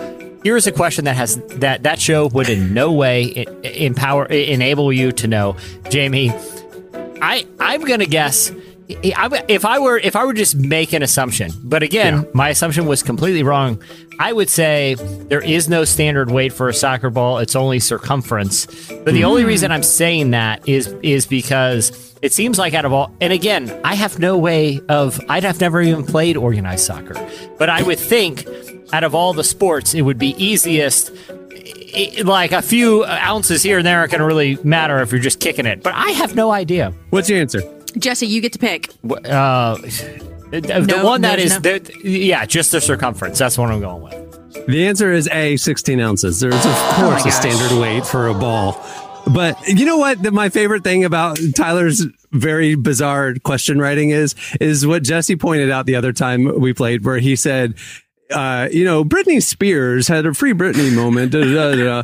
[0.47, 5.11] here's a question that has that that show would in no way empower enable you
[5.11, 5.57] to know,
[5.89, 6.31] Jamie.
[7.21, 8.53] I I'm gonna guess.
[8.87, 13.03] If I were if I were just make an assumption, but again, my assumption was
[13.03, 13.83] completely wrong.
[14.21, 14.93] I would say
[15.27, 18.67] there is no standard weight for a soccer ball; it's only circumference.
[18.87, 19.49] But the only hmm.
[19.49, 23.77] reason I'm saying that is is because it seems like out of all, and again,
[23.83, 27.15] I have no way of I'd have never even played organized soccer,
[27.57, 28.45] but I would think
[28.93, 31.11] out of all the sports, it would be easiest
[31.95, 35.21] i- like a few ounces here and there aren't going to really matter if you're
[35.21, 35.83] just kicking it.
[35.83, 36.93] But I have no idea.
[37.09, 37.61] What's your answer?
[37.97, 38.89] Jesse, you get to pick.
[39.25, 39.75] Uh,
[40.51, 43.37] the the No, one that there's is, no- the, yeah, just the circumference.
[43.39, 44.67] That's what I'm going with.
[44.67, 46.39] The answer is A, 16 ounces.
[46.39, 48.81] There's, of Oh course, a standard weight for a ball.
[49.27, 50.21] But you know what?
[50.23, 55.69] The- My favorite thing about Tyler's very bizarre question writing is, is what Jesse pointed
[55.71, 57.75] out the other time we played, where he said,
[58.31, 61.31] uh, you know, Britney Spears had a free Britney moment.
[61.31, 62.03] Da, da, da, da.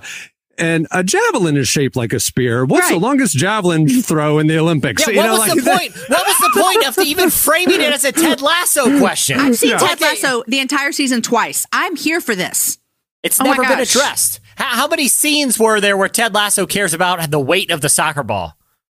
[0.58, 2.64] And a javelin is shaped like a spear.
[2.64, 5.02] What's the longest javelin throw in the Olympics?
[5.02, 5.94] Yeah, You what know, was like the that- point?
[6.10, 9.40] What was the point of even framing it as a Ted Lasso question?
[9.40, 11.66] I've seen Like, Ted Lasso the entire season twice.
[11.74, 12.78] I'm here for this.
[13.24, 14.42] It's Oh never been addressed.
[14.56, 17.90] How, how many scenes were there where Ted Lasso cares about the weight of the
[17.90, 18.56] soccer ball?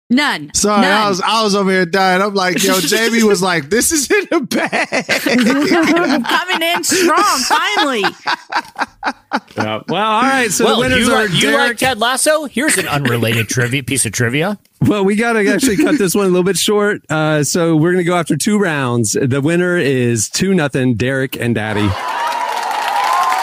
[0.08, 0.52] None.
[0.54, 0.92] Sorry, None.
[0.92, 2.22] I was I was over here dying.
[2.22, 5.06] I'm like, yo, Jamie was like, this is in the bag.
[6.24, 8.04] Coming in strong, finally.
[9.56, 9.82] Yeah.
[9.88, 10.50] Well, all right.
[10.52, 11.68] So well, the winners you, are you Derek.
[11.70, 12.44] like Ted Lasso?
[12.44, 14.58] Here's an unrelated trivia piece of trivia.
[14.80, 17.02] Well, we got to actually cut this one a little bit short.
[17.10, 19.12] Uh, so we're going to go after two rounds.
[19.20, 20.94] The winner is two nothing.
[20.94, 21.88] Derek and Daddy.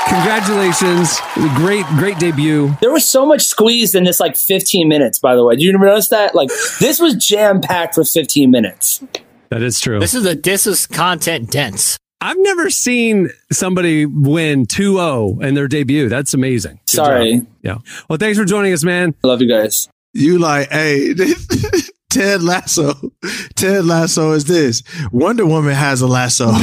[0.08, 1.20] Congratulations!
[1.56, 2.76] Great, great debut.
[2.82, 5.56] There was so much squeezed in this like 15 minutes, by the way.
[5.56, 6.36] Did you notice that?
[6.36, 6.50] Like,
[6.80, 9.04] this was jam packed for 15 minutes.
[9.50, 10.00] That is true.
[10.00, 11.98] This is a this is content dense.
[12.22, 16.08] I've never seen somebody win 2-0 in their debut.
[16.08, 16.80] That's amazing.
[16.88, 17.38] Good Sorry.
[17.40, 17.48] job.
[17.62, 17.78] Yeah.
[18.08, 19.14] Well, thanks for joining us, man.
[19.24, 19.90] Love you guys.
[20.14, 21.14] You like, hey,
[22.14, 22.94] Ted Lasso.
[23.56, 24.84] Ted Lasso is this.
[25.12, 26.46] Wonder Woman has a lasso.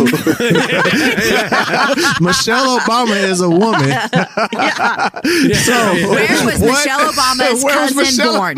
[2.21, 3.91] Michelle Obama is a woman.
[5.55, 5.73] So
[6.11, 8.57] Where was what- Michelle Obama's Where cousin Michelle- born?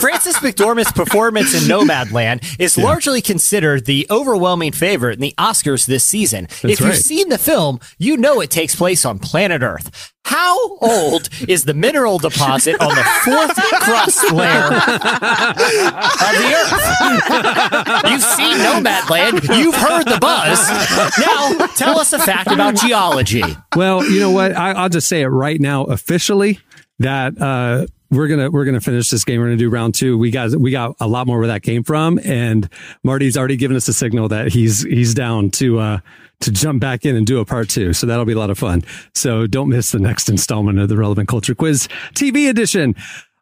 [0.00, 6.04] Frances McDormand's performance in Nomadland is largely considered the overwhelming favorite in the Oscars this
[6.04, 6.46] season.
[6.62, 10.12] if you've seen the film, you know it takes place on planet Earth.
[10.24, 14.72] How old is the mineral deposit on the fourth crust layer of
[16.38, 18.10] the Earth?
[18.10, 19.58] You've seen Nomadland.
[19.58, 20.68] You've heard the buzz.
[21.18, 23.42] Now, tell us a fact about geology.
[23.74, 24.54] Well, you know what?
[24.56, 26.60] I, I'll just say it right now, officially,
[27.00, 29.40] that uh, we're gonna we're gonna finish this game.
[29.40, 30.16] We're gonna do round two.
[30.18, 32.68] We got we got a lot more where that came from, and
[33.02, 35.98] Marty's already given us a signal that he's he's down to uh,
[36.40, 37.92] to jump back in and do a part two.
[37.92, 38.82] So that'll be a lot of fun.
[39.14, 42.94] So don't miss the next installment of the Relevant Culture Quiz TV edition.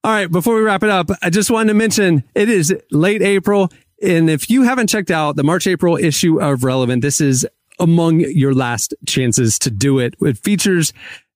[0.04, 3.22] All right, before we wrap it up, I just wanted to mention it is late
[3.22, 3.70] April.
[4.02, 7.46] And if you haven't checked out the March April issue of Relevant, this is
[7.80, 10.14] among your last chances to do it.
[10.20, 10.92] It features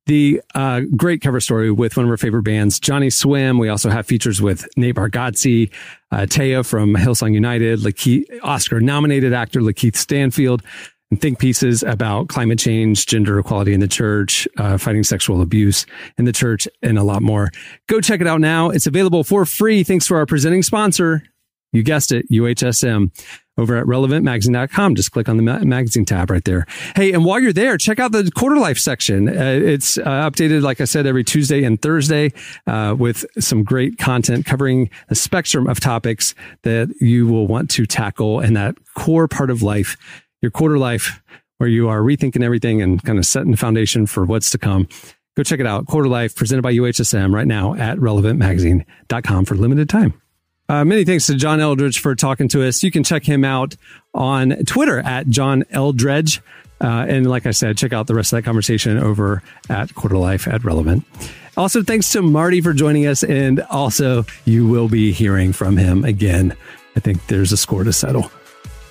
[0.06, 3.58] the uh, great cover story with one of our favorite bands, Johnny Swim.
[3.58, 5.70] We also have features with Nate Bargatze,
[6.10, 7.80] uh, Taya from Hillsong United,
[8.42, 10.62] Oscar nominated actor Lakeith Stanfield,
[11.20, 15.86] think pieces about climate change, gender equality in the church, uh, fighting sexual abuse
[16.18, 17.50] in the church, and a lot more.
[17.88, 18.70] Go check it out now.
[18.70, 21.22] It's available for free thanks to our presenting sponsor.
[21.72, 23.10] You guessed it, UHSM
[23.58, 24.94] over at relevantmagazine.com.
[24.94, 26.66] Just click on the ma- magazine tab right there.
[26.96, 29.28] Hey, and while you're there, check out the quarter life section.
[29.28, 32.32] Uh, it's uh, updated, like I said, every Tuesday and Thursday
[32.66, 37.86] uh, with some great content covering the spectrum of topics that you will want to
[37.86, 39.96] tackle and that core part of life,
[40.42, 41.22] your quarter life,
[41.58, 44.88] where you are rethinking everything and kind of setting the foundation for what's to come.
[45.36, 45.86] Go check it out.
[45.86, 50.20] Quarter Life presented by UHSM right now at relevantmagazine.com for limited time.
[50.68, 52.82] Uh, many thanks to John Eldredge for talking to us.
[52.82, 53.76] You can check him out
[54.14, 56.40] on Twitter at John Eldredge.
[56.80, 60.16] Uh, and like I said, check out the rest of that conversation over at Quarter
[60.16, 61.04] Life at Relevant.
[61.56, 63.22] Also, thanks to Marty for joining us.
[63.22, 66.56] And also, you will be hearing from him again.
[66.96, 68.30] I think there's a score to settle.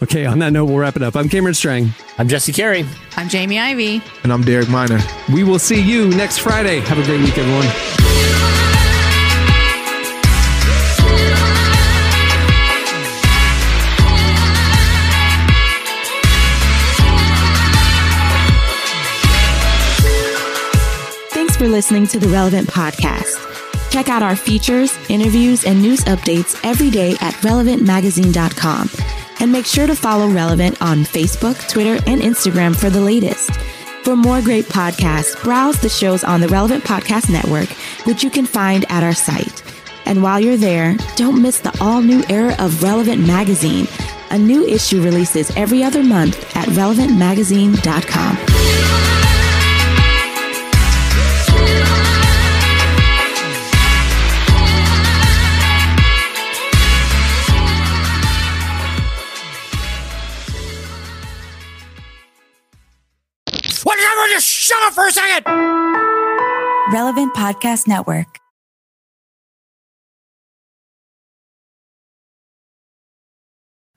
[0.04, 1.16] Okay, on that note, we'll wrap it up.
[1.16, 1.92] I'm Cameron Strang.
[2.18, 2.86] I'm Jesse Carey.
[3.18, 4.02] I'm Jamie Ivey.
[4.24, 5.00] And I'm Derek Minor.
[5.32, 6.80] We will see you next Friday.
[6.80, 7.68] Have a great week, everyone.
[21.30, 23.38] Thanks for listening to the Relevant Podcast.
[23.92, 28.90] Check out our features, interviews, and news updates every day at relevantmagazine.com.
[29.42, 33.52] And make sure to follow Relevant on Facebook, Twitter, and Instagram for the latest.
[34.04, 37.70] For more great podcasts, browse the shows on the Relevant Podcast Network,
[38.06, 39.64] which you can find at our site.
[40.06, 43.88] And while you're there, don't miss the all new era of Relevant Magazine.
[44.30, 49.11] A new issue releases every other month at relevantmagazine.com.
[64.32, 65.44] just shut up for a second?
[66.94, 68.40] Relevant Podcast Network.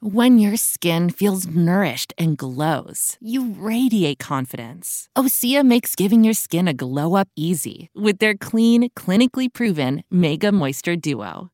[0.00, 5.08] When your skin feels nourished and glows, you radiate confidence.
[5.16, 10.52] Osea makes giving your skin a glow up easy with their clean, clinically proven Mega
[10.52, 11.53] Moisture Duo.